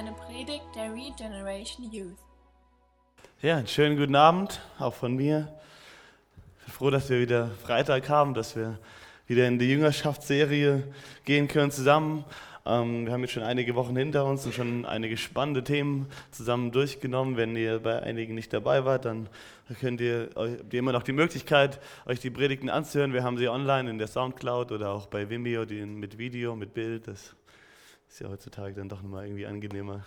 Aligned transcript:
eine 0.00 0.12
Predigt 0.12 0.64
der 0.74 0.94
Regeneration 0.94 1.92
Youth. 1.92 2.16
Ja, 3.42 3.58
einen 3.58 3.66
schönen 3.66 3.98
guten 3.98 4.16
Abend, 4.16 4.62
auch 4.78 4.94
von 4.94 5.14
mir. 5.14 5.52
Ich 6.60 6.64
bin 6.64 6.72
froh, 6.72 6.88
dass 6.88 7.10
wir 7.10 7.20
wieder 7.20 7.50
Freitag 7.62 8.08
haben, 8.08 8.32
dass 8.32 8.56
wir 8.56 8.78
wieder 9.26 9.46
in 9.46 9.58
die 9.58 9.68
Jüngerschaftsserie 9.68 10.84
gehen 11.26 11.48
können 11.48 11.70
zusammen. 11.70 12.24
Ähm, 12.64 13.04
wir 13.04 13.12
haben 13.12 13.20
jetzt 13.20 13.32
schon 13.32 13.42
einige 13.42 13.74
Wochen 13.74 13.94
hinter 13.94 14.24
uns 14.24 14.46
und 14.46 14.54
schon 14.54 14.86
einige 14.86 15.18
spannende 15.18 15.62
Themen 15.62 16.06
zusammen 16.30 16.72
durchgenommen. 16.72 17.36
Wenn 17.36 17.54
ihr 17.54 17.78
bei 17.80 18.02
einigen 18.02 18.34
nicht 18.34 18.54
dabei 18.54 18.86
wart, 18.86 19.04
dann 19.04 19.28
könnt 19.80 20.00
ihr, 20.00 20.30
habt 20.34 20.72
ihr 20.72 20.78
immer 20.78 20.92
noch 20.92 21.02
die 21.02 21.12
Möglichkeit, 21.12 21.78
euch 22.06 22.20
die 22.20 22.30
Predigten 22.30 22.70
anzuhören. 22.70 23.12
Wir 23.12 23.22
haben 23.22 23.36
sie 23.36 23.50
online 23.50 23.90
in 23.90 23.98
der 23.98 24.08
Soundcloud 24.08 24.72
oder 24.72 24.92
auch 24.92 25.08
bei 25.08 25.28
Vimeo 25.28 25.66
die 25.66 25.84
mit 25.84 26.16
Video, 26.16 26.56
mit 26.56 26.72
Bild. 26.72 27.06
Das 27.06 27.34
ist 28.10 28.18
ja 28.18 28.28
heutzutage 28.28 28.74
dann 28.74 28.88
doch 28.88 29.02
nochmal 29.02 29.26
irgendwie 29.26 29.46
angenehmer. 29.46 30.04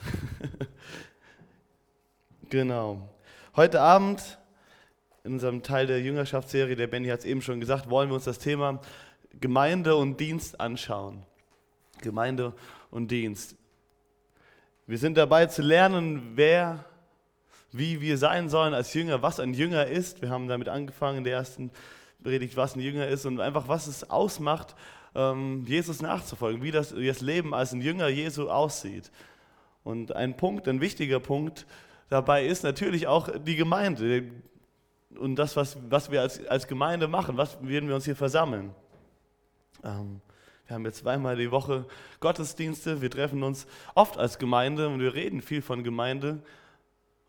genau. 2.49 3.09
Heute 3.55 3.79
Abend 3.79 4.39
in 5.23 5.33
unserem 5.33 5.63
Teil 5.63 5.87
der 5.87 6.01
Jüngerschaftsserie, 6.01 6.75
der 6.75 6.87
Benny 6.87 7.07
hat 7.07 7.19
es 7.19 7.25
eben 7.25 7.41
schon 7.41 7.61
gesagt, 7.61 7.89
wollen 7.89 8.09
wir 8.09 8.15
uns 8.15 8.25
das 8.25 8.39
Thema 8.39 8.81
Gemeinde 9.39 9.95
und 9.95 10.19
Dienst 10.19 10.59
anschauen. 10.59 11.23
Gemeinde 12.01 12.53
und 12.91 13.09
Dienst. 13.09 13.55
Wir 14.85 14.97
sind 14.97 15.15
dabei 15.15 15.45
zu 15.45 15.61
lernen, 15.61 16.33
wer, 16.35 16.83
wie 17.71 18.01
wir 18.01 18.17
sein 18.17 18.49
sollen 18.49 18.73
als 18.73 18.93
Jünger, 18.93 19.21
was 19.21 19.39
ein 19.39 19.53
Jünger 19.53 19.87
ist. 19.87 20.21
Wir 20.21 20.29
haben 20.29 20.49
damit 20.49 20.67
angefangen 20.67 21.19
in 21.19 21.23
der 21.23 21.35
ersten 21.35 21.71
Predigt, 22.21 22.57
was 22.57 22.75
ein 22.75 22.81
Jünger 22.81 23.07
ist 23.07 23.25
und 23.25 23.39
einfach, 23.39 23.69
was 23.69 23.87
es 23.87 24.09
ausmacht, 24.09 24.75
Jesus 25.65 26.01
nachzufolgen, 26.01 26.63
wie 26.63 26.71
das, 26.71 26.95
wie 26.95 27.05
das 27.05 27.21
Leben 27.21 27.53
als 27.53 27.71
ein 27.71 27.81
Jünger 27.81 28.07
Jesu 28.07 28.49
aussieht. 28.49 29.11
Und 29.83 30.15
ein 30.15 30.35
Punkt, 30.37 30.67
ein 30.67 30.81
wichtiger 30.81 31.19
Punkt 31.19 31.67
dabei 32.09 32.45
ist 32.45 32.63
natürlich 32.63 33.07
auch 33.07 33.29
die 33.39 33.55
Gemeinde 33.55 34.31
und 35.17 35.35
das, 35.35 35.55
was, 35.55 35.77
was 35.89 36.11
wir 36.11 36.21
als, 36.21 36.45
als 36.47 36.67
Gemeinde 36.67 37.07
machen, 37.07 37.37
was 37.37 37.57
werden 37.61 37.87
wir 37.87 37.95
uns 37.95 38.05
hier 38.05 38.15
versammeln. 38.15 38.73
Ähm, 39.83 40.21
wir 40.65 40.75
haben 40.75 40.85
jetzt 40.85 40.99
zweimal 40.99 41.35
die 41.35 41.51
Woche 41.51 41.85
Gottesdienste, 42.19 43.01
wir 43.01 43.11
treffen 43.11 43.43
uns 43.43 43.67
oft 43.95 44.17
als 44.17 44.39
Gemeinde 44.39 44.87
und 44.87 44.99
wir 44.99 45.13
reden 45.13 45.41
viel 45.41 45.61
von 45.61 45.83
Gemeinde. 45.83 46.41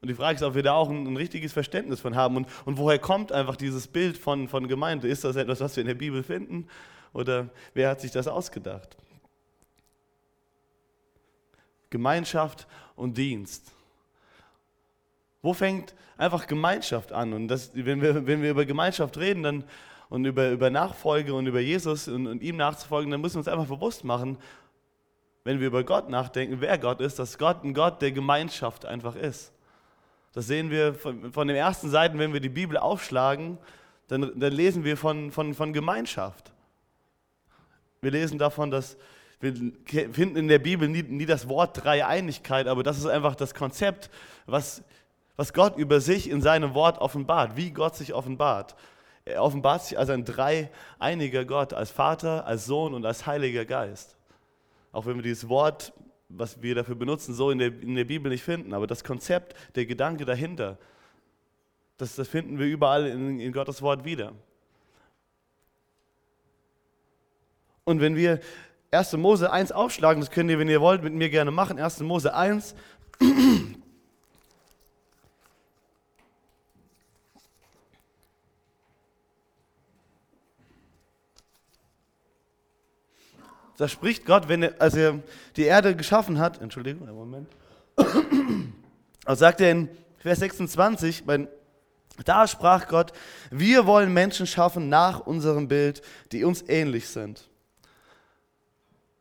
Und 0.00 0.08
die 0.08 0.14
Frage 0.14 0.36
ist, 0.36 0.42
ob 0.42 0.54
wir 0.54 0.62
da 0.62 0.74
auch 0.74 0.88
ein, 0.88 1.06
ein 1.06 1.16
richtiges 1.16 1.52
Verständnis 1.52 2.00
von 2.00 2.14
haben. 2.14 2.36
Und, 2.36 2.46
und, 2.64 2.78
woher 2.78 2.98
kommt 2.98 3.32
einfach 3.32 3.56
dieses 3.56 3.88
Bild 3.88 4.16
von, 4.16 4.48
von 4.48 4.68
Gemeinde? 4.68 5.08
Ist 5.08 5.24
das 5.24 5.36
etwas, 5.36 5.60
was 5.60 5.74
wir 5.76 5.80
in 5.80 5.88
der 5.88 5.94
Bibel 5.94 6.22
finden? 6.22 6.68
Oder 7.14 7.48
wer 7.72 7.88
hat 7.88 8.02
sich 8.02 8.10
das 8.10 8.28
ausgedacht? 8.28 8.96
Gemeinschaft 11.88 12.66
und 12.96 13.16
Dienst. 13.16 13.72
Wo 15.40 15.54
fängt 15.54 15.94
einfach 16.18 16.46
Gemeinschaft 16.46 17.12
an? 17.12 17.32
Und 17.32 17.48
das, 17.48 17.70
wenn, 17.74 18.02
wir, 18.02 18.26
wenn 18.26 18.42
wir 18.42 18.50
über 18.50 18.66
Gemeinschaft 18.66 19.16
reden, 19.16 19.42
dann 19.42 19.64
und 20.10 20.24
über, 20.24 20.50
über 20.50 20.70
Nachfolge 20.70 21.34
und 21.34 21.46
über 21.46 21.60
Jesus 21.60 22.08
und, 22.08 22.26
und 22.26 22.42
ihm 22.42 22.56
nachzufolgen, 22.56 23.10
dann 23.10 23.20
müssen 23.20 23.34
wir 23.34 23.38
uns 23.40 23.48
einfach 23.48 23.66
bewusst 23.66 24.04
machen, 24.04 24.38
wenn 25.44 25.60
wir 25.60 25.66
über 25.66 25.84
Gott 25.84 26.08
nachdenken, 26.08 26.60
wer 26.60 26.78
Gott 26.78 27.00
ist, 27.00 27.18
dass 27.18 27.36
Gott 27.36 27.64
ein 27.64 27.74
Gott 27.74 28.00
der 28.00 28.12
Gemeinschaft 28.12 28.86
einfach 28.86 29.16
ist. 29.16 29.52
Das 30.32 30.46
sehen 30.46 30.70
wir 30.70 30.94
von, 30.94 31.32
von 31.32 31.48
den 31.48 31.56
ersten 31.56 31.90
Seiten, 31.90 32.18
wenn 32.18 32.32
wir 32.32 32.40
die 32.40 32.48
Bibel 32.48 32.76
aufschlagen, 32.76 33.58
dann, 34.08 34.38
dann 34.38 34.52
lesen 34.52 34.84
wir 34.84 34.96
von, 34.96 35.30
von, 35.30 35.54
von 35.54 35.72
Gemeinschaft. 35.72 36.53
Wir 38.04 38.10
lesen 38.10 38.38
davon, 38.38 38.70
dass 38.70 38.96
wir 39.40 39.52
finden 39.84 40.36
in 40.36 40.48
der 40.48 40.58
Bibel 40.58 40.88
nie, 40.88 41.02
nie 41.02 41.26
das 41.26 41.48
Wort 41.48 41.84
Dreieinigkeit, 41.84 42.66
aber 42.66 42.82
das 42.82 42.98
ist 42.98 43.06
einfach 43.06 43.34
das 43.34 43.54
Konzept, 43.54 44.10
was, 44.46 44.82
was 45.36 45.52
Gott 45.52 45.76
über 45.76 46.00
sich 46.00 46.30
in 46.30 46.40
seinem 46.40 46.74
Wort 46.74 46.98
offenbart, 46.98 47.56
wie 47.56 47.70
Gott 47.70 47.96
sich 47.96 48.14
offenbart. 48.14 48.76
Er 49.24 49.42
offenbart 49.42 49.84
sich 49.84 49.98
als 49.98 50.10
ein 50.10 50.24
dreieiniger 50.24 51.44
Gott, 51.44 51.72
als 51.72 51.90
Vater, 51.90 52.46
als 52.46 52.66
Sohn 52.66 52.94
und 52.94 53.06
als 53.06 53.26
Heiliger 53.26 53.64
Geist. 53.64 54.16
Auch 54.92 55.06
wenn 55.06 55.16
wir 55.16 55.22
dieses 55.22 55.48
Wort, 55.48 55.92
was 56.28 56.62
wir 56.62 56.74
dafür 56.74 56.94
benutzen, 56.94 57.34
so 57.34 57.50
in 57.50 57.58
der, 57.58 57.68
in 57.68 57.94
der 57.94 58.04
Bibel 58.04 58.30
nicht 58.30 58.42
finden. 58.42 58.74
Aber 58.74 58.86
das 58.86 59.02
Konzept, 59.02 59.56
der 59.76 59.86
Gedanke 59.86 60.24
dahinter, 60.24 60.78
das, 61.96 62.16
das 62.16 62.28
finden 62.28 62.58
wir 62.58 62.66
überall 62.66 63.06
in, 63.06 63.40
in 63.40 63.52
Gottes 63.52 63.80
Wort 63.80 64.04
wieder. 64.04 64.32
Und 67.84 68.00
wenn 68.00 68.16
wir 68.16 68.40
1. 68.92 69.12
Mose 69.14 69.52
1 69.52 69.72
aufschlagen, 69.72 70.20
das 70.20 70.30
könnt 70.30 70.50
ihr, 70.50 70.58
wenn 70.58 70.68
ihr 70.68 70.80
wollt, 70.80 71.02
mit 71.02 71.12
mir 71.12 71.28
gerne 71.28 71.50
machen. 71.50 71.78
1. 71.78 72.00
Mose 72.00 72.34
1. 72.34 72.74
da 83.76 83.88
spricht 83.88 84.24
Gott, 84.24 84.48
wenn 84.48 84.62
er, 84.62 84.80
als 84.80 84.94
er 84.94 85.20
die 85.56 85.64
Erde 85.64 85.94
geschaffen 85.94 86.38
hat, 86.38 86.62
Entschuldigung, 86.62 87.06
einen 87.06 87.16
Moment, 87.16 87.48
also 89.24 89.40
sagt 89.40 89.60
er 89.60 89.70
in 89.70 89.88
Vers 90.18 90.38
26, 90.38 91.26
mein, 91.26 91.48
da 92.24 92.46
sprach 92.46 92.88
Gott, 92.88 93.12
wir 93.50 93.84
wollen 93.86 94.12
Menschen 94.12 94.46
schaffen 94.46 94.88
nach 94.88 95.20
unserem 95.20 95.68
Bild, 95.68 96.00
die 96.32 96.44
uns 96.44 96.64
ähnlich 96.66 97.08
sind. 97.08 97.50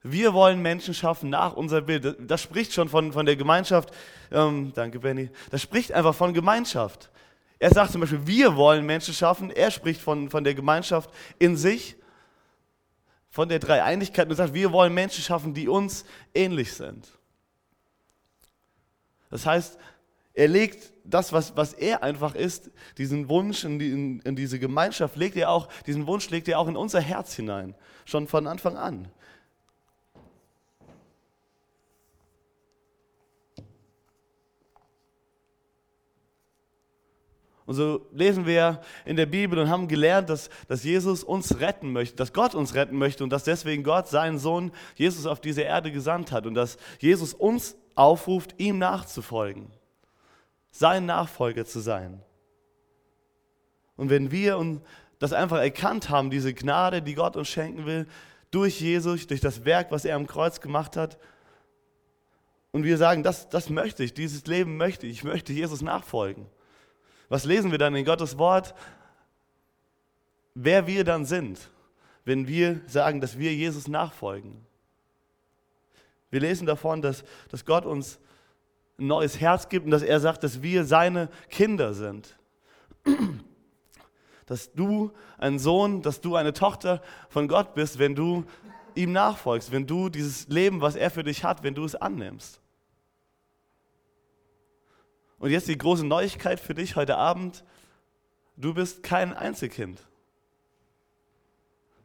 Wir 0.04 0.34
wollen 0.34 0.62
Menschen 0.62 0.94
schaffen 0.94 1.30
nach 1.30 1.54
unserem 1.54 1.86
Bild. 1.86 2.18
Das 2.20 2.42
spricht 2.42 2.74
schon 2.74 2.90
von, 2.90 3.14
von 3.14 3.26
der 3.26 3.38
Gemeinschaft. 3.38 3.94
Ähm, 4.32 4.74
danke, 4.76 5.00
Benny. 5.00 5.30
Das 5.50 5.62
spricht 5.62 5.94
einfach 5.94 6.14
von 6.14 6.34
Gemeinschaft. 6.34 7.10
Er 7.58 7.72
sagt 7.72 7.94
zum 7.94 8.02
Beispiel, 8.02 8.28
wir 8.28 8.58
wollen 8.58 8.86
Menschen 8.86 9.14
schaffen. 9.14 9.50
Er 9.50 9.72
spricht 9.72 10.02
von, 10.02 10.30
von 10.30 10.44
der 10.44 10.54
Gemeinschaft 10.54 11.10
in 11.40 11.56
sich 11.56 11.96
von 13.30 13.50
der 13.50 13.60
Dreieinigkeit 13.60 14.30
und 14.30 14.36
sagt, 14.36 14.54
wir 14.54 14.72
wollen 14.72 14.94
Menschen 14.94 15.24
schaffen, 15.24 15.56
die 15.56 15.68
uns 15.68 16.06
ähnlich 16.36 16.74
sind. 16.74 17.08
Das 19.32 19.46
heißt, 19.46 19.80
er 20.36 20.48
legt 20.48 20.94
das, 21.04 21.34
was, 21.34 21.56
was 21.58 21.74
er 21.74 22.04
einfach 22.04 22.36
ist, 22.36 22.70
diesen 23.00 23.30
Wunsch 23.30 23.64
in, 23.64 23.80
die, 23.80 23.90
in, 23.90 24.20
in 24.20 24.36
diese 24.36 24.60
Gemeinschaft, 24.60 25.16
legt 25.16 25.36
er 25.36 25.50
auch, 25.50 25.68
diesen 25.88 26.06
Wunsch 26.06 26.30
legt 26.30 26.48
er 26.48 26.60
auch 26.60 26.68
in 26.68 26.76
unser 26.76 27.02
Herz 27.02 27.34
hinein, 27.34 27.74
schon 28.06 28.28
von 28.28 28.46
Anfang 28.46 28.78
an. 28.78 29.08
Und 37.74 37.78
so 37.78 38.06
lesen 38.12 38.46
wir 38.46 38.82
in 39.04 39.16
der 39.16 39.26
Bibel 39.26 39.58
und 39.58 39.68
haben 39.68 39.88
gelernt, 39.88 40.30
dass, 40.30 40.52
dass 40.68 40.84
Jesus 40.84 41.24
uns 41.24 41.60
retten 41.60 41.92
möchte, 41.92 42.16
dass 42.16 42.32
Gott 42.32 42.54
uns 42.54 42.76
retten 42.76 43.00
möchte 43.00 43.24
und 43.24 43.32
dass 43.32 43.46
deswegen 43.46 43.82
Gott 43.84 44.08
seinen 44.08 44.38
Sohn 44.38 44.72
Jesus 44.94 45.26
auf 45.26 45.42
diese 45.42 45.64
Erde 45.64 45.92
gesandt 45.92 46.32
hat 46.32 46.46
und 46.46 46.54
dass 46.54 46.78
Jesus 47.00 47.34
uns 47.34 47.76
aufruft, 47.96 48.54
ihm 48.60 48.78
nachzufolgen, 48.78 49.72
sein 50.70 51.08
Nachfolger 51.08 51.66
zu 51.66 51.80
sein. 51.80 52.22
Und 53.96 54.12
wenn 54.12 54.30
wir 54.30 54.80
das 55.18 55.34
einfach 55.34 55.58
erkannt 55.58 56.12
haben, 56.12 56.30
diese 56.30 56.54
Gnade, 56.54 57.02
die 57.02 57.16
Gott 57.16 57.36
uns 57.36 57.48
schenken 57.48 57.88
will, 57.88 58.06
durch 58.52 58.80
Jesus, 58.82 59.26
durch 59.26 59.42
das 59.42 59.66
Werk, 59.66 59.90
was 59.90 60.06
er 60.06 60.16
am 60.16 60.28
Kreuz 60.28 60.62
gemacht 60.62 60.96
hat, 60.96 61.18
und 62.72 62.84
wir 62.84 63.00
sagen, 63.00 63.24
das, 63.24 63.50
das 63.50 63.72
möchte 63.72 64.04
ich, 64.04 64.14
dieses 64.14 64.46
Leben 64.46 64.78
möchte 64.78 65.08
ich, 65.08 65.14
ich 65.14 65.24
möchte 65.24 65.54
Jesus 65.54 65.82
nachfolgen 65.82 66.46
was 67.34 67.46
lesen 67.46 67.72
wir 67.72 67.80
dann 67.80 67.96
in 67.96 68.06
Gottes 68.06 68.38
Wort? 68.38 68.76
Wer 70.54 70.86
wir 70.86 71.04
dann 71.04 71.26
sind, 71.26 71.60
wenn 72.26 72.48
wir 72.48 72.82
sagen, 72.86 73.22
dass 73.22 73.40
wir 73.40 73.56
Jesus 73.56 73.88
nachfolgen. 73.88 74.64
Wir 76.30 76.42
lesen 76.42 76.68
davon, 76.68 77.02
dass, 77.02 77.24
dass 77.50 77.66
Gott 77.66 77.88
uns 77.88 78.20
ein 79.00 79.08
neues 79.08 79.40
Herz 79.40 79.68
gibt 79.68 79.86
und 79.86 79.90
dass 79.90 80.04
er 80.04 80.20
sagt, 80.20 80.44
dass 80.44 80.62
wir 80.62 80.86
seine 80.86 81.28
Kinder 81.50 81.96
sind. 81.96 82.38
Dass 84.46 84.72
du 84.74 85.12
ein 85.38 85.58
Sohn, 85.58 86.02
dass 86.02 86.20
du 86.20 86.36
eine 86.36 86.52
Tochter 86.52 87.02
von 87.30 87.48
Gott 87.48 87.76
bist, 87.76 87.98
wenn 87.98 88.14
du 88.14 88.44
ihm 88.94 89.14
nachfolgst, 89.14 89.72
wenn 89.72 89.88
du 89.88 90.10
dieses 90.10 90.50
Leben, 90.50 90.82
was 90.82 90.96
er 90.98 91.10
für 91.10 91.24
dich 91.24 91.46
hat, 91.46 91.64
wenn 91.64 91.74
du 91.74 91.86
es 91.86 91.96
annimmst. 91.96 92.60
Und 95.40 95.52
jetzt 95.52 95.68
die 95.68 95.78
große 95.78 96.06
Neuigkeit 96.06 96.60
für 96.60 96.74
dich 96.74 96.96
heute 96.96 97.18
Abend. 97.18 97.64
Du 98.56 98.74
bist 98.74 99.04
kein 99.04 99.34
Einzelkind. 99.34 100.00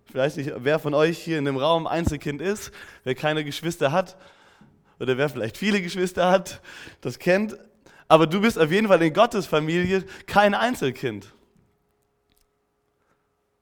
Ich 0.09 0.15
weiß 0.15 0.37
nicht, 0.37 0.53
wer 0.57 0.79
von 0.79 0.95
euch 0.95 1.19
hier 1.19 1.39
in 1.39 1.45
dem 1.45 1.59
Raum 1.59 1.87
Einzelkind 1.87 2.41
ist, 2.41 2.73
wer 3.05 3.15
keine 3.15 3.45
Geschwister 3.45 3.93
hat 3.93 4.17
oder 4.99 5.19
wer 5.19 5.29
vielleicht 5.29 5.59
viele 5.59 5.83
Geschwister 5.83 6.31
hat, 6.31 6.63
das 7.03 7.19
kennt. 7.19 7.59
Aber 8.09 8.27
du 8.27 8.41
bist 8.41 8.59
auf 8.59 8.73
jeden 8.73 8.89
Fall 8.89 9.03
in 9.03 9.13
Gottes 9.13 9.47
Familie 9.47 10.05
kein 10.27 10.55
Einzelkind. 10.55 11.35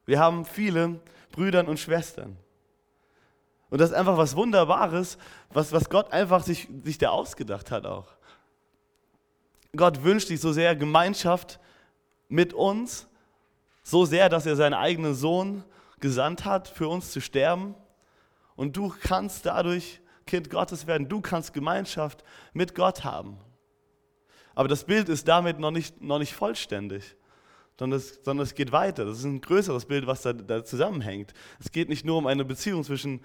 Wir 0.04 0.20
haben 0.20 0.44
viele 0.44 1.00
Brüder 1.32 1.66
und 1.66 1.80
Schwestern. 1.80 2.36
Und 3.68 3.80
das 3.80 3.90
ist 3.90 3.96
einfach 3.96 4.16
was 4.16 4.36
Wunderbares, 4.36 5.18
was, 5.50 5.72
was 5.72 5.90
Gott 5.90 6.12
einfach 6.12 6.44
sich, 6.44 6.68
sich 6.84 6.98
da 6.98 7.10
ausgedacht 7.10 7.72
hat 7.72 7.84
auch. 7.84 8.15
Gott 9.76 10.02
wünscht 10.02 10.28
sich 10.28 10.40
so 10.40 10.52
sehr 10.52 10.76
Gemeinschaft 10.76 11.60
mit 12.28 12.52
uns, 12.52 13.08
so 13.82 14.04
sehr, 14.04 14.28
dass 14.28 14.46
er 14.46 14.56
seinen 14.56 14.74
eigenen 14.74 15.14
Sohn 15.14 15.64
gesandt 16.00 16.44
hat, 16.44 16.68
für 16.68 16.88
uns 16.88 17.12
zu 17.12 17.20
sterben. 17.20 17.74
Und 18.56 18.76
du 18.76 18.92
kannst 19.02 19.46
dadurch 19.46 20.00
Kind 20.26 20.50
Gottes 20.50 20.86
werden. 20.86 21.08
Du 21.08 21.20
kannst 21.20 21.52
Gemeinschaft 21.52 22.24
mit 22.52 22.74
Gott 22.74 23.04
haben. 23.04 23.38
Aber 24.54 24.68
das 24.68 24.84
Bild 24.84 25.08
ist 25.08 25.28
damit 25.28 25.58
noch 25.58 25.70
nicht, 25.70 26.00
noch 26.02 26.18
nicht 26.18 26.34
vollständig, 26.34 27.16
sondern 27.78 27.98
es, 27.98 28.20
sondern 28.24 28.44
es 28.44 28.54
geht 28.54 28.72
weiter. 28.72 29.04
Das 29.04 29.18
ist 29.18 29.24
ein 29.24 29.40
größeres 29.40 29.84
Bild, 29.84 30.06
was 30.06 30.22
da, 30.22 30.32
da 30.32 30.64
zusammenhängt. 30.64 31.32
Es 31.60 31.70
geht 31.70 31.88
nicht 31.88 32.04
nur 32.04 32.16
um 32.16 32.26
eine 32.26 32.44
Beziehung 32.44 32.82
zwischen, 32.82 33.20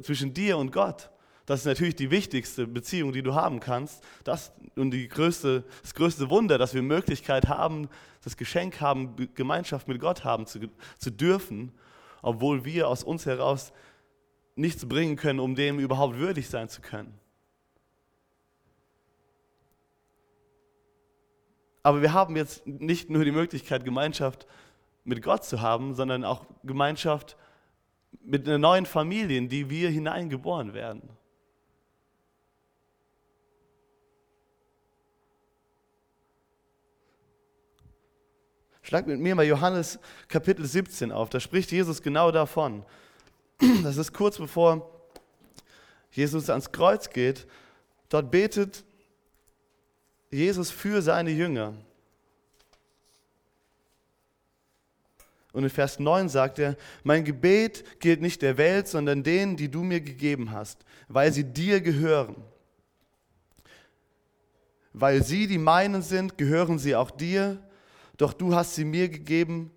zwischen 0.00 0.34
dir 0.34 0.56
und 0.58 0.72
Gott. 0.72 1.10
Das 1.46 1.60
ist 1.60 1.66
natürlich 1.66 1.96
die 1.96 2.10
wichtigste 2.10 2.66
Beziehung, 2.66 3.12
die 3.12 3.22
du 3.22 3.34
haben 3.34 3.60
kannst. 3.60 4.02
Das 4.24 4.52
und 4.76 4.90
die 4.90 5.08
größte, 5.08 5.64
das 5.82 5.94
größte 5.94 6.30
Wunder, 6.30 6.58
dass 6.58 6.74
wir 6.74 6.82
Möglichkeit 6.82 7.48
haben, 7.48 7.88
das 8.22 8.36
Geschenk 8.36 8.80
haben, 8.80 9.14
Gemeinschaft 9.34 9.86
mit 9.86 10.00
Gott 10.00 10.24
haben 10.24 10.46
zu, 10.46 10.60
zu 10.98 11.10
dürfen, 11.10 11.72
obwohl 12.22 12.64
wir 12.64 12.88
aus 12.88 13.04
uns 13.04 13.26
heraus 13.26 13.72
nichts 14.56 14.88
bringen 14.88 15.16
können, 15.16 15.40
um 15.40 15.54
dem 15.54 15.78
überhaupt 15.78 16.16
würdig 16.16 16.48
sein 16.48 16.68
zu 16.68 16.80
können. 16.80 17.18
Aber 21.82 22.00
wir 22.00 22.14
haben 22.14 22.34
jetzt 22.34 22.66
nicht 22.66 23.10
nur 23.10 23.24
die 23.26 23.32
Möglichkeit, 23.32 23.84
Gemeinschaft 23.84 24.46
mit 25.04 25.20
Gott 25.20 25.44
zu 25.44 25.60
haben, 25.60 25.94
sondern 25.94 26.24
auch 26.24 26.46
Gemeinschaft 26.62 27.36
mit 28.24 28.48
einer 28.48 28.56
neuen 28.56 28.86
Familie, 28.86 29.36
in 29.36 29.50
die 29.50 29.68
wir 29.68 29.90
hineingeboren 29.90 30.72
werden. 30.72 31.10
Schlag 38.94 39.08
mit 39.08 39.18
mir 39.18 39.34
mal 39.34 39.44
Johannes 39.44 39.98
Kapitel 40.28 40.64
17 40.64 41.10
auf. 41.10 41.28
Da 41.28 41.40
spricht 41.40 41.72
Jesus 41.72 42.00
genau 42.00 42.30
davon. 42.30 42.84
Das 43.82 43.96
ist 43.96 44.12
kurz 44.12 44.38
bevor 44.38 44.88
Jesus 46.12 46.48
ans 46.48 46.70
Kreuz 46.70 47.10
geht. 47.10 47.48
Dort 48.08 48.30
betet 48.30 48.84
Jesus 50.30 50.70
für 50.70 51.02
seine 51.02 51.32
Jünger. 51.32 51.74
Und 55.52 55.64
in 55.64 55.70
Vers 55.70 55.98
9 55.98 56.28
sagt 56.28 56.60
er, 56.60 56.76
mein 57.02 57.24
Gebet 57.24 57.98
gilt 57.98 58.20
nicht 58.20 58.42
der 58.42 58.58
Welt, 58.58 58.86
sondern 58.86 59.24
denen, 59.24 59.56
die 59.56 59.72
du 59.72 59.82
mir 59.82 60.02
gegeben 60.02 60.52
hast, 60.52 60.84
weil 61.08 61.32
sie 61.32 61.42
dir 61.42 61.80
gehören. 61.80 62.36
Weil 64.92 65.24
sie 65.24 65.48
die 65.48 65.58
meinen 65.58 66.02
sind, 66.02 66.38
gehören 66.38 66.78
sie 66.78 66.94
auch 66.94 67.10
dir, 67.10 67.60
doch 68.16 68.32
du 68.32 68.54
hast 68.54 68.74
sie 68.74 68.84
mir 68.84 69.08
gegeben, 69.08 69.70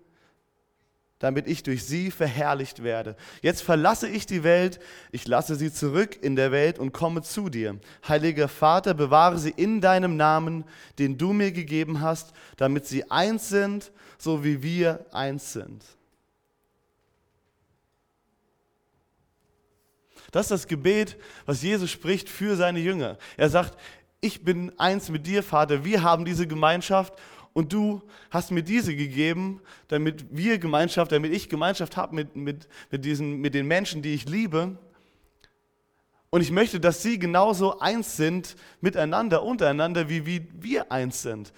damit 1.18 1.48
ich 1.48 1.64
durch 1.64 1.84
sie 1.84 2.10
verherrlicht 2.10 2.82
werde. 2.84 3.16
Jetzt 3.42 3.62
verlasse 3.62 4.08
ich 4.08 4.26
die 4.26 4.44
Welt, 4.44 4.78
ich 5.10 5.26
lasse 5.26 5.56
sie 5.56 5.72
zurück 5.72 6.16
in 6.22 6.36
der 6.36 6.52
Welt 6.52 6.78
und 6.78 6.92
komme 6.92 7.22
zu 7.22 7.48
dir. 7.48 7.78
Heiliger 8.06 8.48
Vater, 8.48 8.94
bewahre 8.94 9.38
sie 9.38 9.50
in 9.50 9.80
deinem 9.80 10.16
Namen, 10.16 10.64
den 10.98 11.18
du 11.18 11.32
mir 11.32 11.50
gegeben 11.50 12.00
hast, 12.00 12.32
damit 12.56 12.86
sie 12.86 13.10
eins 13.10 13.48
sind, 13.48 13.90
so 14.16 14.44
wie 14.44 14.62
wir 14.62 15.06
eins 15.12 15.52
sind. 15.52 15.82
Das 20.30 20.46
ist 20.46 20.50
das 20.50 20.66
Gebet, 20.68 21.16
was 21.46 21.62
Jesus 21.62 21.90
spricht 21.90 22.28
für 22.28 22.54
seine 22.54 22.80
Jünger. 22.80 23.16
Er 23.36 23.48
sagt, 23.48 23.78
ich 24.20 24.44
bin 24.44 24.78
eins 24.78 25.08
mit 25.08 25.26
dir, 25.26 25.42
Vater, 25.42 25.84
wir 25.84 26.02
haben 26.02 26.24
diese 26.24 26.46
Gemeinschaft 26.46 27.14
und 27.58 27.72
du 27.72 28.02
hast 28.30 28.52
mir 28.52 28.62
diese 28.62 28.94
gegeben, 28.94 29.60
damit 29.88 30.26
wir 30.30 30.58
Gemeinschaft, 30.58 31.10
damit 31.10 31.32
ich 31.32 31.48
Gemeinschaft 31.48 31.96
habe 31.96 32.14
mit, 32.14 32.36
mit, 32.36 32.68
mit, 32.92 33.20
mit 33.20 33.52
den 33.52 33.66
Menschen, 33.66 34.00
die 34.00 34.14
ich 34.14 34.28
liebe. 34.28 34.78
Und 36.30 36.40
ich 36.40 36.52
möchte, 36.52 36.78
dass 36.78 37.02
sie 37.02 37.18
genauso 37.18 37.80
eins 37.80 38.16
sind 38.16 38.54
miteinander, 38.80 39.42
untereinander, 39.42 40.08
wie, 40.08 40.24
wie 40.24 40.46
wir 40.52 40.92
eins 40.92 41.22
sind. 41.22 41.52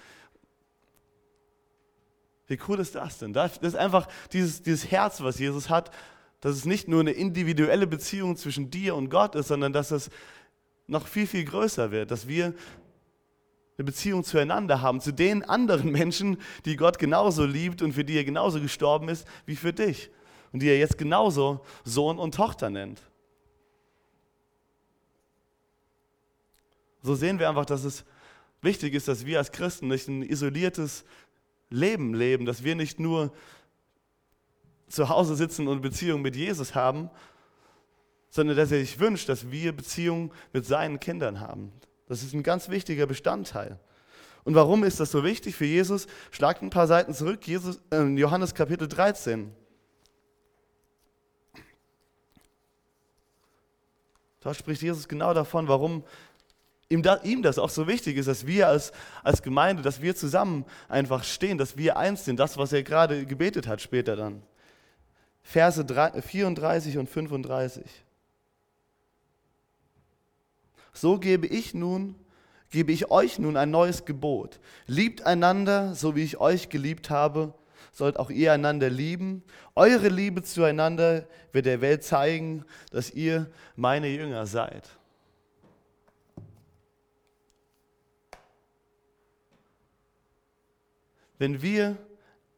Wie 2.47 2.57
cool 2.67 2.79
ist 2.79 2.95
das 2.95 3.19
denn? 3.19 3.31
Das 3.31 3.57
ist 3.57 3.75
einfach 3.75 4.07
dieses, 4.33 4.63
dieses 4.63 4.89
Herz, 4.89 5.21
was 5.21 5.37
Jesus 5.37 5.69
hat, 5.69 5.91
dass 6.39 6.55
es 6.55 6.65
nicht 6.65 6.87
nur 6.87 7.01
eine 7.01 7.11
individuelle 7.11 7.85
Beziehung 7.85 8.37
zwischen 8.37 8.71
dir 8.71 8.95
und 8.95 9.11
Gott 9.11 9.35
ist, 9.35 9.49
sondern 9.49 9.71
dass 9.71 9.91
es 9.91 10.09
noch 10.87 11.05
viel, 11.05 11.27
viel 11.27 11.45
größer 11.45 11.91
wird, 11.91 12.09
dass 12.09 12.27
wir 12.27 12.55
eine 13.81 13.85
Beziehung 13.85 14.23
zueinander 14.23 14.81
haben, 14.81 15.01
zu 15.01 15.11
den 15.11 15.43
anderen 15.43 15.91
Menschen, 15.91 16.37
die 16.65 16.75
Gott 16.75 16.99
genauso 16.99 17.45
liebt 17.45 17.81
und 17.81 17.93
für 17.93 18.05
die 18.05 18.15
er 18.15 18.23
genauso 18.23 18.61
gestorben 18.61 19.09
ist 19.09 19.27
wie 19.45 19.55
für 19.55 19.73
dich 19.73 20.11
und 20.51 20.61
die 20.61 20.67
er 20.67 20.77
jetzt 20.77 20.99
genauso 20.99 21.65
Sohn 21.83 22.19
und 22.19 22.35
Tochter 22.35 22.69
nennt. 22.69 23.01
So 27.01 27.15
sehen 27.15 27.39
wir 27.39 27.49
einfach, 27.49 27.65
dass 27.65 27.83
es 27.83 28.05
wichtig 28.61 28.93
ist, 28.93 29.07
dass 29.07 29.25
wir 29.25 29.39
als 29.39 29.51
Christen 29.51 29.87
nicht 29.87 30.07
ein 30.07 30.21
isoliertes 30.21 31.03
Leben 31.71 32.13
leben, 32.13 32.45
dass 32.45 32.63
wir 32.63 32.75
nicht 32.75 32.99
nur 32.99 33.33
zu 34.89 35.09
Hause 35.09 35.35
sitzen 35.35 35.67
und 35.67 35.81
Beziehung 35.81 36.21
mit 36.21 36.35
Jesus 36.35 36.75
haben, 36.75 37.09
sondern 38.29 38.55
dass 38.55 38.71
er 38.71 38.81
sich 38.81 38.99
wünscht, 38.99 39.27
dass 39.27 39.49
wir 39.49 39.75
Beziehung 39.75 40.31
mit 40.53 40.67
seinen 40.67 40.99
Kindern 40.99 41.39
haben. 41.39 41.71
Das 42.11 42.23
ist 42.23 42.33
ein 42.33 42.43
ganz 42.43 42.67
wichtiger 42.67 43.05
Bestandteil. 43.05 43.79
Und 44.43 44.53
warum 44.53 44.83
ist 44.83 44.99
das 44.99 45.11
so 45.11 45.23
wichtig 45.23 45.55
für 45.55 45.63
Jesus? 45.63 46.07
Schlagt 46.31 46.61
ein 46.61 46.69
paar 46.69 46.85
Seiten 46.85 47.13
zurück, 47.13 47.47
Jesus, 47.47 47.79
äh, 47.89 48.03
Johannes 48.03 48.53
Kapitel 48.53 48.89
13. 48.89 49.49
Da 54.41 54.53
spricht 54.53 54.81
Jesus 54.81 55.07
genau 55.07 55.33
davon, 55.33 55.69
warum 55.69 56.03
ihm, 56.89 57.01
da, 57.01 57.15
ihm 57.23 57.43
das 57.43 57.57
auch 57.57 57.69
so 57.69 57.87
wichtig 57.87 58.17
ist, 58.17 58.27
dass 58.27 58.45
wir 58.45 58.67
als, 58.67 58.91
als 59.23 59.41
Gemeinde, 59.41 59.81
dass 59.81 60.01
wir 60.01 60.13
zusammen 60.13 60.65
einfach 60.89 61.23
stehen, 61.23 61.57
dass 61.57 61.77
wir 61.77 61.95
eins 61.95 62.25
sind, 62.25 62.41
das, 62.41 62.57
was 62.57 62.73
er 62.73 62.83
gerade 62.83 63.25
gebetet 63.25 63.67
hat 63.67 63.79
später 63.79 64.17
dann. 64.17 64.43
Verse 65.43 65.85
3, 65.85 66.21
34 66.21 66.97
und 66.97 67.09
35. 67.09 67.85
So 70.93 71.17
gebe 71.17 71.47
ich 71.47 71.73
nun, 71.73 72.15
gebe 72.69 72.91
ich 72.91 73.11
euch 73.11 73.39
nun 73.39 73.57
ein 73.57 73.71
neues 73.71 74.05
Gebot. 74.05 74.59
Liebt 74.87 75.25
einander, 75.25 75.95
so 75.95 76.15
wie 76.15 76.23
ich 76.23 76.39
euch 76.39 76.69
geliebt 76.69 77.09
habe, 77.09 77.53
sollt 77.91 78.17
auch 78.17 78.29
ihr 78.29 78.53
einander 78.53 78.89
lieben. 78.89 79.43
Eure 79.75 80.07
Liebe 80.07 80.43
zueinander 80.43 81.27
wird 81.51 81.65
der 81.65 81.81
Welt 81.81 82.03
zeigen, 82.03 82.65
dass 82.91 83.11
ihr 83.11 83.49
meine 83.75 84.07
Jünger 84.07 84.45
seid. 84.45 84.89
Wenn 91.37 91.61
wir 91.61 91.97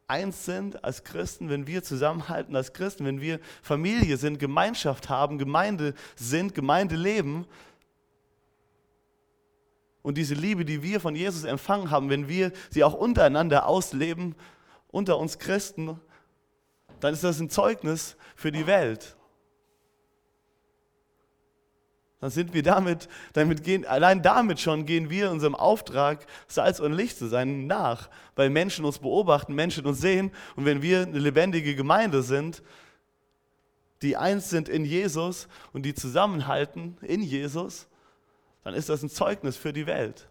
eins 0.06 0.44
sind 0.44 0.84
als 0.84 1.04
Christen, 1.04 1.48
wenn 1.48 1.66
wir 1.66 1.82
zusammenhalten 1.82 2.54
als 2.54 2.74
Christen, 2.74 3.06
wenn 3.06 3.20
wir 3.20 3.40
Familie 3.62 4.18
sind, 4.18 4.38
Gemeinschaft 4.38 5.08
haben, 5.08 5.38
Gemeinde 5.38 5.94
sind, 6.16 6.54
Gemeinde 6.54 6.94
leben, 6.94 7.46
und 10.04 10.18
diese 10.18 10.34
Liebe, 10.34 10.66
die 10.66 10.82
wir 10.82 11.00
von 11.00 11.16
Jesus 11.16 11.44
empfangen 11.44 11.90
haben, 11.90 12.10
wenn 12.10 12.28
wir 12.28 12.52
sie 12.68 12.84
auch 12.84 12.92
untereinander 12.92 13.66
ausleben, 13.66 14.34
unter 14.88 15.18
uns 15.18 15.38
Christen, 15.38 15.98
dann 17.00 17.14
ist 17.14 17.24
das 17.24 17.40
ein 17.40 17.48
Zeugnis 17.48 18.14
für 18.36 18.52
die 18.52 18.66
Welt. 18.66 19.16
Dann 22.20 22.28
sind 22.30 22.52
wir 22.52 22.62
damit, 22.62 23.08
damit 23.32 23.64
gehen, 23.64 23.86
allein 23.86 24.22
damit 24.22 24.60
schon 24.60 24.84
gehen 24.84 25.08
wir 25.08 25.30
unserem 25.30 25.54
Auftrag, 25.54 26.26
Salz 26.48 26.80
und 26.80 26.92
Licht 26.92 27.16
zu 27.16 27.26
sein, 27.26 27.66
nach, 27.66 28.10
weil 28.36 28.50
Menschen 28.50 28.84
uns 28.84 28.98
beobachten, 28.98 29.54
Menschen 29.54 29.86
uns 29.86 30.02
sehen. 30.02 30.32
Und 30.54 30.66
wenn 30.66 30.82
wir 30.82 31.00
eine 31.00 31.18
lebendige 31.18 31.74
Gemeinde 31.74 32.22
sind, 32.22 32.62
die 34.02 34.18
eins 34.18 34.50
sind 34.50 34.68
in 34.68 34.84
Jesus 34.84 35.48
und 35.72 35.86
die 35.86 35.94
zusammenhalten 35.94 36.98
in 37.00 37.22
Jesus, 37.22 37.88
dann 38.64 38.74
ist 38.74 38.88
das 38.88 39.02
ein 39.02 39.10
Zeugnis 39.10 39.56
für 39.56 39.72
die 39.72 39.86
Welt. 39.86 40.26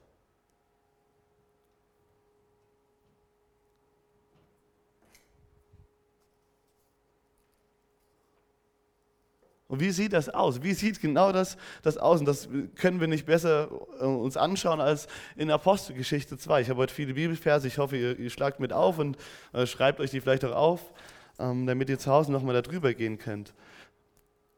Und 9.74 9.80
wie 9.80 9.90
sieht 9.90 10.14
das 10.14 10.30
aus? 10.30 10.62
Wie 10.62 10.74
sieht 10.74 11.02
genau 11.02 11.32
das, 11.32 11.58
das 11.82 11.98
aus? 11.98 12.20
Und 12.20 12.28
das 12.28 12.48
können 12.76 13.00
wir 13.00 13.08
nicht 13.08 13.26
besser 13.26 13.72
äh, 14.00 14.04
uns 14.04 14.38
anschauen 14.38 14.80
als 14.80 15.08
in 15.36 15.50
Apostelgeschichte 15.50 16.38
2. 16.38 16.62
Ich 16.62 16.70
habe 16.70 16.80
heute 16.80 16.94
viele 16.94 17.16
Bibelverse, 17.16 17.68
ich 17.68 17.80
hoffe, 17.80 17.98
ihr, 17.98 18.20
ihr 18.20 18.30
schlagt 18.30 18.60
mit 18.60 18.72
auf 18.72 19.00
und 19.00 19.18
äh, 19.52 19.66
schreibt 19.66 20.00
euch 20.00 20.12
die 20.12 20.22
vielleicht 20.22 20.46
auch 20.46 20.56
auf, 20.56 20.94
ähm, 21.40 21.66
damit 21.66 21.90
ihr 21.90 21.98
zu 21.98 22.12
Hause 22.12 22.32
nochmal 22.32 22.62
darüber 22.62 22.94
gehen 22.94 23.18
könnt. 23.18 23.56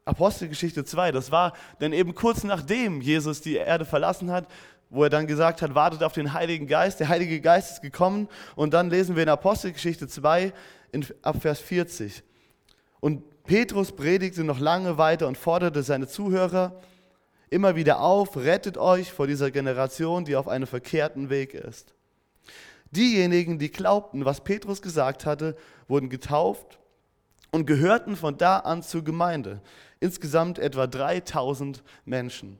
Apostelgeschichte 0.06 0.84
2, 0.84 1.10
das 1.10 1.32
war 1.32 1.52
dann 1.80 1.92
eben 1.92 2.14
kurz 2.14 2.44
nachdem 2.44 3.00
Jesus 3.00 3.40
die 3.40 3.56
Erde 3.56 3.84
verlassen 3.84 4.30
hat, 4.30 4.46
wo 4.88 5.02
er 5.02 5.10
dann 5.10 5.26
gesagt 5.26 5.62
hat, 5.62 5.74
wartet 5.74 6.04
auf 6.04 6.12
den 6.12 6.32
Heiligen 6.32 6.68
Geist. 6.68 7.00
Der 7.00 7.08
Heilige 7.08 7.40
Geist 7.40 7.72
ist 7.72 7.82
gekommen 7.82 8.28
und 8.54 8.72
dann 8.72 8.88
lesen 8.88 9.16
wir 9.16 9.24
in 9.24 9.28
Apostelgeschichte 9.28 10.06
2 10.06 10.52
in, 10.92 11.04
ab 11.22 11.42
Vers 11.42 11.58
40. 11.58 12.22
Und 13.00 13.42
Petrus 13.42 13.94
predigte 13.94 14.44
noch 14.44 14.60
lange 14.60 14.96
weiter 14.96 15.26
und 15.26 15.36
forderte 15.36 15.82
seine 15.82 16.06
Zuhörer 16.06 16.80
immer 17.50 17.74
wieder 17.74 18.00
auf, 18.00 18.36
rettet 18.36 18.78
euch 18.78 19.12
vor 19.12 19.26
dieser 19.26 19.50
Generation, 19.50 20.24
die 20.24 20.36
auf 20.36 20.46
einem 20.46 20.68
verkehrten 20.68 21.30
Weg 21.30 21.52
ist. 21.54 21.94
Diejenigen, 22.92 23.58
die 23.58 23.70
glaubten, 23.70 24.24
was 24.24 24.42
Petrus 24.42 24.82
gesagt 24.82 25.26
hatte, 25.26 25.56
wurden 25.88 26.10
getauft 26.10 26.78
und 27.50 27.66
gehörten 27.66 28.16
von 28.16 28.38
da 28.38 28.58
an 28.58 28.82
zur 28.82 29.02
Gemeinde. 29.02 29.60
Insgesamt 30.00 30.58
etwa 30.58 30.86
3000 30.86 31.82
Menschen. 32.04 32.58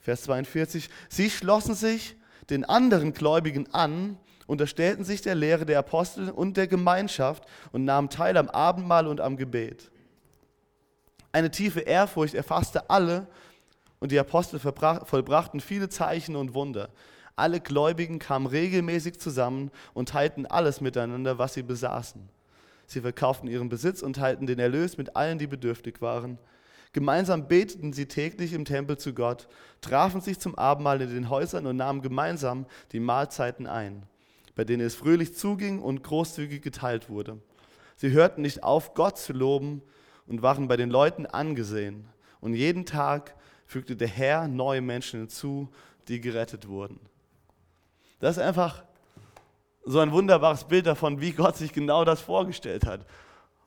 Vers 0.00 0.22
42. 0.22 0.88
Sie 1.08 1.30
schlossen 1.30 1.74
sich 1.74 2.16
den 2.48 2.64
anderen 2.64 3.12
Gläubigen 3.12 3.72
an, 3.74 4.18
unterstellten 4.46 5.04
sich 5.04 5.20
der 5.20 5.34
Lehre 5.34 5.66
der 5.66 5.80
Apostel 5.80 6.30
und 6.30 6.56
der 6.56 6.68
Gemeinschaft 6.68 7.44
und 7.72 7.84
nahmen 7.84 8.08
teil 8.08 8.36
am 8.36 8.48
Abendmahl 8.48 9.08
und 9.08 9.20
am 9.20 9.36
Gebet. 9.36 9.90
Eine 11.32 11.50
tiefe 11.50 11.80
Ehrfurcht 11.80 12.34
erfasste 12.34 12.88
alle 12.88 13.26
und 13.98 14.12
die 14.12 14.18
Apostel 14.18 14.60
vollbrachten 14.60 15.60
viele 15.60 15.88
Zeichen 15.88 16.36
und 16.36 16.54
Wunder. 16.54 16.88
Alle 17.34 17.60
Gläubigen 17.60 18.18
kamen 18.18 18.46
regelmäßig 18.46 19.20
zusammen 19.20 19.70
und 19.92 20.10
teilten 20.10 20.46
alles 20.46 20.80
miteinander, 20.80 21.36
was 21.38 21.54
sie 21.54 21.62
besaßen. 21.62 22.28
Sie 22.86 23.00
verkauften 23.00 23.48
ihren 23.48 23.68
Besitz 23.68 24.02
und 24.02 24.16
teilten 24.16 24.46
den 24.46 24.58
Erlös 24.58 24.96
mit 24.96 25.16
allen, 25.16 25.38
die 25.38 25.46
bedürftig 25.46 26.00
waren. 26.00 26.38
Gemeinsam 26.92 27.48
beteten 27.48 27.92
sie 27.92 28.06
täglich 28.06 28.52
im 28.52 28.64
Tempel 28.64 28.96
zu 28.96 29.12
Gott, 29.12 29.48
trafen 29.80 30.20
sich 30.20 30.38
zum 30.38 30.54
Abendmahl 30.54 31.02
in 31.02 31.10
den 31.10 31.28
Häusern 31.28 31.66
und 31.66 31.76
nahmen 31.76 32.00
gemeinsam 32.00 32.66
die 32.92 33.00
Mahlzeiten 33.00 33.66
ein, 33.66 34.04
bei 34.54 34.64
denen 34.64 34.86
es 34.86 34.94
fröhlich 34.94 35.34
zuging 35.34 35.82
und 35.82 36.02
großzügig 36.02 36.62
geteilt 36.62 37.10
wurde. 37.10 37.38
Sie 37.96 38.12
hörten 38.12 38.42
nicht 38.42 38.62
auf, 38.62 38.94
Gott 38.94 39.18
zu 39.18 39.32
loben 39.32 39.82
und 40.26 40.42
waren 40.42 40.68
bei 40.68 40.76
den 40.76 40.90
Leuten 40.90 41.26
angesehen. 41.26 42.08
Und 42.40 42.54
jeden 42.54 42.86
Tag 42.86 43.34
fügte 43.66 43.96
der 43.96 44.08
Herr 44.08 44.48
neue 44.48 44.80
Menschen 44.80 45.20
hinzu, 45.20 45.68
die 46.08 46.20
gerettet 46.20 46.68
wurden. 46.68 47.00
Das 48.20 48.36
ist 48.36 48.42
einfach 48.42 48.84
so 49.86 50.00
ein 50.00 50.12
wunderbares 50.12 50.64
Bild 50.64 50.86
davon, 50.86 51.20
wie 51.20 51.32
Gott 51.32 51.56
sich 51.56 51.72
genau 51.72 52.04
das 52.04 52.20
vorgestellt 52.20 52.84
hat. 52.84 53.06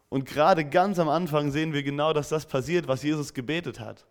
Und 0.09 0.25
gerade 0.25 0.65
ganz 0.65 0.99
am 0.99 1.07
Anfang 1.07 1.51
sehen 1.51 1.71
wir 1.71 1.81
genau, 1.81 2.13
dass 2.13 2.29
das 2.29 2.45
passiert, 2.45 2.87
was 2.87 3.03
Jesus 3.03 3.33
gebetet 3.33 3.79
hat. 3.79 4.05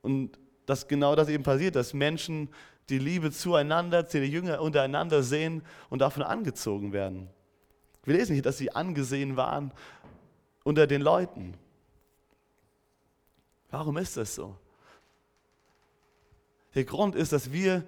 Und 0.00 0.38
dass 0.64 0.88
genau 0.88 1.14
das 1.14 1.28
eben 1.28 1.44
passiert, 1.44 1.76
dass 1.76 1.92
Menschen 1.92 2.48
die 2.88 2.98
Liebe 2.98 3.30
zueinander, 3.30 4.02
die 4.02 4.18
Jünger 4.18 4.60
untereinander 4.60 5.22
sehen 5.22 5.62
und 5.90 5.98
davon 6.00 6.22
angezogen 6.22 6.92
werden. 6.92 7.28
Wir 8.04 8.16
lesen 8.16 8.32
nicht, 8.34 8.46
dass 8.46 8.58
sie 8.58 8.74
angesehen 8.74 9.36
waren 9.36 9.72
unter 10.62 10.86
den 10.86 11.02
Leuten. 11.02 11.54
Warum 13.70 13.96
ist 13.98 14.16
das 14.16 14.34
so? 14.34 14.56
Der 16.74 16.84
Grund 16.84 17.14
ist, 17.14 17.32
dass 17.32 17.52
wir 17.52 17.84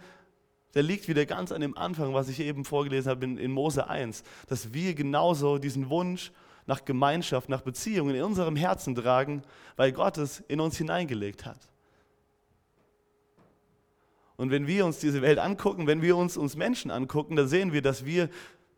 der 0.76 0.82
liegt 0.82 1.08
wieder 1.08 1.24
ganz 1.24 1.52
an 1.52 1.62
dem 1.62 1.76
Anfang, 1.76 2.12
was 2.12 2.28
ich 2.28 2.38
eben 2.38 2.66
vorgelesen 2.66 3.10
habe 3.10 3.24
in, 3.24 3.38
in 3.38 3.50
Mose 3.50 3.88
1, 3.88 4.22
dass 4.46 4.74
wir 4.74 4.94
genauso 4.94 5.56
diesen 5.56 5.88
Wunsch 5.88 6.32
nach 6.66 6.84
Gemeinschaft, 6.84 7.48
nach 7.48 7.62
Beziehungen 7.62 8.14
in 8.14 8.22
unserem 8.22 8.56
Herzen 8.56 8.94
tragen, 8.94 9.42
weil 9.76 9.92
Gott 9.92 10.18
es 10.18 10.40
in 10.48 10.60
uns 10.60 10.76
hineingelegt 10.76 11.46
hat. 11.46 11.58
Und 14.36 14.50
wenn 14.50 14.66
wir 14.66 14.84
uns 14.84 14.98
diese 14.98 15.22
Welt 15.22 15.38
angucken, 15.38 15.86
wenn 15.86 16.02
wir 16.02 16.14
uns, 16.14 16.36
uns 16.36 16.56
Menschen 16.56 16.90
angucken, 16.90 17.36
dann 17.36 17.48
sehen 17.48 17.72
wir, 17.72 17.80
dass 17.80 18.04
wir 18.04 18.28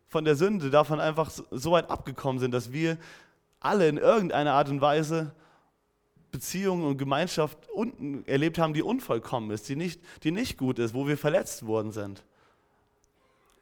von 0.07 0.23
der 0.23 0.37
Sünde 0.37 0.69
davon 0.69 1.01
einfach 1.01 1.29
so 1.29 1.71
weit 1.71 1.89
abgekommen 1.89 2.39
sind, 2.39 2.53
dass 2.53 2.71
wir 2.71 2.97
alle 3.59 3.89
in 3.89 3.97
irgendeiner 3.97 4.53
Art 4.53 4.69
und 4.69 4.79
Weise 4.79 5.35
Beziehungen 6.31 6.85
und 6.85 6.97
Gemeinschaft 6.97 7.57
erlebt 8.25 8.59
haben, 8.59 8.73
die 8.73 8.83
unvollkommen 8.83 9.51
ist, 9.51 9.67
die 9.69 9.75
nicht, 9.75 10.01
die 10.23 10.31
nicht 10.31 10.57
gut 10.57 10.79
ist, 10.79 10.93
wo 10.93 11.07
wir 11.07 11.17
verletzt 11.17 11.65
worden 11.65 11.91
sind. 11.91 12.23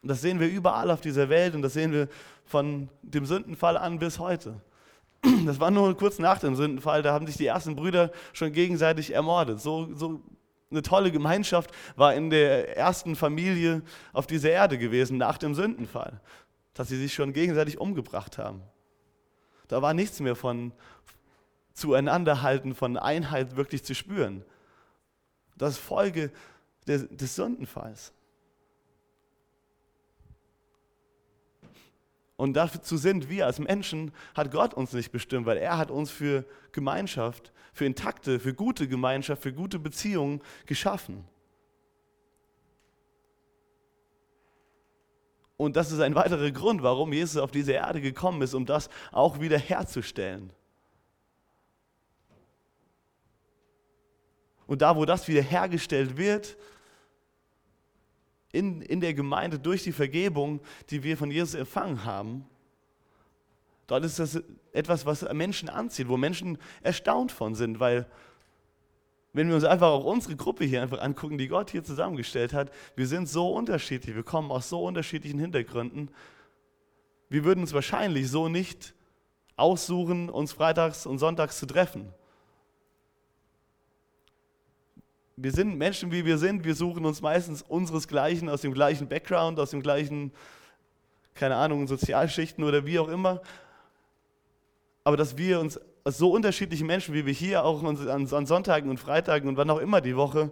Und 0.01 0.09
das 0.09 0.21
sehen 0.21 0.39
wir 0.39 0.47
überall 0.47 0.91
auf 0.91 1.01
dieser 1.01 1.29
Welt 1.29 1.55
und 1.55 1.61
das 1.61 1.73
sehen 1.73 1.91
wir 1.91 2.07
von 2.45 2.89
dem 3.01 3.25
Sündenfall 3.25 3.77
an 3.77 3.99
bis 3.99 4.19
heute. 4.19 4.61
Das 5.45 5.59
war 5.59 5.71
nur 5.71 5.97
kurz 5.97 6.19
nach 6.19 6.39
dem 6.39 6.55
Sündenfall, 6.55 7.01
da 7.01 7.13
haben 7.13 7.25
sich 7.25 7.37
die 7.37 7.47
ersten 7.47 7.75
Brüder 7.75 8.11
schon 8.33 8.53
gegenseitig 8.53 9.13
ermordet. 9.13 9.59
So, 9.59 9.93
so 9.95 10.21
eine 10.69 10.81
tolle 10.81 11.11
Gemeinschaft 11.11 11.71
war 11.95 12.13
in 12.13 12.29
der 12.29 12.77
ersten 12.77 13.15
Familie 13.15 13.81
auf 14.13 14.27
dieser 14.27 14.51
Erde 14.51 14.77
gewesen 14.77 15.17
nach 15.17 15.37
dem 15.37 15.55
Sündenfall, 15.55 16.21
dass 16.73 16.89
sie 16.89 16.97
sich 16.97 17.13
schon 17.13 17.33
gegenseitig 17.33 17.79
umgebracht 17.79 18.37
haben. 18.37 18.61
Da 19.67 19.81
war 19.81 19.93
nichts 19.93 20.19
mehr 20.19 20.35
von, 20.35 20.71
Zueinanderhalten, 21.77 22.73
von 22.73 22.97
Einheit 22.97 23.55
wirklich 23.55 23.83
zu 23.83 23.93
spüren. 23.93 24.43
Das 25.55 25.73
ist 25.73 25.77
Folge 25.79 26.31
des, 26.87 27.07
des 27.09 27.35
Sündenfalls. 27.35 28.13
Und 32.35 32.53
dazu 32.53 32.97
sind 32.97 33.29
wir 33.29 33.45
als 33.45 33.59
Menschen, 33.59 34.11
hat 34.35 34.51
Gott 34.51 34.73
uns 34.73 34.93
nicht 34.93 35.11
bestimmt, 35.11 35.45
weil 35.45 35.57
er 35.57 35.77
hat 35.77 35.91
uns 35.91 36.09
für 36.09 36.45
Gemeinschaft, 36.71 37.51
für 37.73 37.85
intakte, 37.85 38.39
für 38.39 38.55
gute 38.55 38.87
Gemeinschaft, 38.87 39.43
für 39.43 39.53
gute 39.53 39.77
Beziehungen 39.77 40.41
geschaffen. 40.65 41.25
Und 45.57 45.75
das 45.75 45.91
ist 45.91 45.99
ein 45.99 46.15
weiterer 46.15 46.49
Grund, 46.49 46.81
warum 46.81 47.13
Jesus 47.13 47.37
auf 47.37 47.51
diese 47.51 47.73
Erde 47.73 48.01
gekommen 48.01 48.41
ist, 48.41 48.55
um 48.55 48.65
das 48.65 48.89
auch 49.11 49.39
wieder 49.39 49.59
herzustellen. 49.59 50.51
Und 54.67 54.81
da, 54.81 54.95
wo 54.95 55.05
das 55.05 55.27
wiederhergestellt 55.27 56.17
wird, 56.17 56.57
in, 58.51 58.81
in 58.81 59.01
der 59.01 59.13
Gemeinde 59.13 59.59
durch 59.59 59.83
die 59.83 59.91
Vergebung, 59.91 60.61
die 60.89 61.03
wir 61.03 61.17
von 61.17 61.31
Jesus 61.31 61.55
empfangen 61.55 62.05
haben, 62.05 62.45
dort 63.87 64.05
ist 64.05 64.19
das 64.19 64.41
etwas, 64.73 65.05
was 65.05 65.21
Menschen 65.33 65.69
anzieht, 65.69 66.07
wo 66.07 66.17
Menschen 66.17 66.57
erstaunt 66.81 67.31
von 67.31 67.55
sind, 67.55 67.79
weil 67.79 68.05
wenn 69.33 69.49
wir 69.49 69.55
uns 69.55 69.65
einfach 69.65 69.89
auch 69.89 70.03
unsere 70.03 70.35
Gruppe 70.35 70.65
hier 70.65 70.81
einfach 70.81 70.99
angucken, 70.99 71.37
die 71.37 71.47
Gott 71.47 71.69
hier 71.69 71.83
zusammengestellt 71.83 72.53
hat, 72.53 72.71
wir 72.95 73.07
sind 73.07 73.29
so 73.29 73.51
unterschiedlich, 73.51 74.15
wir 74.15 74.23
kommen 74.23 74.51
aus 74.51 74.69
so 74.69 74.83
unterschiedlichen 74.83 75.39
Hintergründen. 75.39 76.09
Wir 77.29 77.43
würden 77.43 77.59
uns 77.59 77.73
wahrscheinlich 77.73 78.29
so 78.29 78.49
nicht 78.49 78.95
aussuchen, 79.55 80.29
uns 80.29 80.53
freitags 80.53 81.05
und 81.05 81.19
sonntags 81.19 81.59
zu 81.59 81.67
treffen. 81.67 82.11
Wir 85.39 85.51
sind 85.51 85.77
Menschen, 85.77 86.11
wie 86.11 86.25
wir 86.25 86.39
sind. 86.39 86.65
Wir 86.65 86.73
suchen 86.73 87.05
uns 87.05 87.21
meistens 87.21 87.61
unseresgleichen 87.61 88.49
aus 88.49 88.61
dem 88.61 88.73
gleichen 88.73 89.07
Background, 89.07 89.59
aus 89.59 89.69
dem 89.69 89.83
gleichen, 89.83 90.31
keine 91.35 91.55
Ahnung, 91.55 91.87
Sozialschichten 91.87 92.63
oder 92.63 92.87
wie 92.87 92.97
auch 92.97 93.07
immer. 93.07 93.41
Aber 95.03 95.15
dass 95.15 95.37
wir 95.37 95.59
uns 95.59 95.79
als 96.03 96.17
so 96.17 96.31
unterschiedliche 96.31 96.83
Menschen, 96.83 97.13
wie 97.13 97.27
wir 97.27 97.33
hier 97.33 97.63
auch 97.63 97.83
an, 97.83 98.25
Sonntagen 98.25 98.89
und 98.89 98.99
Freitagen 98.99 99.47
und 99.47 99.57
wann 99.57 99.69
auch 99.69 99.77
immer 99.77 100.01
die 100.01 100.15
Woche 100.15 100.51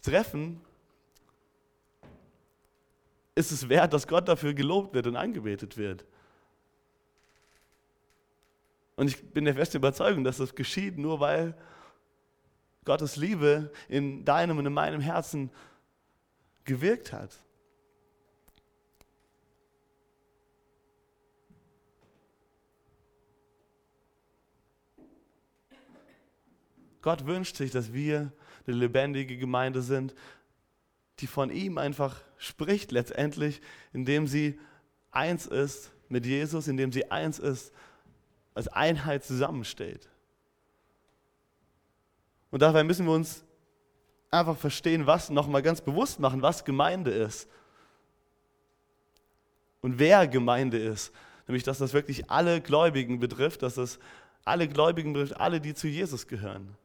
treffen, 0.00 0.60
ist 3.34 3.50
es 3.50 3.68
wert, 3.68 3.92
dass 3.92 4.06
Gott 4.06 4.28
dafür 4.28 4.54
gelobt 4.54 4.94
wird 4.94 5.08
und 5.08 5.16
angebetet 5.16 5.76
wird. 5.76 6.04
Und 8.94 9.08
ich 9.08 9.32
bin 9.32 9.44
der 9.44 9.54
festen 9.54 9.78
Überzeugung, 9.78 10.22
dass 10.22 10.36
das 10.36 10.54
geschieht, 10.54 10.98
nur 10.98 11.18
weil 11.18 11.56
Gottes 12.84 13.16
Liebe 13.16 13.72
in 13.88 14.24
deinem 14.24 14.58
und 14.58 14.66
in 14.66 14.72
meinem 14.72 15.00
Herzen 15.00 15.50
gewirkt 16.64 17.12
hat. 17.12 17.38
Gott 27.02 27.26
wünscht 27.26 27.56
sich, 27.56 27.72
dass 27.72 27.92
wir 27.92 28.32
eine 28.66 28.76
lebendige 28.76 29.36
Gemeinde 29.36 29.82
sind, 29.82 30.14
die 31.18 31.26
von 31.26 31.50
ihm 31.50 31.76
einfach 31.76 32.20
spricht 32.36 32.92
letztendlich, 32.92 33.60
indem 33.92 34.26
sie 34.26 34.58
eins 35.10 35.46
ist 35.46 35.92
mit 36.08 36.26
Jesus, 36.26 36.68
indem 36.68 36.92
sie 36.92 37.10
eins 37.10 37.38
ist, 37.38 37.72
als 38.54 38.68
Einheit 38.68 39.24
zusammensteht. 39.24 40.08
Und 42.52 42.62
dabei 42.62 42.84
müssen 42.84 43.06
wir 43.06 43.14
uns 43.14 43.42
einfach 44.30 44.56
verstehen, 44.56 45.06
was 45.06 45.30
nochmal 45.30 45.62
ganz 45.62 45.80
bewusst 45.80 46.20
machen, 46.20 46.42
was 46.42 46.64
Gemeinde 46.64 47.10
ist. 47.10 47.48
Und 49.80 49.98
wer 49.98 50.28
Gemeinde 50.28 50.78
ist. 50.78 51.12
Nämlich, 51.48 51.64
dass 51.64 51.78
das 51.78 51.92
wirklich 51.92 52.30
alle 52.30 52.60
Gläubigen 52.60 53.18
betrifft, 53.18 53.62
dass 53.62 53.74
das 53.74 53.98
Alle 54.44 54.68
Gläubigen 54.68 55.12
betrifft 55.12 55.40
alle, 55.40 55.60
die 55.60 55.74
zu 55.74 55.88
Jesus 55.88 56.26
gehören. 56.26 56.76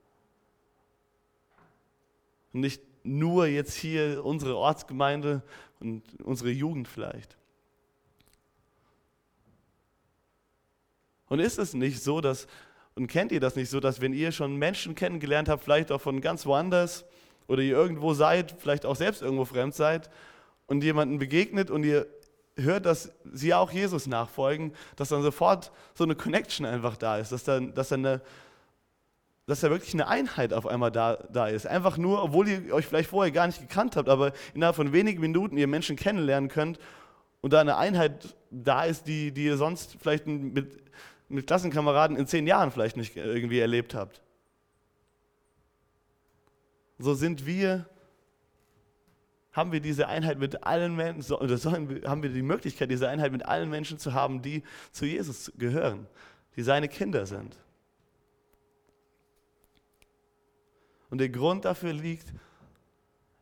Und 2.54 2.62
nicht 2.62 2.82
nur 3.04 3.48
jetzt 3.48 3.74
hier 3.74 4.24
unsere 4.24 4.56
Ortsgemeinde 4.56 5.44
und 5.80 6.04
unsere 6.24 6.50
Jugend 6.50 6.88
vielleicht. 6.88 7.36
Und 11.30 11.40
ist 11.40 11.58
es 11.58 11.74
nicht 11.74 12.02
so, 12.02 12.22
dass, 12.22 12.48
und 12.98 13.08
kennt 13.08 13.32
ihr 13.32 13.40
das 13.40 13.56
nicht 13.56 13.70
so, 13.70 13.80
dass 13.80 14.02
wenn 14.02 14.12
ihr 14.12 14.32
schon 14.32 14.56
Menschen 14.56 14.96
kennengelernt 14.96 15.50
habt, 15.50 15.64
vielleicht 15.64 15.92
auch 15.92 16.02
von 16.02 16.20
ganz 16.20 16.46
woanders, 16.46 17.06
oder 17.48 17.62
ihr 17.62 17.76
irgendwo 17.76 18.14
seid, 18.14 18.56
vielleicht 18.58 18.86
auch 18.86 18.96
selbst 18.96 19.22
irgendwo 19.22 19.46
fremd 19.46 19.76
seid, 19.76 20.10
und 20.66 20.84
jemanden 20.84 21.20
begegnet 21.20 21.72
und 21.72 21.84
ihr 21.84 22.08
hört, 22.58 22.86
dass 22.86 23.12
sie 23.32 23.54
auch 23.54 23.72
Jesus 23.72 24.08
nachfolgen, 24.08 24.74
dass 24.96 25.10
dann 25.10 25.22
sofort 25.22 25.72
so 25.94 26.04
eine 26.04 26.16
Connection 26.16 26.66
einfach 26.66 26.98
da 26.98 27.20
ist, 27.20 27.32
dass 27.32 27.44
dann, 27.44 27.74
dass 27.74 27.90
dann 27.90 28.06
eine, 28.06 28.22
dass 29.46 29.62
da 29.62 29.70
wirklich 29.70 29.94
eine 29.94 30.08
Einheit 30.08 30.52
auf 30.52 30.66
einmal 30.66 30.92
da, 30.92 31.18
da 31.32 31.48
ist. 31.48 31.68
Einfach 31.68 31.98
nur, 31.98 32.22
obwohl 32.24 32.48
ihr 32.50 32.74
euch 32.74 32.88
vielleicht 32.88 33.12
vorher 33.12 33.32
gar 33.32 33.48
nicht 33.48 33.62
gekannt 33.62 33.96
habt, 33.96 34.10
aber 34.10 34.34
innerhalb 34.56 34.76
von 34.76 34.92
wenigen 34.92 35.22
Minuten 35.22 35.56
ihr 35.56 35.68
Menschen 35.68 35.96
kennenlernen 35.96 36.50
könnt 36.50 36.80
und 37.42 37.54
da 37.54 37.62
eine 37.62 37.78
Einheit 37.78 38.36
da 38.50 38.84
ist, 38.84 39.08
die, 39.08 39.32
die 39.32 39.46
ihr 39.46 39.58
sonst 39.58 39.98
vielleicht 40.02 40.26
mit, 40.28 40.87
mit 41.30 41.48
Klassenkameraden 41.48 42.18
in 42.18 42.28
zehn 42.28 42.48
Jahren 42.48 42.72
vielleicht 42.72 42.98
nicht 42.98 43.16
irgendwie 43.16 43.60
erlebt 43.60 43.94
habt. 43.94 44.22
So 47.00 47.14
sind 47.14 47.46
wir, 47.46 47.88
haben 49.52 49.72
wir 49.72 49.80
diese 49.80 50.08
Einheit 50.08 50.40
mit 50.40 50.64
allen 50.64 50.96
Menschen, 50.96 51.34
oder 51.34 51.58
sollen, 51.58 52.04
haben 52.06 52.24
wir 52.24 52.30
die 52.30 52.42
Möglichkeit, 52.42 52.90
diese 52.90 53.10
Einheit 53.10 53.32
mit 53.32 53.46
allen 53.46 53.70
Menschen 53.70 54.00
zu 54.00 54.14
haben, 54.14 54.42
die 54.42 54.64
zu 54.92 55.06
Jesus 55.06 55.52
gehören, 55.58 56.08
die 56.56 56.64
seine 56.64 56.88
Kinder 56.88 57.26
sind. 57.26 57.56
Und 61.10 61.20
der 61.20 61.30
Grund 61.30 61.66
dafür 61.66 61.94
liegt 61.94 62.34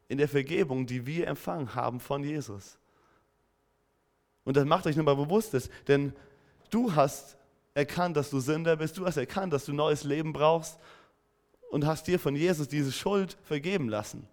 in 0.07 0.17
der 0.17 0.27
Vergebung, 0.27 0.85
die 0.85 1.05
wir 1.05 1.27
empfangen 1.27 1.73
haben 1.73 1.99
von 1.99 2.23
Jesus. 2.23 2.77
Und 4.43 4.55
das 4.55 4.65
macht 4.65 4.85
euch 4.85 4.95
nochmal 4.95 5.15
bewusst, 5.15 5.69
denn 5.87 6.13
du 6.69 6.93
hast 6.93 7.37
erkannt, 7.75 8.17
dass 8.17 8.31
du 8.31 8.39
Sünder 8.39 8.77
bist, 8.77 8.97
du 8.97 9.05
hast 9.05 9.17
erkannt, 9.17 9.53
dass 9.53 9.65
du 9.65 9.73
neues 9.73 10.03
Leben 10.03 10.33
brauchst 10.33 10.79
und 11.69 11.85
hast 11.85 12.07
dir 12.07 12.17
von 12.17 12.35
Jesus 12.35 12.67
diese 12.67 12.91
Schuld 12.91 13.37
vergeben 13.43 13.89
lassen. 13.89 14.27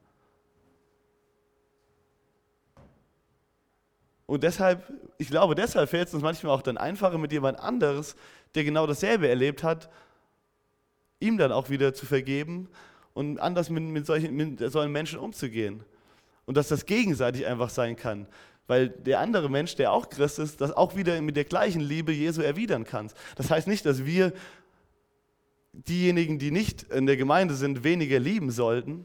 Und 4.27 4.45
deshalb, 4.45 4.91
ich 5.19 5.29
glaube, 5.29 5.55
deshalb 5.55 5.91
fällt 5.91 6.09
es 6.09 6.15
uns 6.15 6.23
manchmal 6.23 6.55
auch 6.55 6.63
dann 6.63 6.79
einfacher, 6.79 7.19
mit 7.19 7.33
jemand 7.33 7.59
anderes, 7.59 8.17
der 8.55 8.65
genau 8.65 8.87
dasselbe 8.87 9.29
erlebt 9.29 9.63
hat, 9.63 9.91
ihm 11.21 11.37
dann 11.37 11.53
auch 11.53 11.69
wieder 11.69 11.93
zu 11.93 12.07
vergeben 12.07 12.69
und 13.13 13.39
anders 13.39 13.71
mit, 13.71 13.83
mit, 13.83 14.07
solchen, 14.07 14.35
mit 14.35 14.59
solchen 14.73 14.93
Menschen 14.93 15.19
umzugehen. 15.19 15.85
Und 16.47 16.57
dass 16.57 16.69
das 16.69 16.87
gegenseitig 16.87 17.47
einfach 17.47 17.71
sein 17.71 17.97
kann. 17.97 18.27
Weil 18.73 18.88
der 18.88 19.21
andere 19.21 19.50
Mensch, 19.50 19.76
der 19.76 19.93
auch 19.93 20.09
Christ 20.09 20.38
ist, 20.38 20.62
das 20.62 20.73
auch 20.73 20.97
wieder 20.97 21.21
mit 21.21 21.37
der 21.37 21.45
gleichen 21.45 21.83
Liebe 21.83 22.11
Jesu 22.11 22.41
erwidern 22.41 22.85
kann. 22.85 23.11
Das 23.37 23.50
heißt 23.50 23.69
nicht, 23.69 23.85
dass 23.85 24.07
wir 24.07 24.33
diejenigen, 25.75 26.38
die 26.38 26.50
nicht 26.50 26.85
in 26.85 27.05
der 27.05 27.19
Gemeinde 27.19 27.55
sind, 27.55 27.85
weniger 27.85 28.19
lieben 28.19 28.50
sollten, 28.50 29.05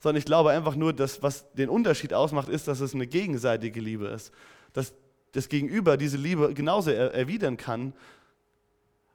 sondern 0.00 0.18
ich 0.18 0.26
glaube 0.26 0.50
einfach 0.50 0.76
nur, 0.76 0.92
dass 0.92 1.22
was 1.22 1.50
den 1.54 1.70
Unterschied 1.70 2.12
ausmacht, 2.12 2.50
ist, 2.50 2.68
dass 2.68 2.80
es 2.80 2.92
eine 2.92 3.06
gegenseitige 3.06 3.80
Liebe 3.80 4.08
ist. 4.08 4.32
Dass 4.74 4.92
das 5.32 5.48
Gegenüber 5.48 5.96
diese 5.96 6.18
Liebe 6.18 6.52
genauso 6.52 6.90
erwidern 6.90 7.56
kann, 7.56 7.94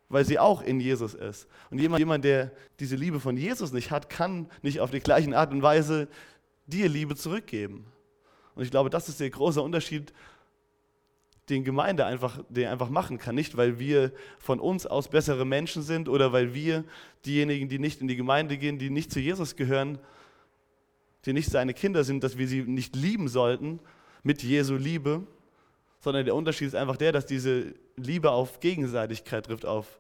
weil 0.08 0.26
sie 0.26 0.40
auch 0.40 0.64
in 0.64 0.80
Jesus 0.80 1.14
ist. 1.14 1.48
Und 1.70 1.78
jemand, 1.78 2.00
jemand, 2.00 2.26
der 2.26 2.52
diese 2.80 2.96
Liebe 2.96 3.20
von 3.20 3.38
Jesus 3.38 3.72
nicht 3.72 3.92
hat, 3.92 4.10
kann 4.10 4.50
nicht 4.64 4.80
auf 4.80 4.90
die 4.90 5.00
gleiche 5.00 5.38
Art 5.38 5.52
und 5.52 5.62
Weise 5.62 6.08
dir 6.66 6.90
Liebe 6.90 7.16
zurückgeben. 7.16 7.86
Und 8.56 8.64
ich 8.64 8.72
glaube, 8.72 8.90
das 8.90 9.10
ist 9.10 9.20
der 9.20 9.30
große 9.30 9.62
Unterschied, 9.62 10.14
den 11.50 11.64
Gemeinde 11.64 12.06
einfach, 12.06 12.40
den 12.50 12.68
einfach 12.68 12.90
machen 12.90 13.18
kann. 13.18 13.36
Nicht, 13.36 13.58
weil 13.58 13.80
wir 13.80 14.12
von 14.38 14.60
uns 14.60 14.86
aus 14.86 15.10
bessere 15.10 15.46
Menschen 15.46 15.82
sind 15.82 16.08
oder 16.08 16.32
weil 16.32 16.54
wir 16.54 16.84
diejenigen, 17.26 17.70
die 17.70 17.80
nicht 17.80 18.02
in 18.02 18.08
die 18.08 18.16
Gemeinde 18.16 18.58
gehen, 18.58 18.78
die 18.78 18.90
nicht 18.90 19.12
zu 19.12 19.20
Jesus 19.20 19.56
gehören, 19.56 19.98
die 21.26 21.34
nicht 21.34 21.50
seine 21.50 21.74
Kinder 21.74 22.04
sind, 22.04 22.24
dass 22.24 22.38
wir 22.38 22.48
sie 22.48 22.62
nicht 22.62 22.96
lieben 22.96 23.28
sollten 23.28 23.80
mit 24.24 24.44
Jesu 24.44 24.76
Liebe, 24.76 25.24
sondern 26.00 26.26
der 26.26 26.36
Unterschied 26.36 26.68
ist 26.68 26.76
einfach 26.76 26.98
der, 26.98 27.12
dass 27.12 27.26
diese 27.26 27.74
Liebe 27.98 28.32
auf 28.32 28.60
Gegenseitigkeit 28.60 29.46
trifft, 29.46 29.66
auf, 29.66 30.00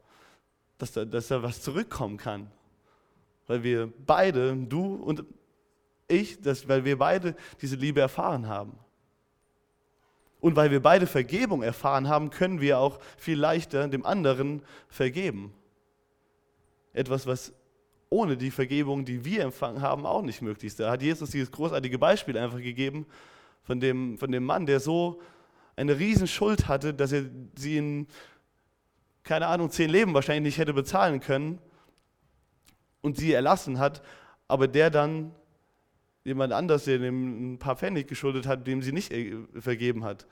dass 0.78 0.94
da, 0.94 1.04
dass 1.04 1.28
da 1.28 1.44
was 1.44 1.62
zurückkommen 1.62 2.18
kann. 2.18 2.50
Weil 3.48 3.64
wir 3.64 3.92
beide, 4.06 4.56
du 4.56 4.96
und 4.96 5.26
ich, 6.10 6.42
dass, 6.42 6.68
weil 6.68 6.84
wir 6.86 6.98
beide 6.98 7.36
diese 7.62 7.76
Liebe 7.76 8.02
erfahren 8.02 8.48
haben. 8.48 8.78
Und 10.42 10.56
weil 10.56 10.72
wir 10.72 10.82
beide 10.82 11.06
Vergebung 11.06 11.64
erfahren 11.64 12.08
haben, 12.08 12.30
können 12.30 12.62
wir 12.62 12.80
auch 12.80 13.00
viel 13.18 13.38
leichter 13.38 13.88
dem 13.88 14.06
anderen 14.06 14.62
vergeben. 14.88 15.54
Etwas, 16.94 17.28
was 17.28 17.54
ohne 18.10 18.38
die 18.38 18.52
Vergebung, 18.52 19.06
die 19.06 19.24
wir 19.24 19.44
empfangen 19.44 19.82
haben, 19.82 20.06
auch 20.06 20.22
nicht 20.22 20.42
möglich 20.42 20.72
ist. 20.72 20.80
Da 20.80 20.92
hat 20.92 21.02
Jesus 21.02 21.32
dieses 21.32 21.52
großartige 21.52 22.00
Beispiel 22.00 22.38
einfach 22.38 22.58
gegeben 22.58 23.06
von 23.62 23.80
dem, 23.80 24.18
von 24.18 24.32
dem 24.32 24.44
Mann, 24.46 24.66
der 24.66 24.80
so 24.80 25.22
eine 25.76 25.98
Riesenschuld 26.00 26.68
hatte, 26.68 26.94
dass 26.94 27.12
er 27.12 27.26
sie 27.56 27.78
in, 27.78 28.08
keine 29.24 29.48
Ahnung, 29.48 29.70
zehn 29.70 29.90
Leben 29.90 30.14
wahrscheinlich 30.14 30.56
nicht 30.56 30.58
hätte 30.58 30.74
bezahlen 30.74 31.20
können 31.20 31.60
und 33.02 33.18
sie 33.18 33.32
erlassen 33.32 33.78
hat, 33.78 34.02
aber 34.48 34.68
der 34.68 34.90
dann 34.90 35.36
jemand 36.24 36.54
anders, 36.54 36.86
der 36.86 37.02
ihm 37.02 37.54
ein 37.54 37.60
paar 37.60 37.76
Pfennig 37.76 38.08
geschuldet 38.08 38.48
hat, 38.48 38.68
dem 38.68 38.82
sie 38.82 38.92
nicht 38.92 39.12
äh, 39.12 39.36
vergeben 39.60 40.04
hat. 40.04 40.28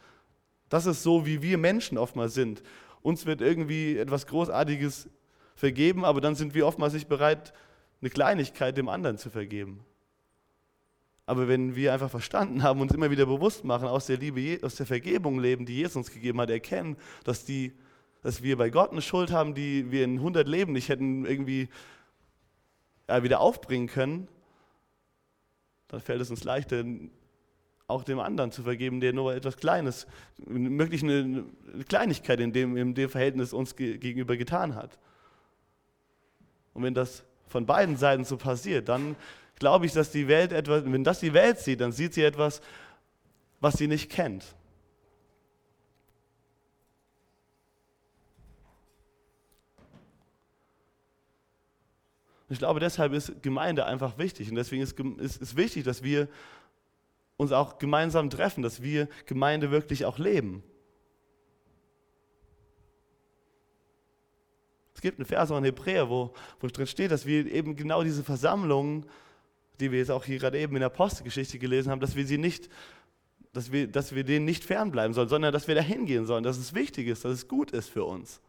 Das 0.69 0.85
ist 0.85 1.03
so, 1.03 1.25
wie 1.25 1.41
wir 1.41 1.57
Menschen 1.57 1.97
oftmals 1.97 2.33
sind. 2.33 2.61
Uns 3.01 3.25
wird 3.25 3.41
irgendwie 3.41 3.97
etwas 3.97 4.27
Großartiges 4.27 5.09
vergeben, 5.55 6.05
aber 6.05 6.21
dann 6.21 6.35
sind 6.35 6.53
wir 6.53 6.67
oftmals 6.67 6.93
nicht 6.93 7.07
bereit, 7.07 7.53
eine 8.01 8.09
Kleinigkeit 8.09 8.77
dem 8.77 8.89
anderen 8.89 9.17
zu 9.17 9.29
vergeben. 9.29 9.83
Aber 11.25 11.47
wenn 11.47 11.75
wir 11.75 11.93
einfach 11.93 12.09
verstanden 12.09 12.63
haben, 12.63 12.79
uns 12.79 12.93
immer 12.93 13.11
wieder 13.11 13.25
bewusst 13.25 13.65
machen, 13.65 13.87
aus 13.87 14.05
der 14.05 14.17
Liebe, 14.17 14.63
aus 14.65 14.75
der 14.75 14.85
Vergebung 14.85 15.39
leben, 15.39 15.65
die 15.65 15.75
Jesus 15.75 15.95
uns 15.97 16.11
gegeben 16.11 16.39
hat, 16.39 16.49
erkennen, 16.49 16.95
dass, 17.25 17.43
die, 17.43 17.73
dass 18.21 18.43
wir 18.43 18.57
bei 18.57 18.69
Gott 18.69 18.91
eine 18.91 19.01
Schuld 19.01 19.31
haben, 19.31 19.53
die 19.53 19.91
wir 19.91 20.05
in 20.05 20.17
100 20.17 20.47
Leben 20.47 20.71
nicht 20.71 20.87
hätten 20.87 21.25
irgendwie 21.25 21.67
ja, 23.09 23.23
wieder 23.23 23.41
aufbringen 23.41 23.87
können, 23.87 24.29
dann 25.87 26.01
fällt 26.01 26.21
es 26.21 26.29
uns 26.29 26.43
leichter, 26.43 26.83
auch 27.87 28.03
dem 28.03 28.19
anderen 28.19 28.51
zu 28.51 28.63
vergeben, 28.63 28.99
der 28.99 29.13
nur 29.13 29.33
etwas 29.33 29.55
Kleines, 29.57 30.07
möglich 30.45 31.03
eine 31.03 31.45
Kleinigkeit 31.87 32.39
in 32.39 32.51
dem, 32.51 32.75
in 32.75 32.93
dem 32.93 33.09
Verhältnis 33.09 33.53
uns 33.53 33.75
gegenüber 33.75 34.35
getan 34.35 34.75
hat. 34.75 34.97
Und 36.73 36.83
wenn 36.83 36.93
das 36.93 37.23
von 37.47 37.65
beiden 37.65 37.95
Seiten 37.95 38.25
so 38.25 38.35
passiert, 38.35 38.89
dann 38.89 39.15
glaube 39.57 39.85
ich, 39.85 39.93
dass 39.93 40.11
die 40.11 40.27
Welt 40.27 40.51
etwas, 40.51 40.83
wenn 40.85 41.03
das 41.05 41.21
die 41.21 41.33
Welt 41.33 41.59
sieht, 41.59 41.79
dann 41.79 41.93
sieht 41.93 42.13
sie 42.13 42.23
etwas, 42.23 42.61
was 43.61 43.75
sie 43.75 43.87
nicht 43.87 44.11
kennt. 44.11 44.43
Ich 52.49 52.59
glaube, 52.59 52.79
deshalb 52.79 53.13
ist 53.13 53.41
Gemeinde 53.41 53.85
einfach 53.85 54.17
wichtig. 54.17 54.49
Und 54.49 54.55
deswegen 54.55 54.81
ist 54.81 55.41
es 55.41 55.55
wichtig, 55.55 55.83
dass 55.83 56.03
wir 56.03 56.27
uns 57.35 57.51
auch 57.51 57.77
gemeinsam 57.77 58.29
treffen, 58.29 58.63
dass 58.63 58.81
wir 58.81 59.07
Gemeinde 59.25 59.69
wirklich 59.69 60.05
auch 60.05 60.17
leben. 60.17 60.63
Es 64.95 65.01
gibt 65.01 65.19
einen 65.19 65.25
Vers 65.25 65.51
in 65.51 65.63
Hebräer, 65.63 66.09
wo, 66.09 66.33
wo 66.59 66.67
drin 66.67 66.87
steht, 66.87 67.11
dass 67.11 67.25
wir 67.25 67.45
eben 67.51 67.75
genau 67.75 68.03
diese 68.03 68.23
Versammlungen 68.23 69.05
die 69.79 69.91
wir 69.91 69.99
jetzt 69.99 70.11
auch 70.11 70.23
hier 70.23 70.39
gerade 70.39 70.59
eben 70.59 70.75
in 70.75 70.79
der 70.79 70.87
Apostelgeschichte 70.87 71.59
gelesen 71.59 71.91
haben, 71.91 71.99
dass 71.99 72.15
wir 72.15 72.25
sie 72.25 72.37
nicht, 72.37 72.69
dass 73.53 73.71
wir, 73.71 73.87
dass 73.87 74.13
wir 74.13 74.23
denen 74.23 74.45
nicht 74.45 74.63
fernbleiben 74.63 75.13
sollen, 75.13 75.29
sondern 75.29 75.53
dass 75.53 75.67
wir 75.67 75.75
da 75.75 75.81
hingehen 75.81 76.25
sollen, 76.25 76.43
dass 76.43 76.57
es 76.57 76.73
wichtig 76.73 77.07
ist, 77.07 77.25
dass 77.25 77.31
es 77.31 77.47
gut 77.47 77.71
ist 77.71 77.89
für 77.89 78.05
uns. 78.05 78.41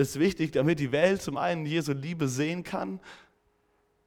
Ist 0.00 0.18
wichtig, 0.18 0.52
damit 0.52 0.78
die 0.80 0.92
Welt 0.92 1.22
zum 1.22 1.36
einen 1.36 1.66
Jesu 1.66 1.92
Liebe 1.92 2.28
sehen 2.28 2.64
kann 2.64 3.00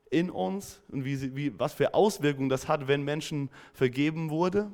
in 0.10 0.30
uns 0.30 0.82
und 0.90 1.06
wie 1.06 1.16
sie, 1.16 1.36
wie, 1.36 1.58
was 1.60 1.74
für 1.74 1.94
Auswirkungen 1.94 2.50
das 2.50 2.68
hat, 2.68 2.88
wenn 2.88 3.04
Menschen 3.04 3.50
vergeben 3.74 4.30
wurde. 4.30 4.72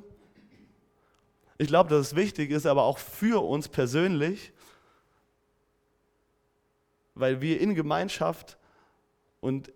Ich 1.58 1.68
glaube, 1.68 1.90
dass 1.90 2.08
es 2.08 2.16
wichtig 2.16 2.50
ist, 2.50 2.66
aber 2.66 2.84
auch 2.84 2.98
für 2.98 3.44
uns 3.44 3.68
persönlich, 3.68 4.52
weil 7.14 7.40
wir 7.40 7.60
in 7.60 7.74
Gemeinschaft 7.74 8.58
und 9.40 9.72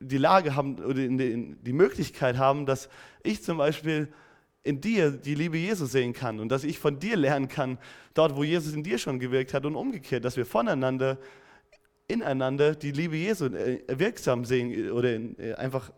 die 0.00 0.18
Lage 0.18 0.54
haben 0.54 0.78
oder 0.78 0.94
die 0.94 1.72
Möglichkeit 1.72 2.36
haben, 2.36 2.66
dass 2.66 2.88
ich 3.22 3.42
zum 3.42 3.58
Beispiel 3.58 4.12
in 4.66 4.80
dir 4.80 5.12
die 5.12 5.34
Liebe 5.34 5.56
Jesus 5.56 5.92
sehen 5.92 6.12
kann 6.12 6.40
und 6.40 6.48
dass 6.50 6.64
ich 6.64 6.78
von 6.78 6.98
dir 6.98 7.16
lernen 7.16 7.48
kann, 7.48 7.78
dort, 8.14 8.36
wo 8.36 8.42
Jesus 8.42 8.74
in 8.74 8.82
dir 8.82 8.98
schon 8.98 9.20
gewirkt 9.20 9.54
hat 9.54 9.64
und 9.64 9.76
umgekehrt, 9.76 10.24
dass 10.24 10.36
wir 10.36 10.44
voneinander, 10.44 11.18
ineinander 12.08 12.74
die 12.74 12.90
Liebe 12.90 13.16
Jesu 13.16 13.46
äh, 13.46 13.80
wirksam 13.88 14.44
sehen 14.44 14.90
oder 14.90 15.14
äh, 15.14 15.54
einfach 15.54 15.92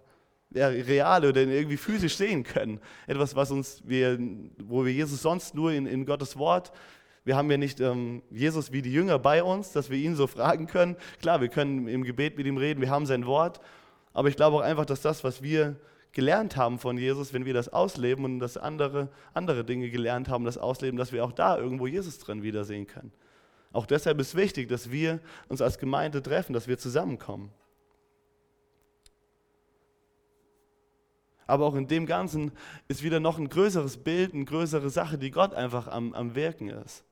ja, 0.50 0.68
real 0.68 1.24
oder 1.24 1.42
irgendwie 1.42 1.76
physisch 1.76 2.16
sehen 2.16 2.42
können. 2.44 2.80
Etwas, 3.06 3.34
was 3.34 3.50
uns 3.50 3.82
wir, 3.86 4.18
wo 4.62 4.84
wir 4.84 4.92
Jesus 4.92 5.22
sonst 5.22 5.54
nur 5.54 5.72
in, 5.72 5.86
in 5.86 6.04
Gottes 6.04 6.36
Wort 6.36 6.72
wir 7.28 7.36
haben 7.36 7.50
ja 7.50 7.58
nicht 7.58 7.78
ähm, 7.80 8.22
Jesus 8.30 8.72
wie 8.72 8.80
die 8.80 8.90
Jünger 8.90 9.18
bei 9.18 9.42
uns, 9.42 9.72
dass 9.72 9.90
wir 9.90 9.98
ihn 9.98 10.16
so 10.16 10.26
fragen 10.26 10.66
können. 10.66 10.96
Klar, 11.20 11.42
wir 11.42 11.48
können 11.48 11.86
im 11.86 12.02
Gebet 12.02 12.38
mit 12.38 12.46
ihm 12.46 12.56
reden, 12.56 12.80
wir 12.80 12.88
haben 12.88 13.04
sein 13.04 13.26
Wort. 13.26 13.60
Aber 14.14 14.28
ich 14.28 14.36
glaube 14.36 14.56
auch 14.56 14.62
einfach, 14.62 14.86
dass 14.86 15.02
das, 15.02 15.22
was 15.24 15.42
wir 15.42 15.76
gelernt 16.18 16.56
haben 16.56 16.80
von 16.80 16.98
Jesus, 16.98 17.32
wenn 17.32 17.44
wir 17.44 17.54
das 17.54 17.68
ausleben 17.68 18.24
und 18.24 18.40
das 18.40 18.56
andere, 18.56 19.08
andere 19.34 19.64
Dinge 19.64 19.88
gelernt 19.88 20.28
haben, 20.28 20.44
das 20.44 20.58
ausleben, 20.58 20.98
dass 20.98 21.12
wir 21.12 21.24
auch 21.24 21.30
da 21.30 21.56
irgendwo 21.56 21.86
Jesus 21.86 22.18
drin 22.18 22.42
wiedersehen 22.42 22.88
können. 22.88 23.12
Auch 23.72 23.86
deshalb 23.86 24.18
ist 24.18 24.34
wichtig, 24.34 24.68
dass 24.68 24.90
wir 24.90 25.20
uns 25.48 25.62
als 25.62 25.78
Gemeinde 25.78 26.20
treffen, 26.20 26.54
dass 26.54 26.66
wir 26.66 26.76
zusammenkommen. 26.76 27.52
Aber 31.46 31.66
auch 31.66 31.76
in 31.76 31.86
dem 31.86 32.04
Ganzen 32.04 32.50
ist 32.88 33.04
wieder 33.04 33.20
noch 33.20 33.38
ein 33.38 33.48
größeres 33.48 33.98
Bild, 33.98 34.34
eine 34.34 34.44
größere 34.44 34.90
Sache, 34.90 35.18
die 35.18 35.30
Gott 35.30 35.54
einfach 35.54 35.86
am, 35.86 36.14
am 36.14 36.34
Wirken 36.34 36.68
ist. 36.68 37.04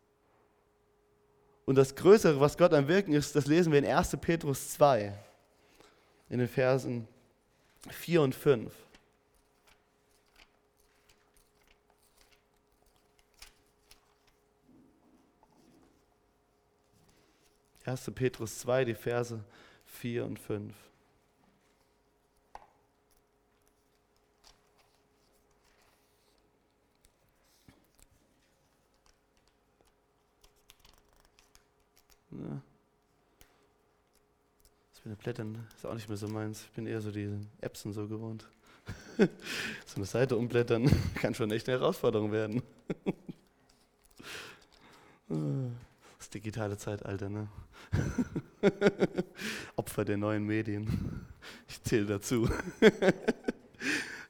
Und 1.64 1.76
das 1.76 1.94
Größere, 1.94 2.40
was 2.40 2.58
Gott 2.58 2.74
am 2.74 2.88
Wirken 2.88 3.12
ist, 3.12 3.36
das 3.36 3.46
lesen 3.46 3.70
wir 3.70 3.78
in 3.78 3.86
1. 3.86 4.16
Petrus 4.20 4.70
2, 4.70 5.16
in 6.28 6.40
den 6.40 6.48
Versen 6.48 7.06
4 7.88 8.22
und 8.22 8.34
5. 8.34 8.85
Erste 17.86 18.10
Petrus 18.10 18.58
2, 18.58 18.84
die 18.84 18.94
Verse 18.94 19.38
4 19.84 20.24
und 20.24 20.40
5. 20.40 20.74
Ja. 32.32 32.60
Das 34.90 35.04
mit 35.04 35.16
den 35.16 35.16
Blättern 35.16 35.66
ist 35.76 35.86
auch 35.86 35.94
nicht 35.94 36.08
mehr 36.08 36.18
so 36.18 36.26
meins. 36.26 36.64
Ich 36.64 36.70
bin 36.72 36.88
eher 36.88 37.00
so 37.00 37.12
die 37.12 37.38
Epson 37.60 37.92
so 37.92 38.08
gewohnt. 38.08 38.48
so 39.16 39.96
eine 39.96 40.06
Seite 40.06 40.36
umblättern 40.36 40.90
kann 41.14 41.36
schon 41.36 41.52
echt 41.52 41.68
eine 41.68 41.78
Herausforderung 41.78 42.32
werden. 42.32 42.64
das 46.26 46.30
digitale 46.30 46.76
Zeitalter, 46.76 47.28
ne? 47.28 47.46
Opfer 49.76 50.04
der 50.04 50.16
neuen 50.16 50.44
Medien. 50.44 51.24
Ich 51.68 51.80
zähle 51.82 52.06
dazu. 52.06 52.48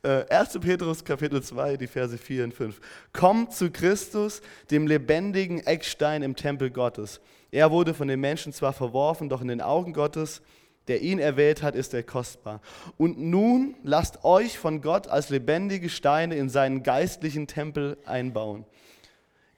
1. 0.03 0.55
Äh, 0.55 0.59
Petrus 0.61 1.05
Kapitel 1.05 1.43
2, 1.43 1.79
die 1.79 1.87
Verse 1.89 2.17
4 2.17 2.45
und 2.45 2.55
5. 2.55 2.81
Kommt 3.13 3.55
zu 3.55 3.71
Christus, 3.73 4.41
dem 4.71 4.87
lebendigen 4.87 5.59
Eckstein 5.67 6.23
im 6.23 6.37
Tempel 6.37 6.71
Gottes. 6.71 7.21
Er 7.51 7.73
wurde 7.73 7.93
von 7.93 8.07
den 8.07 8.21
Menschen 8.21 8.53
zwar 8.53 8.73
verworfen, 8.73 9.29
doch 9.29 9.41
in 9.41 9.49
den 9.49 9.61
Augen 9.61 9.95
Gottes, 9.95 10.43
der 10.87 11.01
ihn 11.01 11.19
erwählt 11.19 11.63
hat, 11.63 11.75
ist 11.75 11.93
er 11.93 12.05
kostbar. 12.05 12.61
Und 12.99 13.19
nun 13.19 13.75
lasst 13.83 14.23
euch 14.23 14.59
von 14.59 14.81
Gott 14.81 15.09
als 15.09 15.31
lebendige 15.31 15.89
Steine 15.89 16.37
in 16.37 16.51
seinen 16.51 16.85
geistlichen 16.85 17.49
Tempel 17.49 17.97
einbauen. 18.05 18.65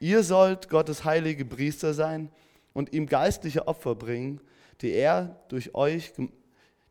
Ihr 0.00 0.22
sollt 0.22 0.68
Gottes 0.68 1.04
heilige 1.04 1.44
Priester 1.44 1.94
sein 1.94 2.30
und 2.72 2.92
ihm 2.92 3.06
geistliche 3.06 3.66
Opfer 3.66 3.94
bringen, 3.94 4.40
die 4.80 4.92
er 4.92 5.40
durch 5.48 5.74
euch, 5.74 6.12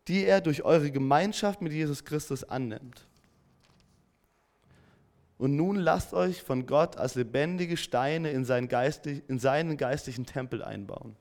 die 0.08 0.24
er 0.24 0.40
durch 0.40 0.62
eure 0.62 0.90
Gemeinschaft 0.90 1.62
mit 1.62 1.72
Jesus 1.72 2.04
Christus 2.04 2.44
annimmt. 2.44 3.06
Und 5.38 5.54
nun 5.54 5.76
lasst 5.76 6.12
euch 6.12 6.42
von 6.42 6.66
Gott 6.66 6.96
als 6.96 7.14
lebendige 7.14 7.76
Steine 7.76 8.30
in 8.30 8.44
seinen, 8.44 8.68
geistig, 8.68 9.22
in 9.28 9.38
seinen 9.38 9.76
geistlichen 9.76 10.26
Tempel 10.26 10.62
einbauen. 10.62 11.16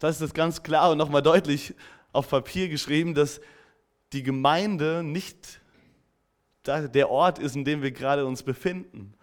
Das 0.00 0.16
ist 0.16 0.22
das 0.22 0.34
ganz 0.34 0.62
klar 0.62 0.90
und 0.90 0.98
nochmal 0.98 1.22
deutlich 1.22 1.74
auf 2.12 2.28
Papier 2.28 2.68
geschrieben, 2.68 3.14
dass 3.14 3.40
die 4.12 4.24
Gemeinde 4.24 5.04
nicht 5.04 5.59
der 6.88 7.10
Ort 7.10 7.38
ist, 7.38 7.56
in 7.56 7.64
dem 7.64 7.82
wir 7.82 7.90
gerade 7.90 8.26
uns 8.26 8.42
befinden. 8.42 9.14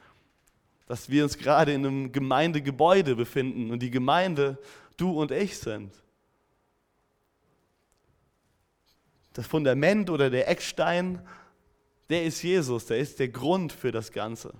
Dass 0.87 1.09
wir 1.09 1.23
uns 1.23 1.37
gerade 1.37 1.73
in 1.73 1.85
einem 1.85 2.11
Gemeindegebäude 2.11 3.15
befinden 3.15 3.71
und 3.71 3.79
die 3.79 3.91
Gemeinde 3.91 4.57
du 4.95 5.11
und 5.11 5.31
ich 5.31 5.57
sind. 5.57 5.91
das 9.37 9.45
Fundament 9.45 10.09
oder 10.09 10.31
der 10.31 10.49
Eckstein, 10.49 11.21
der 12.09 12.23
ist 12.23 12.41
Jesus, 12.41 12.87
der 12.87 12.97
ist 12.97 13.19
der 13.19 13.27
Grund 13.27 13.71
für 13.71 13.91
das 13.91 14.11
Ganze. 14.11 14.51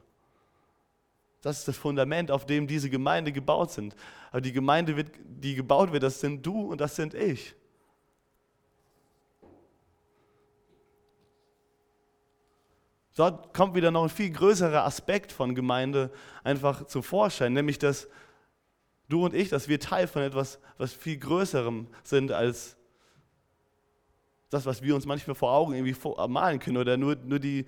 Das 1.41 1.60
ist 1.60 1.67
das 1.67 1.78
Fundament, 1.78 2.30
auf 2.30 2.45
dem 2.45 2.67
diese 2.67 2.89
Gemeinde 2.89 3.32
gebaut 3.32 3.71
sind. 3.71 3.95
Aber 4.30 4.41
die 4.41 4.52
Gemeinde, 4.52 4.95
wird, 4.95 5.10
die 5.23 5.56
gebaut 5.56 5.91
wird, 5.91 6.04
das 6.04 6.19
sind 6.19 6.45
du 6.45 6.62
und 6.62 6.80
das 6.80 6.95
sind 6.95 7.15
ich. 7.15 7.56
Dort 13.17 13.51
kommt 13.51 13.73
wieder 13.73 13.89
noch 13.89 14.03
ein 14.03 14.10
viel 14.10 14.30
größerer 14.30 14.86
Aspekt 14.86 15.32
von 15.32 15.56
Gemeinde 15.56 16.12
einfach 16.43 16.86
zum 16.86 17.01
Vorschein, 17.01 17.51
nämlich 17.51 17.80
dass 17.80 18.08
du 19.10 19.25
und 19.25 19.34
ich, 19.34 19.49
dass 19.49 19.67
wir 19.67 19.80
Teil 19.80 20.08
von 20.08 20.21
etwas, 20.21 20.60
was 20.77 20.93
viel 20.93 21.17
Größerem 21.17 21.88
sind 22.03 22.32
als 22.32 22.77
das, 24.51 24.67
was 24.67 24.84
wir 24.84 24.93
uns 24.93 25.08
manchmal 25.08 25.34
vor 25.34 25.51
Augen 25.51 25.73
irgendwie 25.73 25.95
malen 26.30 26.60
können 26.60 26.77
oder 26.77 26.95
nur, 26.95 27.15
nur 27.15 27.39
die, 27.39 27.65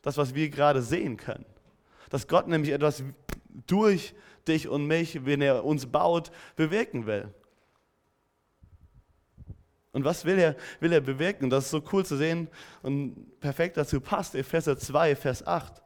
das, 0.00 0.16
was 0.16 0.36
wir 0.36 0.48
gerade 0.48 0.80
sehen 0.80 1.16
können. 1.16 1.44
Dass 2.08 2.28
Gott 2.28 2.46
nämlich 2.46 2.72
etwas 2.72 3.02
durch 3.66 4.14
dich 4.46 4.68
und 4.68 4.86
mich, 4.86 5.26
wenn 5.26 5.42
er 5.42 5.64
uns 5.64 5.86
baut, 5.86 6.30
bewirken 6.54 7.04
will. 7.06 7.34
Und 9.92 10.04
was 10.04 10.24
will 10.24 10.38
er, 10.38 10.56
will 10.80 10.92
er 10.92 11.00
bewirken? 11.00 11.50
Das 11.50 11.64
ist 11.64 11.70
so 11.70 11.82
cool 11.92 12.04
zu 12.04 12.16
sehen 12.16 12.48
und 12.82 13.40
perfekt 13.40 13.76
dazu 13.76 14.00
passt. 14.00 14.34
Epheser 14.34 14.78
2, 14.78 15.16
Vers 15.16 15.46
8. 15.46 15.82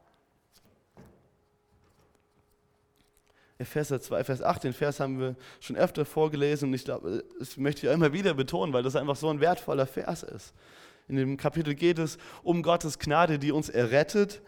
Epheser 3.59 4.01
2, 4.01 4.25
Vers 4.25 4.43
8, 4.43 4.65
den 4.65 4.73
Vers 4.73 4.99
haben 4.99 5.21
wir 5.21 5.37
schon 5.61 5.77
öfter 5.77 6.05
vorgelesen 6.05 6.69
und 6.69 6.75
ich 6.75 6.85
glaube, 6.85 7.25
das 7.39 7.57
möchte 7.57 7.87
ich 7.87 7.93
immer 7.93 8.13
wieder 8.13 8.35
betonen, 8.35 8.73
weil 8.73 8.83
das 8.83 8.97
einfach 8.97 9.15
so 9.15 9.29
ein 9.29 9.41
wertvoller 9.41 9.87
Vers 9.87 10.25
ist. 10.25 10.53
In 11.09 11.17
dem 11.17 11.37
Kapitel 11.37 11.75
geht 11.75 11.99
es 11.99 12.19
um 12.43 12.63
Gottes 12.63 12.99
Gnade, 12.99 13.39
die 13.39 13.53
uns 13.53 13.69
errettet, 13.69 14.43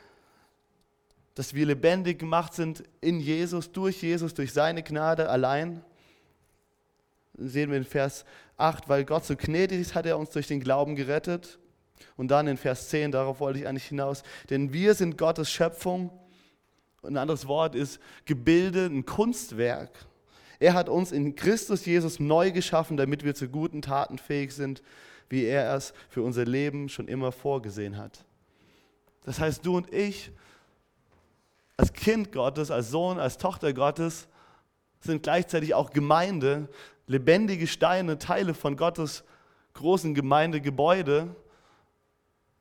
dass 1.35 1.55
wir 1.55 1.67
lebendig 1.67 2.19
gemacht 2.19 2.55
sind 2.55 2.85
in 3.01 3.21
Jesus, 3.21 3.73
durch 3.73 4.03
Jesus, 4.03 4.35
durch 4.35 4.53
seine 4.53 4.83
Gnade 4.83 5.29
allein. 5.29 5.85
Sehen 7.37 7.71
wir 7.71 7.79
in 7.79 7.85
Vers 7.85 8.25
8, 8.57 8.89
weil 8.89 9.05
Gott 9.05 9.25
so 9.25 9.37
gnädig 9.37 9.81
ist, 9.81 9.95
hat 9.95 10.07
er 10.07 10.19
uns 10.19 10.31
durch 10.31 10.47
den 10.47 10.61
Glauben 10.61 10.97
gerettet. 10.97 11.59
Und 12.17 12.29
dann 12.29 12.47
in 12.47 12.57
Vers 12.57 12.89
10, 12.91 13.13
darauf 13.13 13.41
wollte 13.41 13.59
ich 13.59 13.67
eigentlich 13.67 13.87
hinaus, 13.87 14.23
denn 14.51 14.73
wir 14.73 14.95
sind 14.95 15.19
Gottes 15.19 15.51
Schöpfung 15.51 16.11
ein 17.07 17.17
anderes 17.17 17.47
Wort 17.47 17.75
ist 17.75 18.01
Gebilde, 18.25 18.87
ein 18.87 19.05
Kunstwerk. 19.05 20.07
Er 20.59 20.75
hat 20.75 20.89
uns 20.89 21.13
in 21.13 21.35
Christus 21.35 21.85
Jesus 21.85 22.21
neu 22.21 22.51
geschaffen, 22.51 22.97
damit 22.97 23.25
wir 23.25 23.35
zu 23.35 23.49
guten 23.49 23.83
Taten 23.83 24.19
fähig 24.19 24.53
sind, 24.53 24.83
wie 25.29 25.45
er 25.45 25.75
es 25.75 25.93
für 26.09 26.23
unser 26.23 26.45
Leben 26.45 26.89
schon 26.89 27.09
immer 27.09 27.33
vorgesehen 27.33 27.97
hat. 27.97 28.25
Das 29.25 29.41
heißt, 29.41 29.65
du 29.67 29.77
und 29.77 29.93
ich, 29.93 30.31
als 31.77 31.93
Kind 31.93 32.33
Gottes, 32.33 32.71
als 32.71 32.91
Sohn, 32.91 33.19
als 33.19 33.37
Tochter 33.39 33.73
Gottes, 33.73 34.29
sind 35.01 35.23
gleichzeitig 35.23 35.75
auch 35.75 35.91
Gemeinde, 35.91 36.69
lebendige 37.07 37.67
Steine, 37.67 38.19
Teile 38.19 38.55
von 38.55 38.77
Gottes 38.77 39.25
großen 39.75 40.15
Gemeindegebäude, 40.15 41.35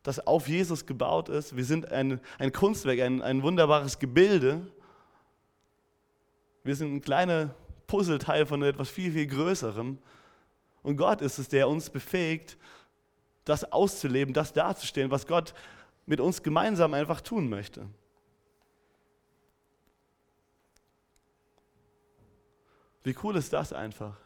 das 0.02 0.26
auf 0.26 0.48
Jesus 0.48 0.86
gebaut 0.86 1.30
ist. 1.30 1.56
Wir 1.56 1.64
sind 1.64 1.92
ein, 1.92 2.20
ein 2.38 2.52
Kunstwerk, 2.52 3.00
ein, 3.00 3.22
ein 3.22 3.42
wunderbares 3.42 4.00
Gebilde. 4.00 4.68
Wir 6.64 6.76
sind 6.76 6.96
ein 6.96 7.02
kleiner 7.02 7.54
Puzzleteil 7.88 8.46
von 8.46 8.64
etwas 8.64 8.90
viel, 8.90 9.12
viel 9.14 9.28
Größerem. 9.28 9.98
Und 10.82 10.98
Gott 10.98 11.22
ist 11.22 11.40
es, 11.40 11.48
der 11.48 11.70
uns 11.70 11.90
befähigt, 11.90 12.58
das 13.46 13.72
auszuleben, 13.72 14.34
das 14.34 14.52
darzustellen, 14.52 15.12
was 15.12 15.28
Gott 15.28 15.54
mit 16.06 16.20
uns 16.20 16.44
gemeinsam 16.44 16.94
einfach 16.94 17.22
tun 17.22 17.50
möchte. 17.50 17.88
Wie 23.04 23.16
cool 23.24 23.36
ist 23.36 23.52
das 23.52 23.74
einfach? 23.74 24.23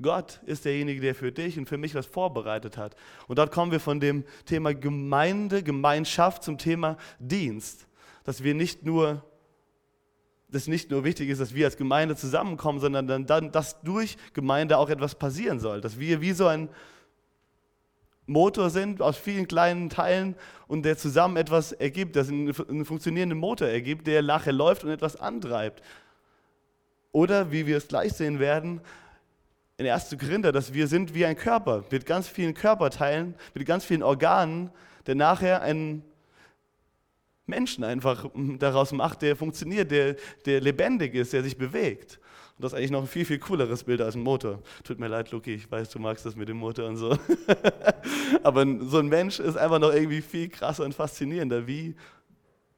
Gott 0.00 0.40
ist 0.46 0.64
derjenige, 0.64 1.00
der 1.00 1.14
für 1.14 1.32
dich 1.32 1.58
und 1.58 1.68
für 1.68 1.76
mich 1.76 1.94
was 1.94 2.06
vorbereitet 2.06 2.76
hat. 2.76 2.94
Und 3.26 3.38
dort 3.38 3.50
kommen 3.50 3.72
wir 3.72 3.80
von 3.80 3.98
dem 3.98 4.24
Thema 4.44 4.72
Gemeinde, 4.72 5.62
Gemeinschaft 5.62 6.44
zum 6.44 6.56
Thema 6.56 6.96
Dienst. 7.18 7.86
Dass 8.22 8.44
wir 8.44 8.54
nicht 8.54 8.84
nur, 8.84 9.24
dass 10.48 10.68
nicht 10.68 10.90
nur 10.90 11.02
wichtig 11.02 11.28
ist, 11.30 11.40
dass 11.40 11.54
wir 11.54 11.66
als 11.66 11.76
Gemeinde 11.76 12.14
zusammenkommen, 12.14 12.78
sondern 12.78 13.26
dann, 13.26 13.50
dass 13.50 13.80
durch 13.82 14.16
Gemeinde 14.34 14.78
auch 14.78 14.88
etwas 14.88 15.16
passieren 15.16 15.58
soll. 15.58 15.80
Dass 15.80 15.98
wir 15.98 16.20
wie 16.20 16.32
so 16.32 16.46
ein 16.46 16.68
Motor 18.26 18.70
sind 18.70 19.02
aus 19.02 19.16
vielen 19.16 19.48
kleinen 19.48 19.88
Teilen 19.88 20.36
und 20.68 20.84
der 20.84 20.96
zusammen 20.96 21.36
etwas 21.38 21.72
ergibt, 21.72 22.14
das 22.14 22.28
einen 22.28 22.84
funktionierenden 22.84 23.38
Motor 23.38 23.68
ergibt, 23.68 24.06
der 24.06 24.22
nachher 24.22 24.52
läuft 24.52 24.84
und 24.84 24.90
etwas 24.90 25.16
antreibt. 25.16 25.82
Oder 27.10 27.50
wie 27.50 27.66
wir 27.66 27.78
es 27.78 27.88
gleich 27.88 28.12
sehen 28.12 28.38
werden, 28.38 28.80
in 29.78 29.86
1. 29.86 30.16
Korinther, 30.18 30.50
dass 30.50 30.74
wir 30.74 30.88
sind 30.88 31.14
wie 31.14 31.24
ein 31.24 31.36
Körper 31.36 31.84
mit 31.90 32.04
ganz 32.04 32.28
vielen 32.28 32.52
Körperteilen, 32.52 33.34
mit 33.54 33.64
ganz 33.64 33.84
vielen 33.84 34.02
Organen, 34.02 34.70
der 35.06 35.14
nachher 35.14 35.62
einen 35.62 36.02
Menschen 37.46 37.84
einfach 37.84 38.28
daraus 38.58 38.92
macht, 38.92 39.22
der 39.22 39.36
funktioniert, 39.36 39.90
der, 39.90 40.16
der 40.44 40.60
lebendig 40.60 41.14
ist, 41.14 41.32
der 41.32 41.44
sich 41.44 41.56
bewegt. 41.56 42.18
Und 42.56 42.64
das 42.64 42.72
ist 42.72 42.78
eigentlich 42.78 42.90
noch 42.90 43.02
ein 43.02 43.06
viel, 43.06 43.24
viel 43.24 43.38
cooleres 43.38 43.84
Bild 43.84 44.00
als 44.00 44.16
ein 44.16 44.22
Motor. 44.22 44.60
Tut 44.82 44.98
mir 44.98 45.06
leid, 45.06 45.30
Luki, 45.30 45.54
ich 45.54 45.70
weiß, 45.70 45.90
du 45.90 46.00
magst 46.00 46.26
das 46.26 46.34
mit 46.34 46.48
dem 46.48 46.56
Motor 46.56 46.88
und 46.88 46.96
so. 46.96 47.16
Aber 48.42 48.66
so 48.80 48.98
ein 48.98 49.06
Mensch 49.06 49.38
ist 49.38 49.56
einfach 49.56 49.78
noch 49.78 49.94
irgendwie 49.94 50.22
viel 50.22 50.48
krasser 50.48 50.84
und 50.84 50.92
faszinierender, 50.92 51.68
wie 51.68 51.94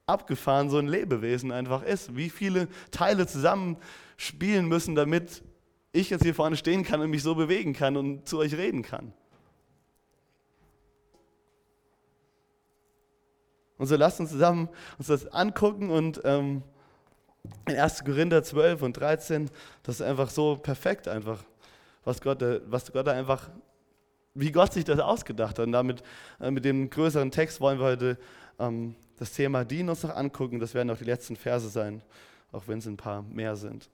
abgefahren 0.05 0.69
so 0.69 0.77
ein 0.77 0.87
Lebewesen 0.87 1.51
einfach 1.51 1.83
ist. 1.83 2.15
Wie 2.15 2.29
viele 2.29 2.69
Teile 2.91 3.27
zusammenspielen 3.27 4.67
müssen, 4.67 4.95
damit 4.95 5.43
ich 5.93 6.11
jetzt 6.11 6.23
hier 6.23 6.35
vorne 6.35 6.57
stehen 6.57 6.85
kann 6.85 7.01
und 7.01 7.11
mich 7.11 7.23
so 7.23 7.35
bewegen 7.35 7.73
kann 7.73 7.97
und 7.97 8.29
zu 8.29 8.39
euch 8.39 8.55
reden 8.55 8.83
kann. 8.83 9.13
Und 13.79 13.87
so 13.87 13.97
lasst 13.97 14.21
uns 14.21 14.31
zusammen 14.31 14.69
uns 14.99 15.07
das 15.07 15.27
angucken 15.27 15.91
und 15.91 16.21
ähm, 16.25 16.63
in 17.67 17.77
1. 17.77 18.05
Korinther 18.05 18.43
12 18.43 18.83
und 18.83 18.93
13, 18.93 19.51
das 19.83 19.97
ist 19.97 20.03
einfach 20.03 20.29
so 20.29 20.57
perfekt 20.57 21.09
einfach, 21.09 21.43
was 22.05 22.21
Gott, 22.21 22.45
was 22.67 22.93
Gott 22.93 23.07
da 23.07 23.13
einfach, 23.13 23.49
wie 24.35 24.53
Gott 24.53 24.75
sich 24.75 24.85
das 24.85 25.01
ausgedacht 25.01 25.59
hat. 25.59 25.67
Und 25.67 25.73
damit, 25.73 26.03
äh, 26.41 26.51
mit 26.51 26.67
dem 26.67 26.91
größeren 26.91 27.31
Text 27.31 27.61
wollen 27.61 27.79
wir 27.79 27.87
heute 27.87 28.19
ähm, 28.59 28.95
das 29.19 29.33
Thema 29.33 29.65
Dienen 29.65 29.89
uns 29.89 30.03
noch 30.03 30.15
angucken. 30.15 30.61
Das 30.61 30.75
werden 30.75 30.91
auch 30.91 30.99
die 30.99 31.05
letzten 31.05 31.37
Verse 31.37 31.69
sein, 31.69 32.03
auch 32.53 32.65
wenn 32.67 32.79
es 32.79 32.87
ein 32.87 32.99
paar 32.99 33.23
mehr 33.23 33.57
sind. 33.57 33.89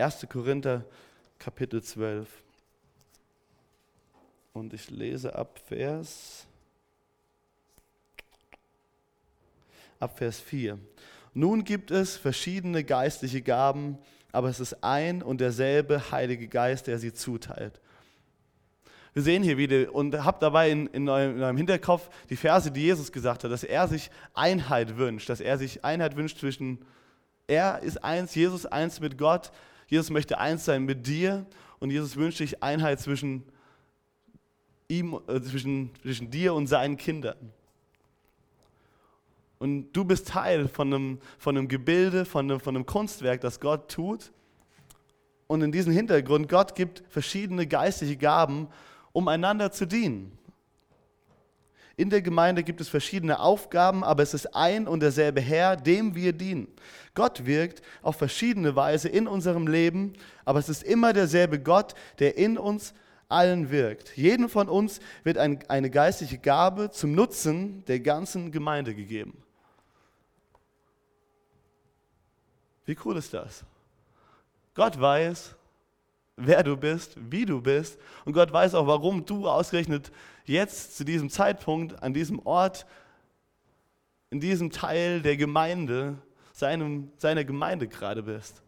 1. 0.00 0.26
Korinther 0.28 0.84
Kapitel 1.38 1.82
12. 1.82 2.28
Und 4.52 4.72
ich 4.74 4.90
lese 4.90 5.34
ab 5.34 5.60
Vers, 5.66 6.46
ab 10.00 10.18
Vers 10.18 10.40
4. 10.40 10.78
Nun 11.34 11.64
gibt 11.64 11.90
es 11.90 12.16
verschiedene 12.16 12.82
geistliche 12.82 13.42
Gaben, 13.42 13.98
aber 14.32 14.48
es 14.48 14.60
ist 14.60 14.82
ein 14.82 15.22
und 15.22 15.40
derselbe 15.40 16.10
Heilige 16.10 16.48
Geist, 16.48 16.86
der 16.86 16.98
sie 16.98 17.12
zuteilt. 17.12 17.80
Wir 19.14 19.22
sehen 19.22 19.42
hier 19.42 19.56
wieder 19.56 19.94
und 19.94 20.24
habt 20.24 20.42
dabei 20.42 20.70
in, 20.70 20.86
in, 20.88 21.08
eurem, 21.08 21.36
in 21.36 21.42
eurem 21.42 21.56
Hinterkopf 21.56 22.08
die 22.28 22.36
Verse, 22.36 22.70
die 22.70 22.82
Jesus 22.82 23.10
gesagt 23.10 23.44
hat, 23.44 23.50
dass 23.50 23.64
er 23.64 23.88
sich 23.88 24.10
Einheit 24.34 24.96
wünscht, 24.96 25.28
dass 25.28 25.40
er 25.40 25.58
sich 25.58 25.84
Einheit 25.84 26.16
wünscht 26.16 26.38
zwischen, 26.38 26.84
er 27.46 27.80
ist 27.82 28.04
eins, 28.04 28.34
Jesus 28.34 28.66
eins 28.66 29.00
mit 29.00 29.18
Gott, 29.18 29.50
Jesus 29.88 30.10
möchte 30.10 30.38
eins 30.38 30.64
sein 30.64 30.84
mit 30.84 31.06
dir 31.06 31.46
und 31.80 31.90
Jesus 31.90 32.16
wünscht 32.16 32.38
sich 32.38 32.62
Einheit 32.62 33.00
zwischen 33.00 33.42
ihm, 34.88 35.18
äh, 35.26 35.40
zwischen, 35.40 35.90
zwischen 36.02 36.30
dir 36.30 36.54
und 36.54 36.66
seinen 36.66 36.96
Kindern. 36.96 37.52
Und 39.58 39.92
du 39.92 40.04
bist 40.04 40.28
Teil 40.28 40.68
von 40.68 40.92
einem, 40.92 41.18
von 41.38 41.56
einem 41.56 41.68
Gebilde, 41.68 42.24
von 42.24 42.50
einem, 42.50 42.60
von 42.60 42.76
einem 42.76 42.86
Kunstwerk, 42.86 43.40
das 43.40 43.58
Gott 43.58 43.90
tut. 43.90 44.30
Und 45.48 45.62
in 45.62 45.72
diesem 45.72 45.92
Hintergrund, 45.92 46.48
Gott 46.48 46.74
gibt 46.74 47.02
verschiedene 47.08 47.66
geistliche 47.66 48.16
Gaben, 48.16 48.68
um 49.12 49.26
einander 49.26 49.72
zu 49.72 49.86
dienen. 49.86 50.37
In 51.98 52.10
der 52.10 52.22
Gemeinde 52.22 52.62
gibt 52.62 52.80
es 52.80 52.88
verschiedene 52.88 53.40
Aufgaben, 53.40 54.04
aber 54.04 54.22
es 54.22 54.32
ist 54.32 54.54
ein 54.54 54.86
und 54.86 55.00
derselbe 55.00 55.40
Herr, 55.40 55.74
dem 55.74 56.14
wir 56.14 56.32
dienen. 56.32 56.68
Gott 57.12 57.44
wirkt 57.44 57.82
auf 58.02 58.14
verschiedene 58.14 58.76
Weise 58.76 59.08
in 59.08 59.26
unserem 59.26 59.66
Leben, 59.66 60.12
aber 60.44 60.60
es 60.60 60.68
ist 60.68 60.84
immer 60.84 61.12
derselbe 61.12 61.58
Gott, 61.58 61.96
der 62.20 62.38
in 62.38 62.56
uns 62.56 62.94
allen 63.28 63.72
wirkt. 63.72 64.16
Jedem 64.16 64.48
von 64.48 64.68
uns 64.68 65.00
wird 65.24 65.38
ein, 65.38 65.58
eine 65.66 65.90
geistliche 65.90 66.38
Gabe 66.38 66.92
zum 66.92 67.16
Nutzen 67.16 67.84
der 67.86 67.98
ganzen 67.98 68.52
Gemeinde 68.52 68.94
gegeben. 68.94 69.42
Wie 72.86 72.96
cool 73.04 73.16
ist 73.16 73.34
das? 73.34 73.64
Gott 74.74 75.00
weiß, 75.00 75.56
wer 76.36 76.62
du 76.62 76.76
bist, 76.76 77.16
wie 77.16 77.44
du 77.44 77.60
bist 77.60 77.98
und 78.24 78.34
Gott 78.34 78.52
weiß 78.52 78.76
auch, 78.76 78.86
warum 78.86 79.26
du 79.26 79.48
ausgerechnet 79.48 80.12
jetzt 80.48 80.96
zu 80.96 81.04
diesem 81.04 81.30
Zeitpunkt, 81.30 82.02
an 82.02 82.12
diesem 82.12 82.38
Ort, 82.40 82.86
in 84.30 84.40
diesem 84.40 84.70
Teil 84.70 85.22
der 85.22 85.36
Gemeinde, 85.36 86.18
seinem, 86.52 87.12
seiner 87.16 87.44
Gemeinde 87.44 87.88
gerade 87.88 88.22
bist. 88.22 88.62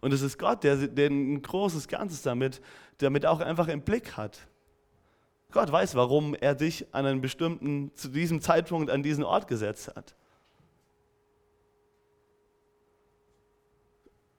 Und 0.00 0.12
es 0.12 0.22
ist 0.22 0.38
Gott, 0.38 0.62
der, 0.62 0.76
der 0.88 1.10
ein 1.10 1.42
großes 1.42 1.88
Ganzes 1.88 2.22
damit, 2.22 2.60
damit 2.98 3.26
auch 3.26 3.40
einfach 3.40 3.68
im 3.68 3.82
Blick 3.82 4.16
hat. 4.16 4.46
Gott 5.50 5.72
weiß, 5.72 5.94
warum 5.94 6.34
er 6.34 6.54
dich 6.54 6.86
an 6.94 7.06
einen 7.06 7.20
bestimmten, 7.20 7.90
zu 7.94 8.08
diesem 8.08 8.40
Zeitpunkt 8.40 8.90
an 8.90 9.02
diesen 9.02 9.24
Ort 9.24 9.48
gesetzt 9.48 9.92
hat. 9.96 10.14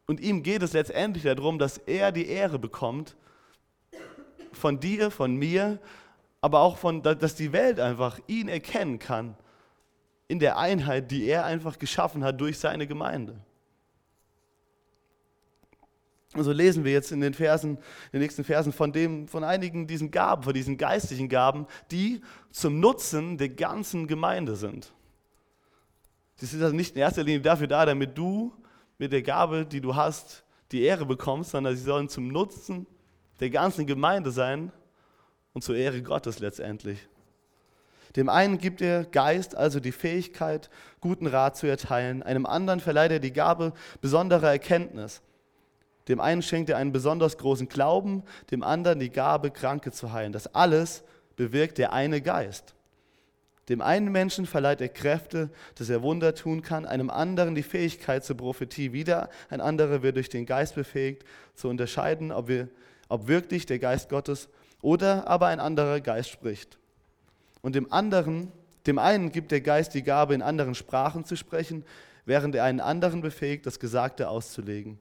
Und 0.07 0.21
ihm 0.21 0.41
geht 0.41 0.63
es 0.63 0.73
letztendlich 0.73 1.23
darum, 1.23 1.59
dass 1.59 1.77
er 1.77 2.11
die 2.11 2.27
Ehre 2.27 2.57
bekommt 2.57 3.15
von 4.53 4.79
dir, 4.79 5.11
von 5.11 5.35
mir, 5.35 5.79
aber 6.41 6.61
auch 6.61 6.77
von, 6.77 7.03
dass 7.03 7.35
die 7.35 7.51
Welt 7.51 7.79
einfach 7.79 8.19
ihn 8.27 8.47
erkennen 8.47 8.99
kann 8.99 9.35
in 10.29 10.39
der 10.39 10.57
Einheit, 10.57 11.11
die 11.11 11.25
er 11.25 11.45
einfach 11.45 11.77
geschaffen 11.77 12.23
hat 12.23 12.39
durch 12.39 12.57
seine 12.57 12.87
Gemeinde. 12.87 13.35
Und 16.33 16.43
so 16.43 16.51
lesen 16.51 16.83
wir 16.83 16.91
jetzt 16.91 17.11
in 17.11 17.19
den 17.19 17.33
Versen, 17.33 17.71
in 17.71 17.79
den 18.13 18.21
nächsten 18.21 18.43
Versen 18.43 18.71
von 18.71 18.93
dem, 18.93 19.27
von 19.27 19.43
einigen 19.43 19.87
diesen 19.87 20.11
Gaben, 20.11 20.43
von 20.43 20.53
diesen 20.53 20.77
geistlichen 20.77 21.29
Gaben, 21.29 21.65
die 21.91 22.21
zum 22.51 22.79
Nutzen 22.79 23.37
der 23.37 23.49
ganzen 23.49 24.07
Gemeinde 24.07 24.55
sind. 24.55 24.93
Die 26.39 26.45
sind 26.45 26.61
also 26.61 26.75
nicht 26.75 26.95
in 26.95 27.01
erster 27.01 27.23
Linie 27.23 27.41
dafür 27.41 27.67
da, 27.67 27.85
damit 27.85 28.17
du 28.17 28.53
mit 28.97 29.11
der 29.11 29.21
Gabe, 29.21 29.65
die 29.65 29.81
du 29.81 29.95
hast, 29.95 30.43
die 30.71 30.83
Ehre 30.83 31.05
bekommst, 31.05 31.51
sondern 31.51 31.75
sie 31.75 31.83
sollen 31.83 32.09
zum 32.09 32.27
Nutzen 32.27 32.87
der 33.39 33.49
ganzen 33.49 33.85
Gemeinde 33.85 34.31
sein 34.31 34.71
und 35.53 35.63
zur 35.63 35.75
Ehre 35.75 36.01
Gottes 36.01 36.39
letztendlich. 36.39 37.07
Dem 38.15 38.29
einen 38.29 38.57
gibt 38.57 38.79
der 38.79 39.05
Geist 39.05 39.55
also 39.55 39.79
die 39.79 39.91
Fähigkeit, 39.91 40.69
guten 41.01 41.27
Rat 41.27 41.55
zu 41.55 41.67
erteilen, 41.67 42.23
einem 42.23 42.45
anderen 42.45 42.79
verleiht 42.79 43.11
er 43.11 43.19
die 43.19 43.33
Gabe 43.33 43.73
besonderer 44.01 44.51
Erkenntnis. 44.51 45.21
Dem 46.07 46.19
einen 46.19 46.41
schenkt 46.41 46.69
er 46.69 46.77
einen 46.77 46.93
besonders 46.93 47.37
großen 47.37 47.67
Glauben, 47.67 48.23
dem 48.49 48.63
anderen 48.63 48.99
die 48.99 49.09
Gabe, 49.09 49.51
Kranke 49.51 49.91
zu 49.91 50.13
heilen. 50.13 50.31
Das 50.31 50.47
alles 50.55 51.03
bewirkt 51.35 51.77
der 51.77 51.93
eine 51.93 52.21
Geist. 52.21 52.73
Dem 53.69 53.81
einen 53.81 54.11
Menschen 54.11 54.45
verleiht 54.45 54.79
er 54.79 54.89
Kräfte, 54.89 55.49
dass 55.75 55.89
er 55.89 56.01
Wunder 56.01 56.33
tun 56.35 56.61
kann, 56.61 56.85
einem 56.85 57.09
anderen 57.09 57.53
die 57.53 57.63
Fähigkeit 57.63 58.23
zur 58.23 58.37
Prophetie. 58.37 58.93
Wieder 58.93 59.29
ein 59.49 59.59
anderer 59.59 60.01
wird 60.03 60.15
durch 60.15 60.29
den 60.29 60.45
Geist 60.45 60.75
befähigt, 60.75 61.25
zu 61.53 61.67
unterscheiden, 61.67 62.31
ob, 62.31 62.47
wir, 62.47 62.69
ob 63.09 63.27
wirklich 63.27 63.65
der 63.65 63.79
Geist 63.79 64.09
Gottes 64.09 64.47
oder 64.81 65.27
aber 65.27 65.47
ein 65.47 65.59
anderer 65.59 65.99
Geist 65.99 66.29
spricht. 66.29 66.77
Und 67.61 67.75
dem 67.75 67.91
anderen, 67.91 68.51
dem 68.85 68.99
einen 68.99 69.31
gibt 69.31 69.51
der 69.51 69.61
Geist 69.61 69.93
die 69.93 70.03
Gabe, 70.03 70.33
in 70.33 70.41
anderen 70.41 70.75
Sprachen 70.75 71.25
zu 71.25 71.35
sprechen, 71.35 71.83
während 72.25 72.55
er 72.55 72.63
einen 72.63 72.79
anderen 72.79 73.21
befähigt, 73.21 73.65
das 73.65 73.79
Gesagte 73.79 74.29
auszulegen. 74.29 74.97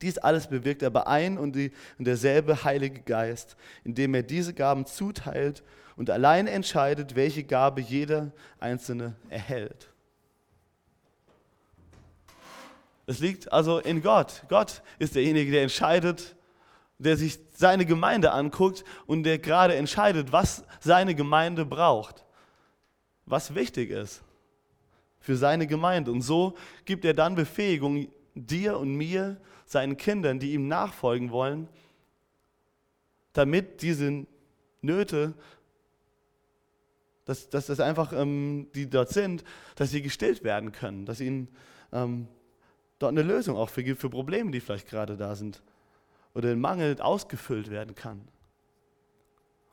Dies 0.00 0.18
alles 0.18 0.46
bewirkt 0.46 0.82
aber 0.84 1.08
ein 1.08 1.38
und, 1.38 1.56
die, 1.56 1.72
und 1.98 2.04
derselbe 2.06 2.64
Heilige 2.64 3.00
Geist, 3.00 3.56
indem 3.84 4.14
er 4.14 4.22
diese 4.22 4.54
Gaben 4.54 4.86
zuteilt 4.86 5.64
und 5.96 6.10
allein 6.10 6.46
entscheidet, 6.46 7.16
welche 7.16 7.42
Gabe 7.42 7.80
jeder 7.80 8.32
Einzelne 8.60 9.16
erhält. 9.28 9.90
Es 13.06 13.18
liegt 13.18 13.52
also 13.52 13.78
in 13.78 14.02
Gott. 14.02 14.44
Gott 14.48 14.82
ist 14.98 15.14
derjenige, 15.14 15.50
der 15.50 15.62
entscheidet, 15.62 16.36
der 16.98 17.16
sich 17.16 17.38
seine 17.52 17.86
Gemeinde 17.86 18.32
anguckt 18.32 18.84
und 19.06 19.22
der 19.22 19.38
gerade 19.38 19.74
entscheidet, 19.74 20.30
was 20.30 20.64
seine 20.80 21.14
Gemeinde 21.14 21.64
braucht, 21.64 22.24
was 23.24 23.54
wichtig 23.54 23.90
ist. 23.90 24.22
für 25.20 25.36
seine 25.36 25.66
Gemeinde. 25.66 26.10
Und 26.10 26.22
so 26.22 26.56
gibt 26.84 27.04
er 27.04 27.12
dann 27.12 27.34
Befähigung 27.34 28.08
dir 28.34 28.78
und 28.78 28.94
mir, 28.94 29.36
seinen 29.68 29.96
Kindern, 29.96 30.38
die 30.38 30.54
ihm 30.54 30.66
nachfolgen 30.66 31.30
wollen, 31.30 31.68
damit 33.32 33.82
diese 33.82 34.26
Nöte, 34.80 35.34
dass, 37.24 37.50
dass 37.50 37.66
das 37.66 37.78
einfach, 37.78 38.12
ähm, 38.12 38.68
die 38.74 38.88
dort 38.88 39.10
sind, 39.10 39.44
dass 39.76 39.90
sie 39.90 40.00
gestillt 40.00 40.42
werden 40.42 40.72
können, 40.72 41.04
dass 41.04 41.20
ihnen 41.20 41.48
ähm, 41.92 42.26
dort 42.98 43.12
eine 43.12 43.22
Lösung 43.22 43.56
auch 43.56 43.68
für 43.68 43.84
gibt, 43.84 44.00
für 44.00 44.08
Probleme, 44.08 44.50
die 44.50 44.60
vielleicht 44.60 44.88
gerade 44.88 45.16
da 45.16 45.36
sind 45.36 45.62
oder 46.34 46.48
den 46.48 46.60
Mangel 46.60 47.00
ausgefüllt 47.00 47.70
werden 47.70 47.94
kann. 47.94 48.26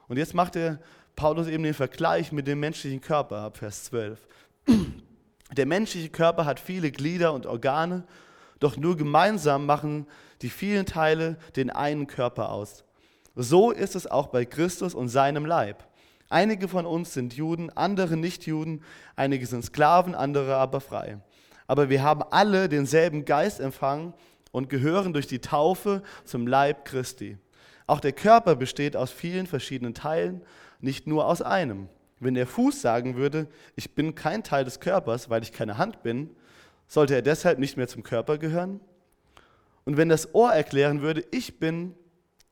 Und 0.08 0.17
jetzt 0.17 0.34
macht 0.34 0.55
der 0.55 0.79
Paulus 1.15 1.47
eben 1.47 1.63
den 1.63 1.73
Vergleich 1.73 2.31
mit 2.31 2.47
dem 2.47 2.60
menschlichen 2.60 3.01
Körper 3.01 3.38
ab 3.38 3.58
Vers 3.58 3.86
12. 3.86 4.19
Der 5.55 5.65
menschliche 5.67 6.10
Körper 6.10 6.45
hat 6.45 6.60
viele 6.60 6.91
Glieder 6.91 7.31
und 7.31 7.45
Organe, 7.45 8.03
doch 8.59 8.77
nur 8.77 8.97
gemeinsam 8.97 9.65
machen 9.65 10.07
die 10.41 10.49
vielen 10.49 10.85
Teile 10.85 11.37
den 11.55 11.69
einen 11.69 12.07
Körper 12.07 12.49
aus. 12.49 12.83
So 13.35 13.71
ist 13.71 13.95
es 13.95 14.07
auch 14.07 14.27
bei 14.27 14.45
Christus 14.45 14.93
und 14.93 15.09
seinem 15.09 15.45
Leib. 15.45 15.83
Einige 16.29 16.67
von 16.67 16.85
uns 16.85 17.13
sind 17.13 17.33
Juden, 17.33 17.69
andere 17.69 18.17
nicht 18.17 18.45
Juden, 18.45 18.81
einige 19.15 19.45
sind 19.45 19.63
Sklaven, 19.63 20.15
andere 20.15 20.55
aber 20.55 20.81
frei. 20.81 21.19
Aber 21.67 21.89
wir 21.89 22.01
haben 22.03 22.23
alle 22.31 22.69
denselben 22.69 23.25
Geist 23.25 23.59
empfangen 23.59 24.13
und 24.51 24.69
gehören 24.69 25.13
durch 25.13 25.27
die 25.27 25.39
Taufe 25.39 26.01
zum 26.23 26.47
Leib 26.47 26.85
Christi. 26.85 27.37
Auch 27.87 27.99
der 27.99 28.13
Körper 28.13 28.55
besteht 28.55 28.95
aus 28.95 29.11
vielen 29.11 29.47
verschiedenen 29.47 29.93
Teilen, 29.93 30.41
nicht 30.79 31.07
nur 31.07 31.27
aus 31.27 31.41
einem. 31.41 31.89
Wenn 32.19 32.33
der 32.33 32.47
Fuß 32.47 32.81
sagen 32.81 33.15
würde, 33.15 33.47
ich 33.75 33.93
bin 33.93 34.15
kein 34.15 34.43
Teil 34.43 34.63
des 34.63 34.79
Körpers, 34.79 35.29
weil 35.29 35.43
ich 35.43 35.51
keine 35.51 35.77
Hand 35.77 36.01
bin, 36.01 36.29
sollte 36.88 37.15
er 37.15 37.21
deshalb 37.21 37.60
nicht 37.60 37.78
mehr 37.78 37.88
zum 37.88 38.04
Körper 38.04 38.38
gehören? 38.38 38.80
Und 39.84 39.98
wenn 39.98 40.10
das 40.10 40.34
Ohr 40.34 40.52
erklären 40.52 41.02
würde, 41.02 41.24
ich 41.32 41.60
bin 41.60 41.95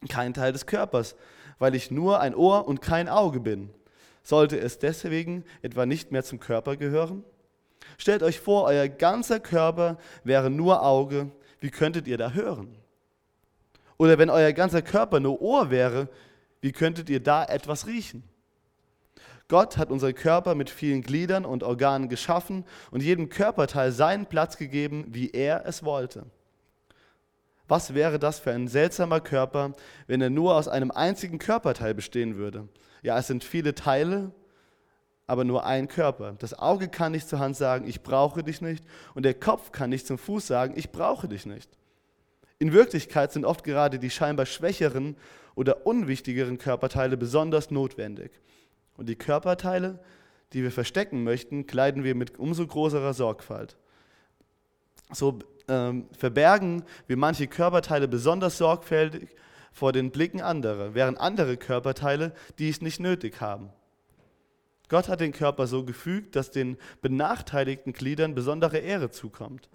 kein 0.10 0.34
Teil 0.34 0.54
des 0.54 0.66
Körpers, 0.66 1.16
weil 1.60 1.76
ich 1.76 1.92
nur 1.92 2.20
ein 2.20 2.36
Ohr 2.36 2.68
und 2.68 2.82
kein 2.82 3.10
Auge 3.10 3.40
bin, 3.40 3.70
sollte 4.22 4.60
es 4.60 4.80
deswegen 4.80 5.44
etwa 5.62 5.86
nicht 5.86 6.12
mehr 6.12 6.24
zum 6.24 6.40
Körper 6.40 6.78
gehören? 6.78 7.24
Stellt 7.98 8.24
euch 8.24 8.40
vor, 8.40 8.66
euer 8.66 8.88
ganzer 8.88 9.40
Körper 9.40 9.98
wäre 10.24 10.50
nur 10.50 10.84
Auge, 10.84 11.32
wie 11.60 11.70
könntet 11.70 12.08
ihr 12.08 12.18
da 12.18 12.32
hören? 12.32 12.76
Oder 13.98 14.18
wenn 14.18 14.30
euer 14.30 14.52
ganzer 14.54 14.82
Körper 14.82 15.20
nur 15.20 15.42
Ohr 15.42 15.70
wäre, 15.70 16.10
wie 16.62 16.72
könntet 16.72 17.10
ihr 17.10 17.22
da 17.22 17.46
etwas 17.46 17.88
riechen? 17.88 18.24
Gott 19.48 19.78
hat 19.78 19.92
unseren 19.92 20.16
Körper 20.16 20.56
mit 20.56 20.70
vielen 20.70 21.02
Gliedern 21.02 21.46
und 21.46 21.64
Organen 21.64 22.10
geschaffen 22.10 22.66
und 22.92 23.04
jedem 23.04 23.30
Körperteil 23.30 23.92
seinen 23.92 24.26
Platz 24.26 24.58
gegeben, 24.58 25.06
wie 25.10 25.32
er 25.32 25.66
es 25.66 25.84
wollte. 25.84 26.26
Was 27.68 27.94
wäre 27.94 28.20
das 28.20 28.40
für 28.40 28.52
ein 28.52 28.68
seltsamer 28.68 29.20
Körper, 29.20 29.74
wenn 30.08 30.22
er 30.22 30.30
nur 30.30 30.56
aus 30.56 30.68
einem 30.68 30.92
einzigen 30.92 31.40
Körperteil 31.40 31.94
bestehen 31.94 32.36
würde? 32.36 32.68
Ja, 33.02 33.18
es 33.18 33.28
sind 33.28 33.44
viele 33.44 33.74
Teile, 33.76 34.32
aber 35.28 35.44
nur 35.44 35.66
ein 35.66 35.88
Körper. 35.88 36.36
Das 36.40 36.58
Auge 36.58 36.90
kann 36.90 37.14
nicht 37.14 37.28
zur 37.28 37.40
Hand 37.40 37.56
sagen, 37.56 37.88
ich 37.88 38.02
brauche 38.02 38.44
dich 38.44 38.62
nicht, 38.62 38.84
und 39.14 39.24
der 39.24 39.34
Kopf 39.34 39.72
kann 39.72 39.90
nicht 39.90 40.08
zum 40.08 40.18
Fuß 40.18 40.46
sagen, 40.46 40.74
ich 40.78 40.92
brauche 40.92 41.28
dich 41.28 41.46
nicht. 41.46 41.70
In 42.60 42.74
Wirklichkeit 42.74 43.32
sind 43.32 43.46
oft 43.46 43.64
gerade 43.64 44.00
die 44.00 44.10
scheinbar 44.10 44.46
schwächeren 44.46 45.16
oder 45.56 45.86
unwichtigeren 45.86 46.58
Körperteile 46.58 47.18
besonders 47.18 47.72
notwendig. 47.72 48.32
Und 48.98 49.10
die 49.10 49.16
Körperteile, 49.16 50.00
die 50.54 50.64
wir 50.64 50.72
verstecken 50.72 51.24
möchten, 51.24 51.66
kleiden 51.66 52.04
wir 52.04 52.16
mit 52.16 52.38
umso 52.40 52.66
größerer 52.68 53.14
Sorgfalt. 53.14 53.76
So 55.12 55.40
ähm, 55.68 56.08
verbergen 56.18 56.84
wir 57.08 57.18
manche 57.18 57.48
Körperteile 57.48 58.08
besonders 58.08 58.58
sorgfältig 58.58 59.36
vor 59.72 59.92
den 59.92 60.12
Blicken 60.12 60.42
anderer, 60.42 60.94
während 60.94 61.20
andere 61.20 61.58
Körperteile 61.58 62.34
dies 62.60 62.82
nicht 62.82 63.00
nötig 63.00 63.42
haben. 63.42 63.70
Gott 64.90 65.08
hat 65.08 65.22
den 65.22 65.32
Körper 65.32 65.66
so 65.66 65.86
gefügt, 65.86 66.36
dass 66.36 66.52
den 66.52 66.78
benachteiligten 67.02 67.94
Gliedern 67.94 68.36
besondere 68.36 68.78
Ehre 68.78 69.10
zukommt. 69.10 69.70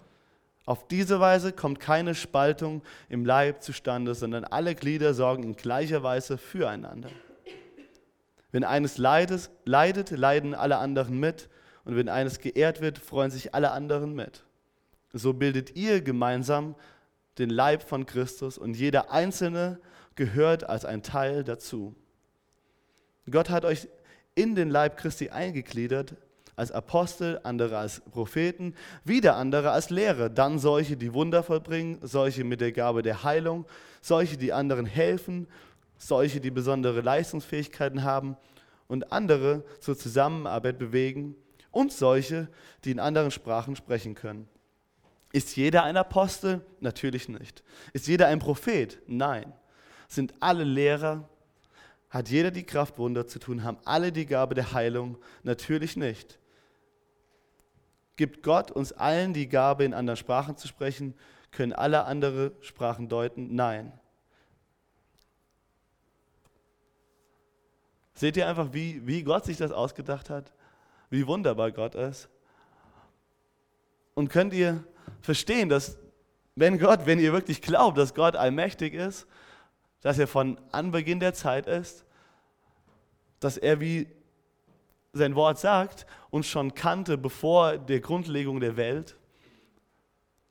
Auf 0.65 0.87
diese 0.87 1.19
Weise 1.19 1.51
kommt 1.51 1.79
keine 1.79 2.15
Spaltung 2.15 2.83
im 3.09 3.25
Leib 3.25 3.63
zustande, 3.63 4.13
sondern 4.15 4.45
alle 4.45 4.75
Glieder 4.75 5.13
sorgen 5.13 5.43
in 5.43 5.55
gleicher 5.55 6.03
Weise 6.03 6.37
füreinander. 6.37 7.09
Wenn 8.51 8.63
eines 8.63 8.97
leidet, 8.97 9.51
leidet, 9.65 10.11
leiden 10.11 10.55
alle 10.55 10.77
anderen 10.77 11.19
mit. 11.19 11.49
Und 11.85 11.95
wenn 11.95 12.09
eines 12.09 12.39
geehrt 12.39 12.81
wird, 12.81 12.97
freuen 12.97 13.31
sich 13.31 13.53
alle 13.53 13.71
anderen 13.71 14.13
mit. 14.13 14.43
So 15.13 15.33
bildet 15.33 15.75
ihr 15.75 16.01
gemeinsam 16.01 16.75
den 17.37 17.49
Leib 17.49 17.83
von 17.83 18.05
Christus 18.05 18.57
und 18.57 18.75
jeder 18.75 19.11
Einzelne 19.11 19.79
gehört 20.15 20.69
als 20.69 20.85
ein 20.85 21.01
Teil 21.01 21.43
dazu. 21.43 21.95
Gott 23.31 23.49
hat 23.49 23.65
euch 23.65 23.87
in 24.35 24.55
den 24.55 24.69
Leib 24.69 24.97
Christi 24.97 25.29
eingegliedert, 25.29 26.15
als 26.55 26.71
Apostel, 26.73 27.39
andere 27.43 27.77
als 27.77 28.01
Propheten, 28.11 28.75
wieder 29.05 29.37
andere 29.37 29.71
als 29.71 29.89
Lehrer, 29.89 30.29
dann 30.29 30.59
solche, 30.59 30.97
die 30.97 31.13
Wunder 31.13 31.41
vollbringen, 31.41 31.99
solche 32.01 32.43
mit 32.43 32.59
der 32.59 32.73
Gabe 32.73 33.01
der 33.01 33.23
Heilung, 33.23 33.65
solche, 34.01 34.35
die 34.35 34.51
anderen 34.51 34.85
helfen, 34.85 35.47
solche, 35.99 36.39
die 36.39 36.49
besondere 36.49 37.01
Leistungsfähigkeiten 37.01 38.03
haben 38.03 38.37
und 38.87 39.11
andere 39.11 39.63
zur 39.79 39.95
Zusammenarbeit 39.95 40.79
bewegen 40.79 41.35
und 41.69 41.91
solche, 41.91 42.47
die 42.83 42.91
in 42.91 42.99
anderen 42.99 43.29
Sprachen 43.29 43.75
sprechen 43.75 44.15
können. 44.15 44.47
Ist 45.31 45.55
jeder 45.55 45.83
ein 45.83 45.97
Apostel? 45.97 46.65
Natürlich 46.79 47.29
nicht. 47.29 47.63
Ist 47.93 48.07
jeder 48.07 48.27
ein 48.27 48.39
Prophet? 48.39 48.99
Nein. 49.05 49.53
Sind 50.07 50.33
alle 50.39 50.63
Lehrer? 50.63 51.29
Hat 52.09 52.29
jeder 52.29 52.49
die 52.49 52.63
Kraft, 52.63 52.97
Wunder 52.97 53.27
zu 53.27 53.37
tun? 53.37 53.63
Haben 53.63 53.77
alle 53.85 54.11
die 54.11 54.25
Gabe 54.25 54.55
der 54.55 54.73
Heilung? 54.73 55.19
Natürlich 55.43 55.95
nicht. 55.95 56.39
Gibt 58.15 58.41
Gott 58.41 58.71
uns 58.71 58.91
allen 58.91 59.33
die 59.33 59.47
Gabe, 59.47 59.83
in 59.83 59.93
anderen 59.93 60.17
Sprachen 60.17 60.57
zu 60.57 60.67
sprechen? 60.67 61.13
Können 61.51 61.73
alle 61.73 62.05
andere 62.05 62.53
Sprachen 62.61 63.07
deuten? 63.07 63.53
Nein. 63.53 63.93
Seht 68.19 68.35
ihr 68.35 68.49
einfach, 68.49 68.73
wie, 68.73 69.07
wie 69.07 69.23
Gott 69.23 69.45
sich 69.45 69.55
das 69.55 69.71
ausgedacht 69.71 70.29
hat? 70.29 70.51
Wie 71.09 71.25
wunderbar 71.25 71.71
Gott 71.71 71.95
ist? 71.95 72.27
Und 74.13 74.27
könnt 74.27 74.53
ihr 74.53 74.83
verstehen, 75.21 75.69
dass 75.69 75.97
wenn 76.53 76.77
Gott, 76.79 77.05
wenn 77.05 77.17
ihr 77.17 77.31
wirklich 77.31 77.61
glaubt, 77.61 77.97
dass 77.97 78.13
Gott 78.13 78.35
allmächtig 78.35 78.93
ist, 78.93 79.25
dass 80.01 80.19
er 80.19 80.27
von 80.27 80.59
Anbeginn 80.73 81.21
der 81.21 81.33
Zeit 81.33 81.65
ist, 81.65 82.03
dass 83.39 83.55
er, 83.55 83.79
wie 83.79 84.09
sein 85.13 85.33
Wort 85.35 85.57
sagt, 85.57 86.05
uns 86.29 86.45
schon 86.45 86.73
kannte 86.73 87.17
bevor 87.17 87.77
der 87.77 88.01
Grundlegung 88.01 88.59
der 88.59 88.75
Welt, 88.75 89.15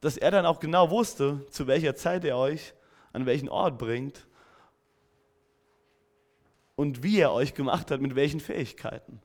dass 0.00 0.16
er 0.16 0.30
dann 0.30 0.46
auch 0.46 0.58
genau 0.58 0.88
wusste, 0.88 1.44
zu 1.50 1.66
welcher 1.66 1.94
Zeit 1.94 2.24
er 2.24 2.38
euch 2.38 2.72
an 3.12 3.26
welchen 3.26 3.50
Ort 3.50 3.76
bringt 3.76 4.26
und 6.78 7.02
wie 7.02 7.18
er 7.18 7.32
euch 7.32 7.54
gemacht 7.54 7.90
hat, 7.90 8.00
mit 8.00 8.14
welchen 8.14 8.38
Fähigkeiten. 8.38 9.20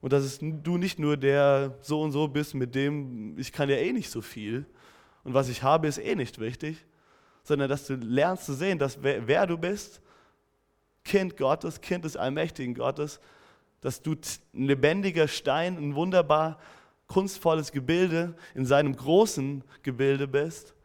Und 0.00 0.12
dass 0.12 0.22
es, 0.22 0.38
du 0.40 0.78
nicht 0.78 1.00
nur 1.00 1.16
der 1.16 1.76
so 1.80 2.02
und 2.02 2.12
so 2.12 2.28
bist, 2.28 2.54
mit 2.54 2.76
dem 2.76 3.36
ich 3.36 3.50
kann 3.50 3.68
ja 3.68 3.78
eh 3.78 3.92
nicht 3.92 4.10
so 4.10 4.22
viel 4.22 4.64
und 5.24 5.34
was 5.34 5.48
ich 5.48 5.64
habe 5.64 5.88
ist 5.88 5.98
eh 5.98 6.14
nicht 6.14 6.38
wichtig, 6.38 6.86
sondern 7.42 7.68
dass 7.68 7.88
du 7.88 7.96
lernst 7.96 8.46
zu 8.46 8.54
sehen, 8.54 8.78
dass 8.78 9.02
wer, 9.02 9.26
wer 9.26 9.48
du 9.48 9.58
bist, 9.58 10.00
Kind 11.02 11.36
Gottes, 11.36 11.80
Kind 11.80 12.04
des 12.04 12.16
allmächtigen 12.16 12.74
Gottes, 12.74 13.18
dass 13.80 14.00
du 14.00 14.14
ein 14.54 14.66
lebendiger 14.66 15.26
Stein, 15.26 15.76
ein 15.78 15.96
wunderbar 15.96 16.60
kunstvolles 17.08 17.72
Gebilde 17.72 18.36
in 18.54 18.66
seinem 18.66 18.94
großen 18.94 19.64
Gebilde 19.82 20.28
bist 20.28 20.75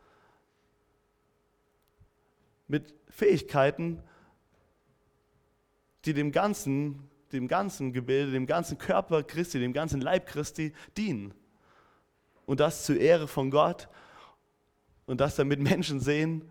mit 2.72 2.94
Fähigkeiten, 3.10 4.02
die 6.06 6.14
dem 6.14 6.32
ganzen, 6.32 7.10
dem 7.34 7.48
ganzen 7.48 7.92
Gebilde, 7.92 8.32
dem 8.32 8.48
ganzen 8.48 8.78
Körper 8.78 9.24
Christi, 9.24 9.60
dem 9.60 9.74
ganzen 9.74 10.02
Leib 10.02 10.26
Christi 10.26 10.74
dienen. 10.98 11.34
Und 12.46 12.62
das 12.62 12.86
zur 12.86 12.98
Ehre 12.98 13.28
von 13.28 13.52
Gott 13.52 13.90
und 15.06 15.20
das 15.20 15.36
damit 15.36 15.60
Menschen 15.60 16.00
sehen, 16.00 16.50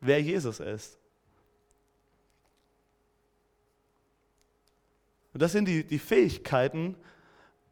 wer 0.00 0.20
Jesus 0.20 0.58
ist. 0.58 0.98
Und 5.32 5.40
das 5.40 5.52
sind 5.52 5.66
die, 5.66 5.84
die 5.84 6.00
Fähigkeiten. 6.00 6.96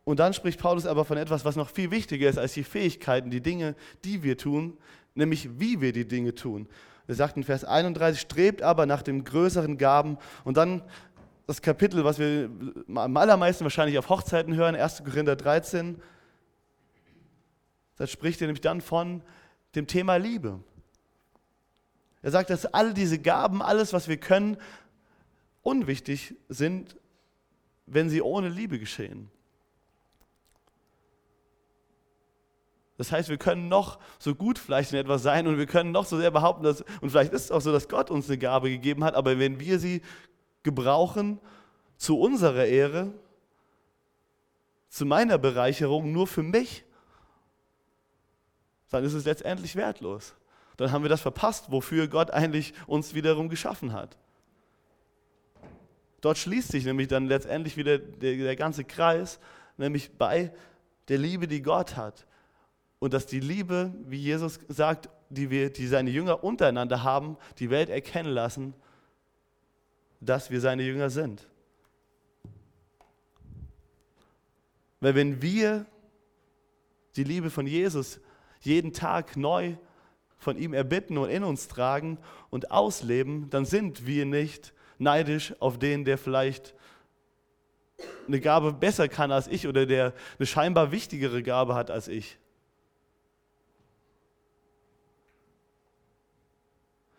Und 0.04 0.20
dann 0.20 0.32
spricht 0.32 0.60
Paulus 0.60 0.86
aber 0.86 1.04
von 1.04 1.18
etwas, 1.18 1.44
was 1.44 1.56
noch 1.56 1.68
viel 1.68 1.90
wichtiger 1.90 2.28
ist 2.30 2.38
als 2.38 2.54
die 2.54 2.62
Fähigkeiten, 2.62 3.30
die 3.30 3.40
Dinge, 3.40 3.74
die 4.04 4.22
wir 4.22 4.38
tun, 4.38 4.78
nämlich 5.18 5.60
wie 5.60 5.80
wir 5.80 5.92
die 5.92 6.08
Dinge 6.08 6.34
tun. 6.34 6.68
Er 7.06 7.14
sagt 7.14 7.36
in 7.36 7.44
Vers 7.44 7.64
31, 7.64 8.20
strebt 8.20 8.62
aber 8.62 8.86
nach 8.86 9.02
den 9.02 9.24
größeren 9.24 9.76
Gaben 9.78 10.18
und 10.44 10.56
dann 10.56 10.82
das 11.46 11.62
Kapitel, 11.62 12.04
was 12.04 12.18
wir 12.18 12.50
am 12.94 13.16
allermeisten 13.16 13.64
wahrscheinlich 13.64 13.98
auf 13.98 14.08
Hochzeiten 14.10 14.54
hören, 14.54 14.74
1. 14.74 15.02
Korinther 15.04 15.34
13. 15.34 16.00
Da 17.96 18.06
spricht 18.06 18.40
er 18.40 18.46
nämlich 18.46 18.60
dann 18.60 18.80
von 18.80 19.22
dem 19.74 19.86
Thema 19.86 20.16
Liebe. 20.16 20.60
Er 22.20 22.30
sagt, 22.30 22.50
dass 22.50 22.66
all 22.66 22.92
diese 22.92 23.18
Gaben, 23.18 23.62
alles, 23.62 23.92
was 23.92 24.08
wir 24.08 24.18
können, 24.18 24.58
unwichtig 25.62 26.34
sind, 26.48 26.96
wenn 27.86 28.10
sie 28.10 28.20
ohne 28.20 28.48
Liebe 28.50 28.78
geschehen. 28.78 29.30
Das 32.98 33.12
heißt, 33.12 33.28
wir 33.28 33.38
können 33.38 33.68
noch 33.68 34.00
so 34.18 34.34
gut 34.34 34.58
vielleicht 34.58 34.92
in 34.92 34.98
etwas 34.98 35.22
sein 35.22 35.46
und 35.46 35.56
wir 35.56 35.66
können 35.66 35.92
noch 35.92 36.04
so 36.04 36.18
sehr 36.18 36.32
behaupten, 36.32 36.64
dass, 36.64 36.82
und 37.00 37.10
vielleicht 37.10 37.32
ist 37.32 37.44
es 37.44 37.50
auch 37.52 37.60
so, 37.60 37.72
dass 37.72 37.88
Gott 37.88 38.10
uns 38.10 38.28
eine 38.28 38.38
Gabe 38.38 38.68
gegeben 38.68 39.04
hat, 39.04 39.14
aber 39.14 39.38
wenn 39.38 39.60
wir 39.60 39.78
sie 39.78 40.02
gebrauchen 40.64 41.40
zu 41.96 42.18
unserer 42.18 42.66
Ehre, 42.66 43.12
zu 44.88 45.06
meiner 45.06 45.38
Bereicherung, 45.38 46.10
nur 46.12 46.26
für 46.26 46.42
mich, 46.42 46.84
dann 48.90 49.04
ist 49.04 49.14
es 49.14 49.24
letztendlich 49.24 49.76
wertlos. 49.76 50.34
Dann 50.76 50.90
haben 50.90 51.02
wir 51.02 51.08
das 51.08 51.20
verpasst, 51.20 51.70
wofür 51.70 52.08
Gott 52.08 52.32
eigentlich 52.32 52.74
uns 52.88 53.14
wiederum 53.14 53.48
geschaffen 53.48 53.92
hat. 53.92 54.16
Dort 56.20 56.38
schließt 56.38 56.72
sich 56.72 56.84
nämlich 56.84 57.06
dann 57.06 57.26
letztendlich 57.26 57.76
wieder 57.76 57.98
der, 57.98 58.36
der 58.36 58.56
ganze 58.56 58.84
Kreis, 58.84 59.38
nämlich 59.76 60.10
bei 60.18 60.52
der 61.06 61.18
Liebe, 61.18 61.46
die 61.46 61.62
Gott 61.62 61.96
hat. 61.96 62.26
Und 62.98 63.14
dass 63.14 63.26
die 63.26 63.40
Liebe, 63.40 63.94
wie 64.06 64.18
Jesus 64.18 64.58
sagt, 64.68 65.08
die, 65.30 65.50
wir, 65.50 65.70
die 65.72 65.86
seine 65.86 66.10
Jünger 66.10 66.42
untereinander 66.42 67.02
haben, 67.02 67.36
die 67.58 67.70
Welt 67.70 67.90
erkennen 67.90 68.30
lassen, 68.30 68.74
dass 70.20 70.50
wir 70.50 70.60
seine 70.60 70.82
Jünger 70.82 71.10
sind. 71.10 71.46
Weil 75.00 75.14
wenn 75.14 75.42
wir 75.42 75.86
die 77.16 77.24
Liebe 77.24 77.50
von 77.50 77.66
Jesus 77.66 78.20
jeden 78.60 78.92
Tag 78.92 79.36
neu 79.36 79.76
von 80.38 80.56
ihm 80.56 80.72
erbitten 80.72 81.18
und 81.18 81.30
in 81.30 81.44
uns 81.44 81.68
tragen 81.68 82.18
und 82.50 82.70
ausleben, 82.70 83.50
dann 83.50 83.64
sind 83.64 84.06
wir 84.06 84.24
nicht 84.24 84.72
neidisch 84.98 85.54
auf 85.60 85.78
den, 85.78 86.04
der 86.04 86.18
vielleicht 86.18 86.74
eine 88.26 88.40
Gabe 88.40 88.72
besser 88.72 89.08
kann 89.08 89.32
als 89.32 89.48
ich 89.48 89.66
oder 89.66 89.86
der 89.86 90.12
eine 90.38 90.46
scheinbar 90.46 90.92
wichtigere 90.92 91.42
Gabe 91.42 91.74
hat 91.74 91.90
als 91.90 92.08
ich. 92.08 92.38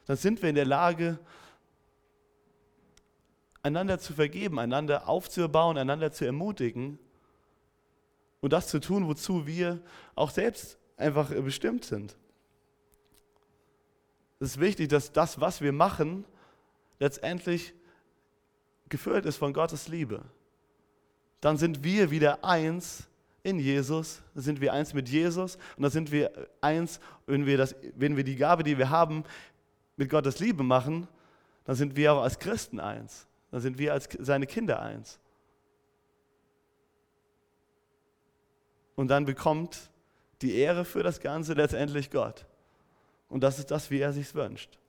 Dann 0.09 0.17
sind 0.17 0.41
wir 0.41 0.49
in 0.49 0.55
der 0.55 0.65
Lage, 0.65 1.19
einander 3.61 3.99
zu 3.99 4.13
vergeben, 4.13 4.57
einander 4.57 5.07
aufzubauen, 5.07 5.77
einander 5.77 6.11
zu 6.11 6.25
ermutigen 6.25 6.97
und 8.41 8.51
das 8.51 8.69
zu 8.69 8.79
tun, 8.79 9.07
wozu 9.07 9.45
wir 9.45 9.79
auch 10.15 10.31
selbst 10.31 10.79
einfach 10.97 11.29
bestimmt 11.29 11.85
sind. 11.85 12.17
Es 14.39 14.53
ist 14.55 14.59
wichtig, 14.59 14.89
dass 14.89 15.11
das, 15.11 15.39
was 15.39 15.61
wir 15.61 15.73
machen, 15.73 16.25
letztendlich 16.97 17.75
gefüllt 18.89 19.27
ist 19.27 19.37
von 19.37 19.53
Gottes 19.53 19.89
Liebe. 19.89 20.23
Dann 21.39 21.55
sind 21.55 21.83
wir 21.83 22.09
wieder 22.09 22.43
eins 22.43 23.07
in 23.43 23.59
Jesus, 23.59 24.23
dann 24.33 24.41
sind 24.41 24.59
wir 24.59 24.73
eins 24.73 24.95
mit 24.95 25.07
Jesus 25.07 25.57
und 25.77 25.83
dann 25.83 25.91
sind 25.91 26.11
wir 26.11 26.49
eins, 26.61 26.99
wenn 27.27 27.45
wir, 27.45 27.59
das, 27.59 27.75
wenn 27.93 28.17
wir 28.17 28.23
die 28.23 28.37
Gabe, 28.37 28.63
die 28.63 28.79
wir 28.79 28.89
haben, 28.89 29.23
mit 29.99 30.09
Gottes 30.09 30.39
Liebe 30.39 30.63
machen, 30.63 31.09
dann 31.65 31.75
sind 31.75 31.97
wir 31.97 32.13
auch 32.13 32.23
als 32.23 32.39
Christen 32.39 32.79
eins. 32.79 33.27
Dann 33.51 33.59
sind 33.59 33.77
wir 33.77 33.91
als 33.91 34.07
seine 34.17 34.47
Kinder 34.47 34.81
eins. 34.81 35.19
Und 38.95 39.09
dann 39.09 39.25
bekommt 39.25 39.89
die 40.41 40.55
Ehre 40.55 40.85
für 40.85 41.03
das 41.03 41.19
Ganze 41.19 41.53
letztendlich 41.53 42.09
Gott. 42.11 42.45
Und 43.27 43.43
das 43.43 43.59
ist 43.59 43.71
das, 43.71 43.91
wie 43.91 43.99
er 43.99 44.13
sich 44.13 44.33
wünscht. 44.33 44.79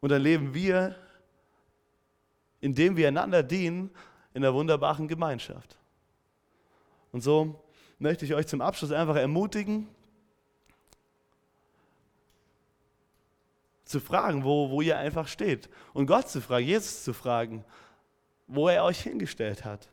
Und 0.00 0.08
dann 0.08 0.22
leben 0.22 0.54
wir, 0.54 0.96
indem 2.60 2.96
wir 2.96 3.08
einander 3.08 3.42
dienen, 3.42 3.90
in 4.32 4.40
der 4.40 4.54
wunderbaren 4.54 5.08
Gemeinschaft. 5.08 5.76
Und 7.12 7.20
so 7.20 7.62
möchte 7.98 8.24
ich 8.24 8.32
euch 8.32 8.46
zum 8.46 8.62
Abschluss 8.62 8.92
einfach 8.92 9.16
ermutigen, 9.16 9.88
zu 13.88 14.00
fragen, 14.00 14.44
wo, 14.44 14.70
wo 14.70 14.82
ihr 14.82 14.98
einfach 14.98 15.26
steht. 15.28 15.70
Und 15.94 16.06
Gott 16.06 16.28
zu 16.28 16.42
fragen, 16.42 16.66
Jesus 16.66 17.04
zu 17.04 17.14
fragen, 17.14 17.64
wo 18.46 18.68
er 18.68 18.84
euch 18.84 19.00
hingestellt 19.00 19.64
hat. 19.64 19.88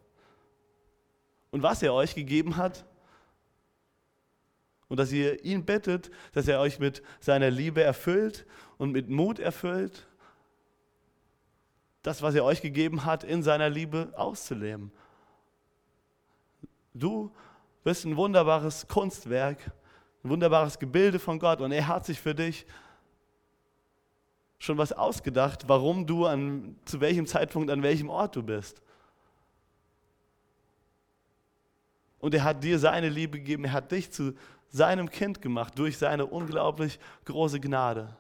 Und 1.52 1.64
was 1.64 1.82
er 1.82 1.94
euch 1.94 2.14
gegeben 2.14 2.58
hat 2.58 2.86
und 4.90 4.98
dass 4.98 5.14
ihr 5.14 5.44
ihn 5.46 5.64
bittet, 5.66 6.12
dass 6.34 6.48
er 6.50 6.60
euch 6.60 6.78
mit 6.78 7.02
seiner 7.22 7.50
Liebe 7.50 7.82
erfüllt 7.82 8.46
und 8.78 8.92
mit 8.92 9.10
Mut 9.10 9.40
erfüllt, 9.40 10.06
das, 12.02 12.22
was 12.22 12.36
er 12.36 12.44
euch 12.44 12.62
gegeben 12.62 13.06
hat, 13.06 13.24
in 13.24 13.42
seiner 13.42 13.70
Liebe 13.70 14.14
auszuleben. 14.16 14.92
Du 16.94 17.32
bist 17.86 18.04
ein 18.06 18.18
wunderbares 18.18 18.88
Kunstwerk, 18.90 19.60
ein 20.24 20.30
wunderbares 20.30 20.78
Gebilde 20.78 21.18
von 21.18 21.40
Gott 21.40 21.62
und 21.62 21.72
er 21.72 21.88
hat 21.88 22.06
sich 22.06 22.20
für 22.20 22.36
dich 22.36 22.66
schon 24.66 24.78
was 24.78 24.92
ausgedacht, 24.92 25.68
warum 25.68 26.06
du 26.06 26.26
an 26.26 26.76
zu 26.86 27.00
welchem 27.00 27.28
Zeitpunkt 27.28 27.70
an 27.70 27.84
welchem 27.84 28.10
Ort 28.10 28.36
du 28.36 28.44
bist. 28.44 28.82
Und 32.20 32.34
er 32.34 32.44
hat 32.44 32.64
dir 32.64 32.80
seine 32.80 33.10
Liebe 33.10 33.38
gegeben, 33.38 33.66
er 33.66 33.74
hat 33.74 33.92
dich 33.92 34.12
zu 34.12 34.34
seinem 34.70 35.10
Kind 35.10 35.42
gemacht 35.42 35.78
durch 35.78 35.98
seine 35.98 36.26
unglaublich 36.26 37.00
große 37.26 37.60
Gnade. 37.60 38.16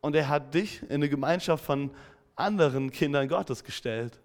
Und 0.00 0.16
er 0.16 0.28
hat 0.28 0.52
dich 0.52 0.82
in 0.82 0.90
eine 0.90 1.08
Gemeinschaft 1.08 1.64
von 1.64 1.90
anderen 2.34 2.90
Kindern 2.90 3.28
Gottes 3.28 3.64
gestellt. 3.64 4.20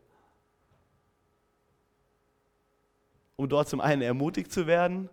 Um 3.36 3.48
dort 3.48 3.70
zum 3.70 3.80
einen 3.80 4.02
ermutigt 4.02 4.52
zu 4.52 4.68
werden 4.68 5.10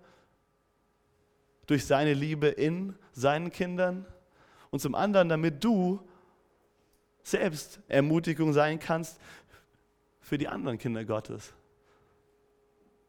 durch 1.67 1.87
seine 1.87 2.15
Liebe 2.15 2.49
in 2.49 2.97
seinen 3.13 3.51
Kindern 3.51 4.07
und 4.71 4.81
zum 4.81 4.95
anderen, 4.95 5.29
damit 5.29 5.63
du 5.63 6.01
selbst 7.23 7.81
Ermutigung 7.89 8.53
sein 8.53 8.79
kannst 8.79 9.21
für 10.21 10.39
die 10.39 10.49
anderen 10.49 10.79
Kinder 10.79 11.05
Gottes. 11.05 11.53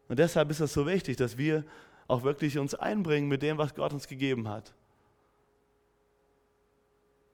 Und 0.08 0.20
deshalb 0.20 0.50
ist 0.50 0.60
es 0.60 0.74
so 0.74 0.88
wichtig, 0.88 1.18
dass 1.18 1.38
wir 1.38 1.64
auch 2.08 2.24
wirklich 2.24 2.58
uns 2.58 2.74
einbringen 2.76 3.28
mit 3.28 3.42
dem, 3.42 3.58
was 3.58 3.76
Gott 3.76 3.94
uns 3.94 4.08
gegeben 4.08 4.48
hat. 4.48 4.74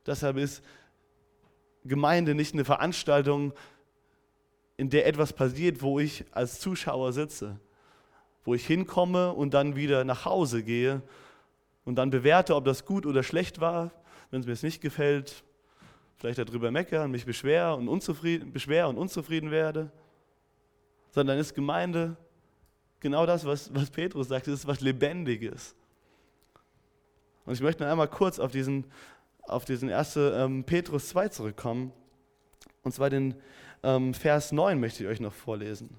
Deshalb 0.05 0.38
ist 0.38 0.63
Gemeinde 1.86 2.36
nicht 2.36 2.53
eine 2.53 2.65
Veranstaltung, 2.65 3.53
in 4.78 4.89
der 4.89 5.07
etwas 5.07 5.34
passiert, 5.34 5.82
wo 5.82 5.99
ich 5.99 6.26
als 6.32 6.59
Zuschauer 6.59 7.13
sitze, 7.13 7.59
wo 8.43 8.53
ich 8.53 8.67
hinkomme 8.67 9.32
und 9.32 9.53
dann 9.53 9.76
wieder 9.76 10.03
nach 10.03 10.26
Hause 10.26 10.63
gehe 10.63 11.01
und 11.86 11.95
dann 11.95 12.09
bewerte, 12.09 12.55
ob 12.55 12.65
das 12.65 12.86
gut 12.86 13.05
oder 13.05 13.23
schlecht 13.23 13.61
war. 13.61 13.91
Wenn 14.36 14.41
es 14.41 14.61
mir 14.61 14.67
nicht 14.67 14.81
gefällt, 14.81 15.45
vielleicht 16.17 16.39
darüber 16.39 16.69
meckern, 16.69 17.09
mich 17.09 17.25
beschwer 17.25 17.73
und 17.77 17.88
unzufrieden, 17.88 18.51
beschwer 18.51 18.89
und 18.89 18.97
unzufrieden 18.97 19.49
werde, 19.49 19.89
sondern 21.11 21.39
ist 21.39 21.55
Gemeinde 21.55 22.17
genau 22.99 23.25
das, 23.25 23.45
was, 23.45 23.73
was 23.73 23.89
Petrus 23.89 24.27
sagt, 24.27 24.49
ist 24.49 24.67
was 24.67 24.81
Lebendiges. 24.81 25.73
Und 27.45 27.53
ich 27.53 27.61
möchte 27.61 27.83
noch 27.83 27.89
einmal 27.89 28.09
kurz 28.09 28.38
auf 28.38 28.51
diesen, 28.51 28.83
auf 29.43 29.63
diesen 29.63 29.89
1. 29.89 30.17
Ähm, 30.17 30.65
Petrus 30.65 31.07
2 31.07 31.29
zurückkommen. 31.29 31.93
Und 32.83 32.93
zwar 32.93 33.09
den 33.09 33.36
ähm, 33.83 34.13
Vers 34.13 34.51
9 34.51 34.77
möchte 34.77 35.05
ich 35.05 35.09
euch 35.09 35.21
noch 35.21 35.33
vorlesen. 35.33 35.97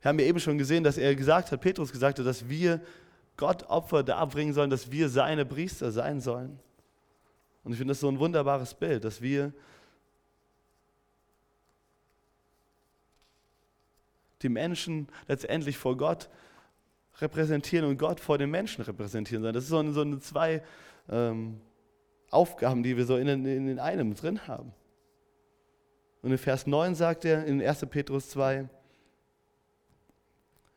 Wir 0.00 0.08
haben 0.08 0.18
ja 0.18 0.26
eben 0.26 0.40
schon 0.40 0.58
gesehen, 0.58 0.82
dass 0.82 0.98
er 0.98 1.14
gesagt 1.14 1.52
hat, 1.52 1.60
Petrus 1.60 1.92
gesagt 1.92 2.18
hat, 2.18 2.26
dass 2.26 2.48
wir 2.48 2.80
Gott 3.36 3.62
Opfer 3.68 4.02
darbringen 4.02 4.54
sollen, 4.54 4.70
dass 4.70 4.90
wir 4.90 5.08
seine 5.08 5.46
Priester 5.46 5.92
sein 5.92 6.20
sollen. 6.20 6.58
Und 7.68 7.74
ich 7.74 7.78
finde 7.80 7.90
das 7.90 8.00
so 8.00 8.08
ein 8.08 8.18
wunderbares 8.18 8.72
Bild, 8.72 9.04
dass 9.04 9.20
wir 9.20 9.52
die 14.40 14.48
Menschen 14.48 15.06
letztendlich 15.26 15.76
vor 15.76 15.94
Gott 15.94 16.30
repräsentieren 17.18 17.86
und 17.86 17.98
Gott 17.98 18.20
vor 18.20 18.38
den 18.38 18.50
Menschen 18.50 18.80
repräsentieren 18.84 19.42
sollen. 19.42 19.52
Das 19.52 19.64
ist 19.64 19.68
so 19.68 19.80
eine, 19.80 19.92
so 19.92 20.00
eine 20.00 20.18
zwei 20.18 20.62
ähm, 21.10 21.60
Aufgaben, 22.30 22.82
die 22.82 22.96
wir 22.96 23.04
so 23.04 23.18
in, 23.18 23.28
in, 23.28 23.68
in 23.68 23.78
einem 23.78 24.14
drin 24.14 24.48
haben. 24.48 24.72
Und 26.22 26.30
in 26.32 26.38
Vers 26.38 26.66
9 26.66 26.94
sagt 26.94 27.26
er 27.26 27.44
in 27.44 27.60
1. 27.60 27.84
Petrus 27.90 28.30
2, 28.30 28.66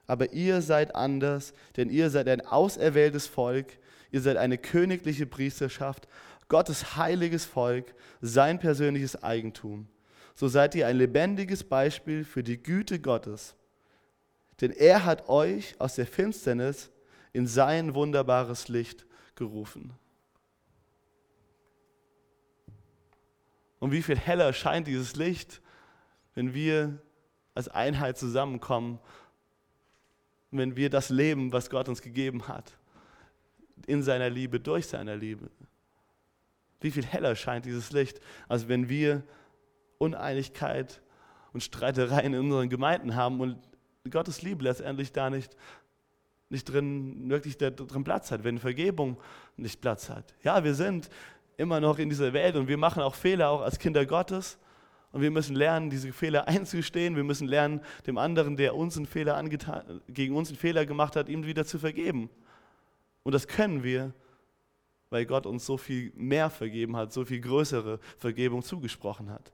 aber 0.07 0.33
ihr 0.33 0.61
seid 0.61 0.93
anders, 0.93 1.53
denn 1.77 1.89
ihr 1.89 2.09
seid 2.09 2.27
ein 2.27 2.41
auserwähltes 2.41 3.27
Volk, 3.27 3.77
ihr 4.11 4.19
seid 4.19 4.35
eine 4.35 4.57
königliche 4.57 5.25
Priesterschaft, 5.25 6.09
Gottes 6.51 6.97
heiliges 6.97 7.45
Volk, 7.45 7.95
sein 8.19 8.59
persönliches 8.59 9.23
Eigentum. 9.23 9.87
so 10.35 10.49
seid 10.49 10.75
ihr 10.75 10.85
ein 10.85 10.97
lebendiges 10.97 11.63
Beispiel 11.63 12.25
für 12.25 12.43
die 12.43 12.61
Güte 12.61 12.99
Gottes. 12.99 13.55
Denn 14.59 14.71
er 14.71 15.05
hat 15.05 15.29
euch 15.29 15.79
aus 15.79 15.95
der 15.95 16.05
Finsternis 16.05 16.91
in 17.31 17.47
sein 17.47 17.95
wunderbares 17.95 18.67
Licht 18.67 19.05
gerufen. 19.35 19.93
Und 23.79 23.93
wie 23.93 24.01
viel 24.01 24.17
heller 24.17 24.51
scheint 24.51 24.87
dieses 24.87 25.15
Licht, 25.15 25.61
wenn 26.35 26.53
wir 26.53 27.01
als 27.55 27.69
Einheit 27.69 28.17
zusammenkommen, 28.17 28.99
wenn 30.51 30.75
wir 30.75 30.89
das 30.89 31.11
leben, 31.11 31.53
was 31.53 31.69
Gott 31.69 31.87
uns 31.87 32.01
gegeben 32.01 32.49
hat, 32.49 32.77
in 33.87 34.03
seiner 34.03 34.29
Liebe, 34.29 34.59
durch 34.59 34.87
seine 34.87 35.15
Liebe. 35.15 35.49
Wie 36.81 36.91
viel 36.91 37.05
heller 37.05 37.35
scheint 37.35 37.65
dieses 37.65 37.91
Licht, 37.91 38.19
als 38.47 38.67
wenn 38.67 38.89
wir 38.89 39.23
Uneinigkeit 39.97 41.01
und 41.53 41.61
Streitereien 41.61 42.33
in 42.33 42.39
unseren 42.39 42.69
Gemeinden 42.69 43.15
haben 43.15 43.39
und 43.39 43.57
Gottes 44.09 44.41
Liebe 44.41 44.63
letztendlich 44.63 45.11
da 45.11 45.29
nicht, 45.29 45.55
nicht 46.49 46.65
drin, 46.65 47.29
wirklich 47.29 47.57
drin 47.57 48.03
Platz 48.03 48.31
hat, 48.31 48.43
wenn 48.43 48.57
Vergebung 48.57 49.17
nicht 49.57 49.79
Platz 49.79 50.09
hat. 50.09 50.33
Ja, 50.43 50.63
wir 50.63 50.73
sind 50.73 51.09
immer 51.57 51.79
noch 51.79 51.99
in 51.99 52.09
dieser 52.09 52.33
Welt 52.33 52.55
und 52.55 52.67
wir 52.67 52.77
machen 52.77 53.03
auch 53.03 53.15
Fehler, 53.15 53.49
auch 53.49 53.61
als 53.61 53.77
Kinder 53.77 54.05
Gottes. 54.05 54.57
Und 55.11 55.21
wir 55.21 55.29
müssen 55.29 55.55
lernen, 55.55 55.89
diese 55.89 56.11
Fehler 56.13 56.47
einzugestehen. 56.47 57.15
Wir 57.15 57.23
müssen 57.23 57.47
lernen, 57.47 57.81
dem 58.07 58.17
anderen, 58.17 58.55
der 58.57 58.75
uns 58.75 58.97
einen 58.97 59.05
Fehler 59.05 59.35
angetan, 59.35 60.01
gegen 60.07 60.35
uns 60.35 60.49
einen 60.49 60.57
Fehler 60.57 60.85
gemacht 60.85 61.15
hat, 61.15 61.29
ihm 61.29 61.45
wieder 61.45 61.65
zu 61.65 61.77
vergeben. 61.77 62.29
Und 63.23 63.33
das 63.33 63.47
können 63.47 63.83
wir, 63.83 64.13
weil 65.11 65.25
Gott 65.25 65.45
uns 65.45 65.65
so 65.65 65.77
viel 65.77 66.11
mehr 66.15 66.49
vergeben 66.49 66.95
hat, 66.95 67.13
so 67.13 67.23
viel 67.25 67.41
größere 67.41 67.99
Vergebung 68.17 68.63
zugesprochen 68.63 69.29
hat. 69.29 69.51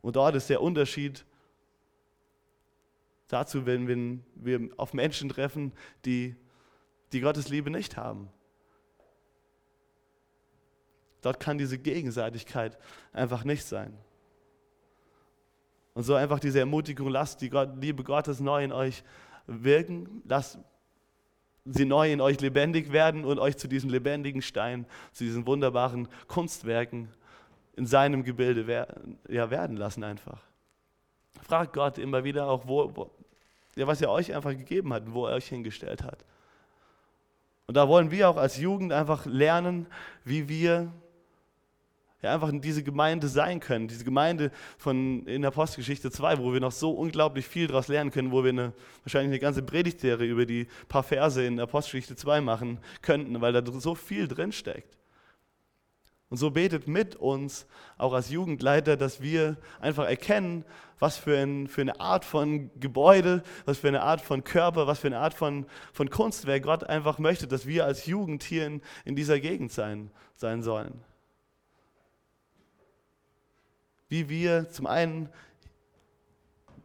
Und 0.00 0.16
dort 0.16 0.36
ist 0.36 0.48
der 0.48 0.62
Unterschied 0.62 1.26
dazu, 3.26 3.66
wenn 3.66 4.24
wir 4.36 4.70
auf 4.76 4.94
Menschen 4.94 5.28
treffen, 5.28 5.72
die, 6.04 6.36
die 7.12 7.20
Gottes 7.20 7.48
Liebe 7.48 7.68
nicht 7.68 7.96
haben. 7.96 8.30
Dort 11.20 11.40
kann 11.40 11.58
diese 11.58 11.78
Gegenseitigkeit 11.78 12.78
einfach 13.12 13.42
nicht 13.42 13.64
sein. 13.64 13.98
Und 15.94 16.04
so 16.04 16.14
einfach 16.14 16.38
diese 16.38 16.60
Ermutigung, 16.60 17.08
lasst 17.08 17.40
die 17.40 17.48
Liebe 17.48 18.04
Gottes 18.04 18.38
neu 18.38 18.62
in 18.62 18.70
euch 18.70 19.02
wirken, 19.48 20.22
lasst 20.26 20.60
sie 21.66 21.84
neu 21.84 22.12
in 22.12 22.20
euch 22.20 22.40
lebendig 22.40 22.92
werden 22.92 23.24
und 23.24 23.38
euch 23.38 23.56
zu 23.56 23.68
diesen 23.68 23.90
lebendigen 23.90 24.42
Steinen, 24.42 24.86
zu 25.12 25.24
diesen 25.24 25.46
wunderbaren 25.46 26.08
Kunstwerken 26.28 27.08
in 27.76 27.86
seinem 27.86 28.24
Gebilde 28.24 28.66
werden, 28.66 29.18
ja, 29.28 29.50
werden 29.50 29.76
lassen 29.76 30.02
einfach. 30.04 30.40
Fragt 31.42 31.72
Gott 31.72 31.98
immer 31.98 32.24
wieder 32.24 32.48
auch, 32.48 32.66
wo, 32.66 32.90
wo, 32.94 33.10
ja, 33.76 33.86
was 33.86 34.00
er 34.00 34.10
euch 34.10 34.34
einfach 34.34 34.52
gegeben 34.52 34.92
hat, 34.92 35.02
wo 35.06 35.26
er 35.26 35.34
euch 35.34 35.48
hingestellt 35.48 36.02
hat. 36.02 36.24
Und 37.66 37.76
da 37.76 37.88
wollen 37.88 38.10
wir 38.10 38.30
auch 38.30 38.36
als 38.36 38.58
Jugend 38.58 38.92
einfach 38.92 39.26
lernen, 39.26 39.86
wie 40.24 40.48
wir 40.48 40.92
ja, 42.22 42.34
einfach 42.34 42.50
diese 42.52 42.82
Gemeinde 42.82 43.28
sein 43.28 43.60
können. 43.60 43.88
Diese 43.88 44.04
Gemeinde 44.04 44.50
von 44.78 45.26
in 45.26 45.44
Apostelgeschichte 45.44 46.10
2, 46.10 46.38
wo 46.38 46.52
wir 46.52 46.60
noch 46.60 46.72
so 46.72 46.92
unglaublich 46.92 47.46
viel 47.46 47.66
daraus 47.66 47.88
lernen 47.88 48.10
können, 48.10 48.32
wo 48.32 48.42
wir 48.42 48.50
eine, 48.50 48.72
wahrscheinlich 49.04 49.30
eine 49.30 49.38
ganze 49.38 49.62
Predigtserie 49.62 50.26
über 50.26 50.46
die 50.46 50.66
paar 50.88 51.02
Verse 51.02 51.44
in 51.44 51.60
Apostelgeschichte 51.60 52.16
2 52.16 52.40
machen 52.40 52.78
könnten, 53.02 53.40
weil 53.40 53.52
da 53.52 53.62
so 53.80 53.94
viel 53.94 54.28
drinsteckt. 54.28 54.96
Und 56.28 56.38
so 56.38 56.50
betet 56.50 56.88
mit 56.88 57.14
uns, 57.14 57.66
auch 57.98 58.12
als 58.12 58.30
Jugendleiter, 58.30 58.96
dass 58.96 59.20
wir 59.20 59.58
einfach 59.78 60.08
erkennen, 60.08 60.64
was 60.98 61.18
für, 61.18 61.38
ein, 61.38 61.68
für, 61.68 61.82
eine 61.82 62.00
Art 62.00 62.24
von 62.24 62.70
Gebäude, 62.80 63.44
was 63.64 63.78
für 63.78 63.88
eine 63.88 64.02
Art 64.02 64.22
von 64.22 64.42
Körper, 64.42 64.88
was 64.88 65.00
für 65.00 65.06
eine 65.06 65.18
Art 65.18 65.34
von, 65.34 65.66
von 65.92 66.10
Kunstwerk 66.10 66.64
Gott 66.64 66.82
einfach 66.82 67.18
möchte, 67.18 67.46
dass 67.46 67.66
wir 67.66 67.84
als 67.84 68.06
Jugend 68.06 68.42
hier 68.42 68.66
in, 68.66 68.80
in 69.04 69.14
dieser 69.14 69.38
Gegend 69.38 69.70
sein, 69.70 70.10
sein 70.34 70.62
sollen 70.62 71.04
wie 74.08 74.28
wir 74.28 74.68
zum 74.70 74.86
einen 74.86 75.28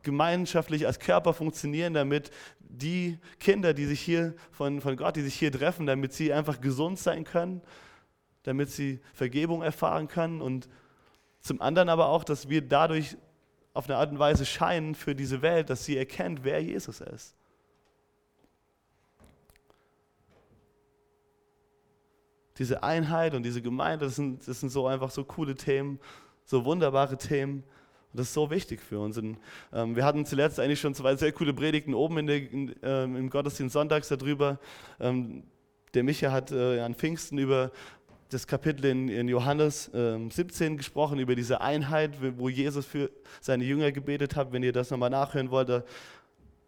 gemeinschaftlich 0.03 0.87
als 0.87 0.99
Körper 0.99 1.33
funktionieren, 1.33 1.93
damit 1.93 2.31
die 2.59 3.19
Kinder, 3.39 3.73
die 3.73 3.85
sich 3.85 4.01
hier 4.01 4.33
von, 4.51 4.81
von 4.81 4.95
Gott, 4.95 5.15
die 5.15 5.21
sich 5.21 5.35
hier 5.35 5.51
treffen, 5.51 5.85
damit 5.85 6.13
sie 6.13 6.33
einfach 6.33 6.61
gesund 6.61 6.97
sein 6.97 7.23
können, 7.23 7.61
damit 8.43 8.71
sie 8.71 8.99
Vergebung 9.13 9.61
erfahren 9.61 10.07
können 10.07 10.41
und 10.41 10.67
zum 11.41 11.61
anderen 11.61 11.89
aber 11.89 12.07
auch, 12.07 12.23
dass 12.23 12.49
wir 12.49 12.61
dadurch 12.61 13.17
auf 13.73 13.89
eine 13.89 13.97
Art 13.97 14.11
und 14.11 14.19
Weise 14.19 14.45
scheinen 14.45 14.95
für 14.95 15.15
diese 15.15 15.41
Welt, 15.41 15.69
dass 15.69 15.85
sie 15.85 15.97
erkennt, 15.97 16.43
wer 16.43 16.61
Jesus 16.61 17.01
ist. 17.01 17.35
Diese 22.57 22.83
Einheit 22.83 23.33
und 23.33 23.43
diese 23.43 23.61
Gemeinde, 23.61 24.05
das 24.05 24.17
sind, 24.17 24.47
das 24.47 24.59
sind 24.59 24.69
so 24.69 24.85
einfach 24.87 25.09
so 25.09 25.23
coole 25.23 25.55
Themen 25.55 25.99
so 26.45 26.65
wunderbare 26.65 27.17
Themen. 27.17 27.63
Und 28.11 28.19
das 28.19 28.27
ist 28.27 28.33
so 28.33 28.49
wichtig 28.49 28.81
für 28.81 28.99
uns. 28.99 29.17
Und, 29.17 29.37
ähm, 29.73 29.95
wir 29.95 30.03
hatten 30.03 30.25
zuletzt 30.25 30.59
eigentlich 30.59 30.81
schon 30.81 30.93
zwei 30.93 31.15
sehr 31.15 31.31
coole 31.31 31.53
Predigten 31.53 31.93
oben 31.93 32.17
in 32.19 32.27
der, 32.27 32.37
in, 32.37 32.75
ähm, 32.83 33.15
im 33.15 33.29
Gottesdienst 33.29 33.73
sonntags 33.73 34.09
darüber. 34.09 34.59
Ähm, 34.99 35.43
der 35.93 36.03
Micha 36.03 36.31
hat 36.31 36.51
äh, 36.51 36.79
an 36.81 36.95
Pfingsten 36.95 37.37
über 37.37 37.71
das 38.29 38.47
Kapitel 38.47 38.85
in, 38.85 39.09
in 39.09 39.27
Johannes 39.27 39.91
ähm, 39.93 40.31
17 40.31 40.77
gesprochen, 40.77 41.19
über 41.19 41.35
diese 41.35 41.59
Einheit, 41.59 42.11
wo 42.37 42.47
Jesus 42.47 42.85
für 42.85 43.11
seine 43.41 43.65
Jünger 43.65 43.91
gebetet 43.91 44.35
hat. 44.35 44.53
Wenn 44.53 44.63
ihr 44.63 44.71
das 44.71 44.89
nochmal 44.89 45.09
nachhören 45.09 45.51
wollt, 45.51 45.69
da 45.69 45.83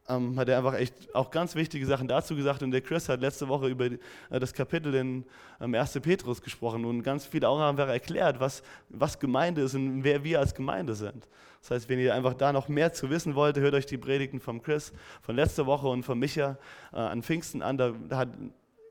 ähm, 0.09 0.37
hat 0.37 0.49
er 0.49 0.57
einfach 0.57 0.73
echt 0.75 0.93
auch 1.15 1.31
ganz 1.31 1.55
wichtige 1.55 1.85
Sachen 1.85 2.07
dazu 2.07 2.35
gesagt. 2.35 2.61
Und 2.61 2.71
der 2.71 2.81
Chris 2.81 3.07
hat 3.07 3.21
letzte 3.21 3.47
Woche 3.47 3.67
über 3.67 3.85
äh, 3.85 3.99
das 4.29 4.53
Kapitel 4.53 4.93
in 4.95 5.25
ähm, 5.61 5.73
1. 5.73 5.99
Petrus 6.01 6.41
gesprochen 6.41 6.85
und 6.85 7.03
ganz 7.03 7.25
viele 7.25 7.47
auch 7.47 7.59
haben 7.59 7.77
erklärt, 7.77 8.39
was, 8.39 8.63
was 8.89 9.19
Gemeinde 9.19 9.61
ist 9.61 9.75
und 9.75 10.03
wer 10.03 10.23
wir 10.23 10.39
als 10.39 10.53
Gemeinde 10.53 10.95
sind. 10.95 11.27
Das 11.61 11.71
heißt, 11.71 11.89
wenn 11.89 11.99
ihr 11.99 12.13
einfach 12.13 12.33
da 12.33 12.51
noch 12.51 12.67
mehr 12.67 12.91
zu 12.91 13.09
wissen 13.09 13.35
wollt, 13.35 13.57
hört 13.57 13.73
euch 13.73 13.85
die 13.85 13.97
Predigten 13.97 14.41
vom 14.41 14.61
Chris 14.61 14.91
von 15.21 15.35
letzter 15.35 15.65
Woche 15.65 15.87
und 15.87 16.03
von 16.03 16.19
Micha 16.19 16.57
äh, 16.91 16.97
an 16.97 17.23
Pfingsten 17.23 17.61
an. 17.61 17.77
Da, 17.77 17.93
da, 18.09 18.17
hat 18.17 18.29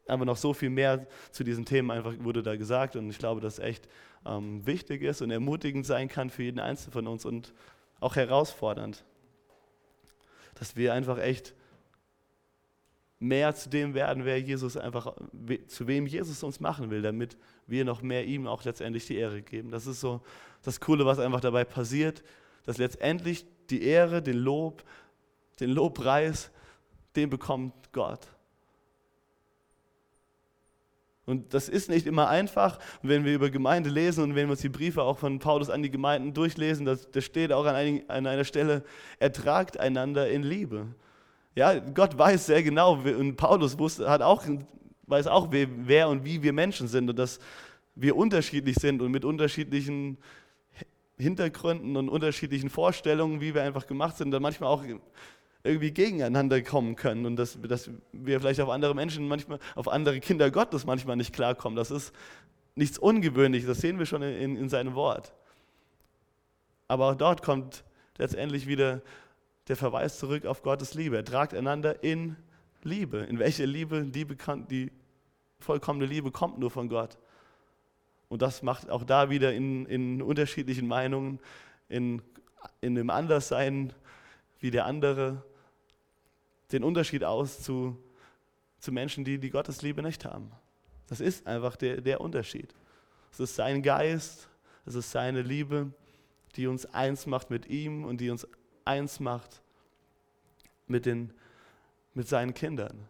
einfach 0.08 0.24
noch 0.26 0.38
so 0.38 0.54
viel 0.54 0.70
mehr 0.70 1.06
zu 1.30 1.44
diesen 1.44 1.66
Themen 1.66 1.90
einfach 1.90 2.14
wurde 2.20 2.42
da 2.42 2.56
gesagt. 2.56 2.96
Und 2.96 3.10
ich 3.10 3.18
glaube, 3.18 3.42
dass 3.42 3.58
echt 3.58 3.88
ähm, 4.24 4.64
wichtig 4.66 5.02
ist 5.02 5.20
und 5.20 5.30
ermutigend 5.30 5.84
sein 5.84 6.08
kann 6.08 6.30
für 6.30 6.44
jeden 6.44 6.60
Einzelnen 6.60 6.92
von 6.92 7.06
uns 7.06 7.26
und 7.26 7.52
auch 8.00 8.16
herausfordernd 8.16 9.04
dass 10.62 10.76
wir 10.76 10.94
einfach 10.94 11.18
echt 11.18 11.56
mehr 13.18 13.52
zu 13.52 13.68
dem 13.68 13.94
werden, 13.94 14.24
wer 14.24 14.40
Jesus 14.40 14.76
einfach, 14.76 15.16
zu 15.66 15.88
wem 15.88 16.06
Jesus 16.06 16.44
uns 16.44 16.60
machen 16.60 16.88
will, 16.88 17.02
damit 17.02 17.36
wir 17.66 17.84
noch 17.84 18.00
mehr 18.00 18.24
ihm 18.26 18.46
auch 18.46 18.62
letztendlich 18.62 19.04
die 19.06 19.16
Ehre 19.16 19.42
geben. 19.42 19.72
Das 19.72 19.88
ist 19.88 20.00
so 20.00 20.20
das 20.62 20.78
Coole, 20.78 21.04
was 21.04 21.18
einfach 21.18 21.40
dabei 21.40 21.64
passiert, 21.64 22.22
dass 22.64 22.78
letztendlich 22.78 23.44
die 23.70 23.82
Ehre, 23.82 24.22
den 24.22 24.38
Lob, 24.38 24.84
den 25.58 25.70
Lobpreis, 25.70 26.52
den 27.16 27.28
bekommt 27.28 27.92
Gott. 27.92 28.20
Und 31.24 31.54
das 31.54 31.68
ist 31.68 31.88
nicht 31.88 32.06
immer 32.06 32.28
einfach. 32.28 32.78
Wenn 33.02 33.24
wir 33.24 33.34
über 33.34 33.48
Gemeinde 33.50 33.90
lesen 33.90 34.24
und 34.24 34.34
wenn 34.34 34.46
wir 34.46 34.52
uns 34.52 34.60
die 34.60 34.68
Briefe 34.68 35.02
auch 35.02 35.18
von 35.18 35.38
Paulus 35.38 35.70
an 35.70 35.82
die 35.82 35.90
Gemeinden 35.90 36.34
durchlesen, 36.34 36.84
da 36.84 37.20
steht 37.20 37.52
auch 37.52 37.64
an, 37.64 37.74
einigen, 37.74 38.10
an 38.10 38.26
einer 38.26 38.44
Stelle, 38.44 38.82
ertragt 39.20 39.78
einander 39.78 40.28
in 40.28 40.42
Liebe. 40.42 40.86
Ja, 41.54 41.78
Gott 41.78 42.18
weiß 42.18 42.46
sehr 42.46 42.62
genau, 42.62 42.94
und 42.94 43.36
Paulus 43.36 43.78
wusste, 43.78 44.08
hat 44.10 44.22
auch, 44.22 44.44
weiß 45.06 45.26
auch, 45.28 45.48
wer 45.50 46.08
und 46.08 46.24
wie 46.24 46.42
wir 46.42 46.52
Menschen 46.52 46.88
sind 46.88 47.08
und 47.08 47.18
dass 47.18 47.38
wir 47.94 48.16
unterschiedlich 48.16 48.76
sind 48.76 49.02
und 49.02 49.12
mit 49.12 49.24
unterschiedlichen 49.24 50.18
Hintergründen 51.18 51.96
und 51.96 52.08
unterschiedlichen 52.08 52.70
Vorstellungen, 52.70 53.40
wie 53.40 53.54
wir 53.54 53.62
einfach 53.62 53.86
gemacht 53.86 54.16
sind, 54.16 54.30
dann 54.30 54.42
manchmal 54.42 54.70
auch 54.70 54.82
irgendwie 55.64 55.92
gegeneinander 55.92 56.60
kommen 56.62 56.96
können 56.96 57.24
und 57.24 57.36
dass, 57.36 57.58
dass 57.62 57.90
wir 58.12 58.40
vielleicht 58.40 58.60
auf 58.60 58.68
andere 58.68 58.94
Menschen 58.94 59.28
manchmal, 59.28 59.58
auf 59.74 59.88
andere 59.88 60.20
Kinder 60.20 60.50
Gottes 60.50 60.86
manchmal 60.86 61.16
nicht 61.16 61.32
klarkommen. 61.32 61.76
Das 61.76 61.90
ist 61.90 62.12
nichts 62.74 62.98
Ungewöhnliches, 62.98 63.68
das 63.68 63.80
sehen 63.80 63.98
wir 63.98 64.06
schon 64.06 64.22
in, 64.22 64.56
in 64.56 64.68
seinem 64.68 64.94
Wort. 64.94 65.32
Aber 66.88 67.10
auch 67.10 67.14
dort 67.14 67.42
kommt 67.42 67.84
letztendlich 68.18 68.66
wieder 68.66 69.02
der 69.68 69.76
Verweis 69.76 70.18
zurück 70.18 70.46
auf 70.46 70.62
Gottes 70.62 70.94
Liebe. 70.94 71.22
tragt 71.22 71.54
einander 71.54 72.02
in 72.02 72.36
Liebe. 72.82 73.18
In 73.18 73.38
welche 73.38 73.64
Liebe? 73.64 74.04
Die, 74.04 74.24
bekannt, 74.24 74.70
die 74.70 74.90
vollkommene 75.60 76.06
Liebe 76.06 76.32
kommt 76.32 76.58
nur 76.58 76.70
von 76.70 76.88
Gott. 76.88 77.18
Und 78.28 78.42
das 78.42 78.62
macht 78.62 78.90
auch 78.90 79.04
da 79.04 79.30
wieder 79.30 79.52
in, 79.52 79.86
in 79.86 80.22
unterschiedlichen 80.22 80.88
Meinungen, 80.88 81.38
in, 81.88 82.22
in 82.80 82.94
dem 82.94 83.10
Anderssein 83.10 83.92
wie 84.58 84.70
der 84.70 84.86
andere, 84.86 85.44
den 86.72 86.84
Unterschied 86.84 87.24
aus 87.24 87.62
zu, 87.62 87.96
zu 88.78 88.92
Menschen, 88.92 89.24
die 89.24 89.38
die 89.38 89.50
Gottesliebe 89.50 90.02
nicht 90.02 90.24
haben. 90.24 90.50
Das 91.06 91.20
ist 91.20 91.46
einfach 91.46 91.76
der, 91.76 92.00
der 92.00 92.20
Unterschied. 92.20 92.74
Es 93.30 93.40
ist 93.40 93.56
sein 93.56 93.82
Geist, 93.82 94.48
es 94.84 94.94
ist 94.94 95.10
seine 95.10 95.42
Liebe, 95.42 95.92
die 96.56 96.66
uns 96.66 96.86
eins 96.86 97.26
macht 97.26 97.50
mit 97.50 97.66
ihm 97.66 98.04
und 98.04 98.20
die 98.20 98.30
uns 98.30 98.46
eins 98.84 99.20
macht 99.20 99.62
mit, 100.86 101.06
den, 101.06 101.32
mit 102.14 102.28
seinen 102.28 102.54
Kindern. 102.54 103.08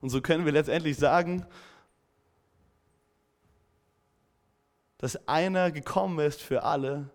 Und 0.00 0.10
so 0.10 0.20
können 0.20 0.44
wir 0.44 0.52
letztendlich 0.52 0.96
sagen, 0.96 1.46
dass 4.98 5.28
einer 5.28 5.70
gekommen 5.70 6.18
ist 6.20 6.40
für 6.40 6.62
alle 6.62 7.10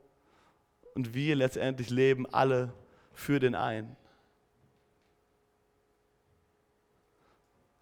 und 0.93 1.13
wir 1.13 1.35
letztendlich 1.35 1.89
leben 1.89 2.25
alle 2.31 2.73
für 3.13 3.39
den 3.39 3.55
einen. 3.55 3.95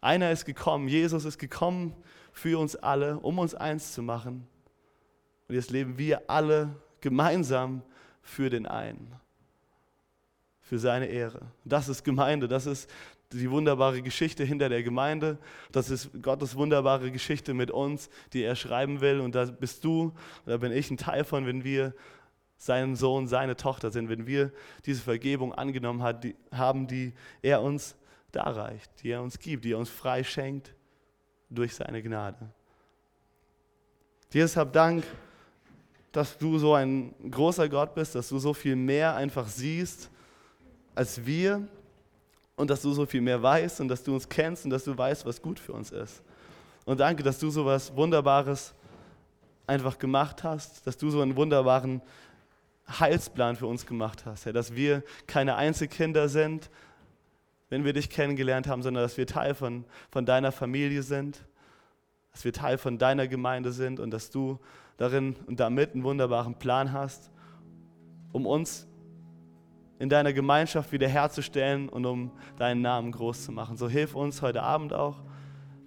Einer 0.01 0.31
ist 0.31 0.45
gekommen, 0.45 0.87
Jesus 0.87 1.25
ist 1.25 1.37
gekommen 1.37 1.95
für 2.31 2.57
uns 2.57 2.75
alle, 2.75 3.19
um 3.19 3.39
uns 3.39 3.55
eins 3.55 3.93
zu 3.93 4.01
machen. 4.01 4.47
Und 5.47 5.55
jetzt 5.55 5.71
leben 5.71 5.97
wir 5.97 6.29
alle 6.29 6.75
gemeinsam 7.01 7.81
für 8.21 8.49
den 8.49 8.65
einen, 8.65 9.13
für 10.61 10.79
seine 10.79 11.07
Ehre. 11.07 11.41
Das 11.65 11.89
ist 11.89 12.03
Gemeinde, 12.03 12.47
das 12.47 12.65
ist 12.65 12.89
die 13.33 13.51
wunderbare 13.51 14.01
Geschichte 14.01 14.43
hinter 14.43 14.69
der 14.69 14.83
Gemeinde. 14.83 15.37
Das 15.71 15.89
ist 15.89 16.09
Gottes 16.21 16.55
wunderbare 16.55 17.11
Geschichte 17.11 17.53
mit 17.53 17.69
uns, 17.69 18.09
die 18.33 18.43
er 18.43 18.55
schreiben 18.55 19.01
will. 19.01 19.19
Und 19.19 19.35
da 19.35 19.45
bist 19.45 19.83
du, 19.83 20.13
da 20.45 20.57
bin 20.57 20.71
ich 20.71 20.89
ein 20.89 20.97
Teil 20.97 21.23
von, 21.23 21.45
wenn 21.45 21.63
wir 21.63 21.93
sein 22.57 22.95
Sohn, 22.95 23.27
seine 23.27 23.55
Tochter 23.55 23.91
sind, 23.91 24.09
wenn 24.09 24.27
wir 24.27 24.51
diese 24.85 25.01
Vergebung 25.01 25.53
angenommen 25.53 26.03
haben, 26.51 26.87
die 26.87 27.13
er 27.41 27.61
uns 27.61 27.95
darreicht, 28.31 28.91
die 29.01 29.11
er 29.11 29.21
uns 29.21 29.39
gibt, 29.39 29.65
die 29.65 29.73
er 29.73 29.77
uns 29.77 29.89
frei 29.89 30.23
schenkt 30.23 30.73
durch 31.49 31.75
seine 31.75 32.01
Gnade. 32.01 32.49
Jesus, 34.31 34.55
hab 34.55 34.71
Dank, 34.73 35.03
dass 36.11 36.37
du 36.37 36.57
so 36.57 36.73
ein 36.73 37.13
großer 37.31 37.67
Gott 37.69 37.95
bist, 37.95 38.15
dass 38.15 38.29
du 38.29 38.39
so 38.39 38.53
viel 38.53 38.75
mehr 38.75 39.15
einfach 39.15 39.47
siehst 39.47 40.09
als 40.95 41.25
wir 41.25 41.67
und 42.55 42.69
dass 42.69 42.81
du 42.81 42.91
so 42.91 43.05
viel 43.05 43.21
mehr 43.21 43.41
weißt 43.41 43.81
und 43.81 43.87
dass 43.87 44.03
du 44.03 44.13
uns 44.13 44.27
kennst 44.27 44.65
und 44.65 44.71
dass 44.71 44.83
du 44.83 44.97
weißt, 44.97 45.25
was 45.25 45.41
gut 45.41 45.59
für 45.59 45.73
uns 45.73 45.91
ist. 45.91 46.21
Und 46.85 46.99
danke, 46.99 47.23
dass 47.23 47.39
du 47.39 47.49
so 47.49 47.65
was 47.65 47.95
Wunderbares 47.95 48.73
einfach 49.65 49.97
gemacht 49.97 50.43
hast, 50.43 50.85
dass 50.85 50.97
du 50.97 51.09
so 51.09 51.21
einen 51.21 51.35
wunderbaren 51.35 52.01
Heilsplan 52.99 53.55
für 53.55 53.67
uns 53.67 53.85
gemacht 53.85 54.25
hast, 54.25 54.45
Herr, 54.45 54.53
dass 54.53 54.75
wir 54.75 55.03
keine 55.27 55.55
Einzelkinder 55.55 56.27
sind, 56.27 56.69
wenn 57.69 57.85
wir 57.85 57.93
dich 57.93 58.09
kennengelernt 58.09 58.67
haben, 58.67 58.81
sondern 58.81 59.03
dass 59.03 59.17
wir 59.17 59.27
Teil 59.27 59.53
von, 59.53 59.85
von 60.09 60.25
deiner 60.25 60.51
Familie 60.51 61.03
sind, 61.03 61.45
dass 62.31 62.43
wir 62.43 62.53
Teil 62.53 62.77
von 62.77 62.97
deiner 62.97 63.27
Gemeinde 63.27 63.71
sind 63.71 63.99
und 63.99 64.11
dass 64.11 64.29
du 64.29 64.59
darin 64.97 65.35
und 65.45 65.59
damit 65.59 65.93
einen 65.93 66.03
wunderbaren 66.03 66.55
Plan 66.55 66.91
hast, 66.91 67.31
um 68.31 68.45
uns 68.45 68.87
in 69.99 70.09
deiner 70.09 70.33
Gemeinschaft 70.33 70.91
wiederherzustellen 70.91 71.89
und 71.89 72.05
um 72.05 72.31
deinen 72.57 72.81
Namen 72.81 73.11
groß 73.11 73.45
zu 73.45 73.51
machen. 73.51 73.77
So 73.77 73.89
hilf 73.89 74.15
uns 74.15 74.41
heute 74.41 74.63
Abend 74.63 74.93
auch, 74.93 75.21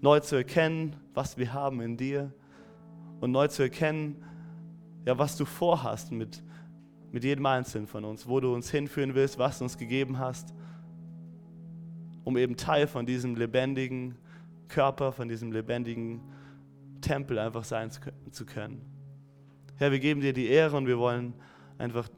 neu 0.01 0.20
zu 0.20 0.37
erkennen, 0.37 0.97
was 1.14 1.39
wir 1.39 1.53
haben 1.53 1.80
in 1.80 1.97
dir 1.97 2.33
und 3.20 3.30
neu 3.30 3.49
zu 3.49 3.62
erkennen, 3.62 4.24
ja, 5.07 5.18
was 5.18 5.37
du 5.37 5.45
vorhast 5.45 6.12
mit, 6.12 6.43
mit 7.11 7.24
jedem 7.24 7.47
Einzelnen 7.47 7.87
von 7.87 8.05
uns, 8.05 8.28
wo 8.28 8.41
du 8.41 8.53
uns 8.53 8.70
hinführen 8.70 9.14
willst, 9.14 9.39
was 9.39 9.59
du 9.59 9.64
uns 9.64 9.78
gegeben 9.78 10.18
hast, 10.18 10.53
um 12.25 12.37
eben 12.37 12.57
Teil 12.57 12.87
von 12.87 13.07
diesem 13.07 13.35
lebendigen 13.37 14.16
Körper, 14.68 15.12
von 15.12 15.29
diesem 15.29 15.53
lebendigen 15.53 16.20
Tempel 17.01 17.39
einfach 17.39 17.64
sein 17.64 17.91
zu 18.31 18.47
können. 18.47 18.81
Herr, 19.77 19.93
wir 19.93 19.99
geben 19.99 20.20
dir 20.20 20.33
die 20.33 20.47
Ehre 20.47 20.77
und 20.77 20.87
wir 20.87 20.99
wollen 20.99 21.35
einfach 21.79 22.09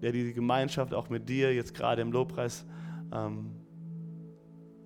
ja, 0.00 0.12
die 0.12 0.32
Gemeinschaft 0.32 0.94
auch 0.94 1.08
mit 1.08 1.28
dir 1.28 1.54
jetzt 1.54 1.74
gerade 1.74 2.02
im 2.02 2.12
Lobpreis 2.12 2.66
ähm, 3.12 3.56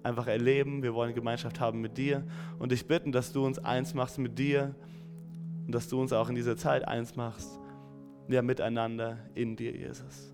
einfach 0.02 0.26
erleben. 0.26 0.82
Wir 0.82 0.94
wollen 0.94 1.14
Gemeinschaft 1.14 1.60
haben 1.60 1.80
mit 1.80 1.98
dir 1.98 2.24
und 2.58 2.72
dich 2.72 2.86
bitten, 2.86 3.12
dass 3.12 3.32
du 3.32 3.44
uns 3.44 3.58
eins 3.58 3.94
machst 3.94 4.18
mit 4.18 4.38
dir 4.38 4.74
und 5.66 5.74
dass 5.74 5.88
du 5.88 6.00
uns 6.00 6.12
auch 6.12 6.28
in 6.28 6.34
dieser 6.34 6.56
Zeit 6.56 6.86
eins 6.86 7.16
machst, 7.16 7.58
ja, 8.28 8.42
miteinander 8.42 9.18
in 9.34 9.56
dir, 9.56 9.72
Jesus. 9.72 10.33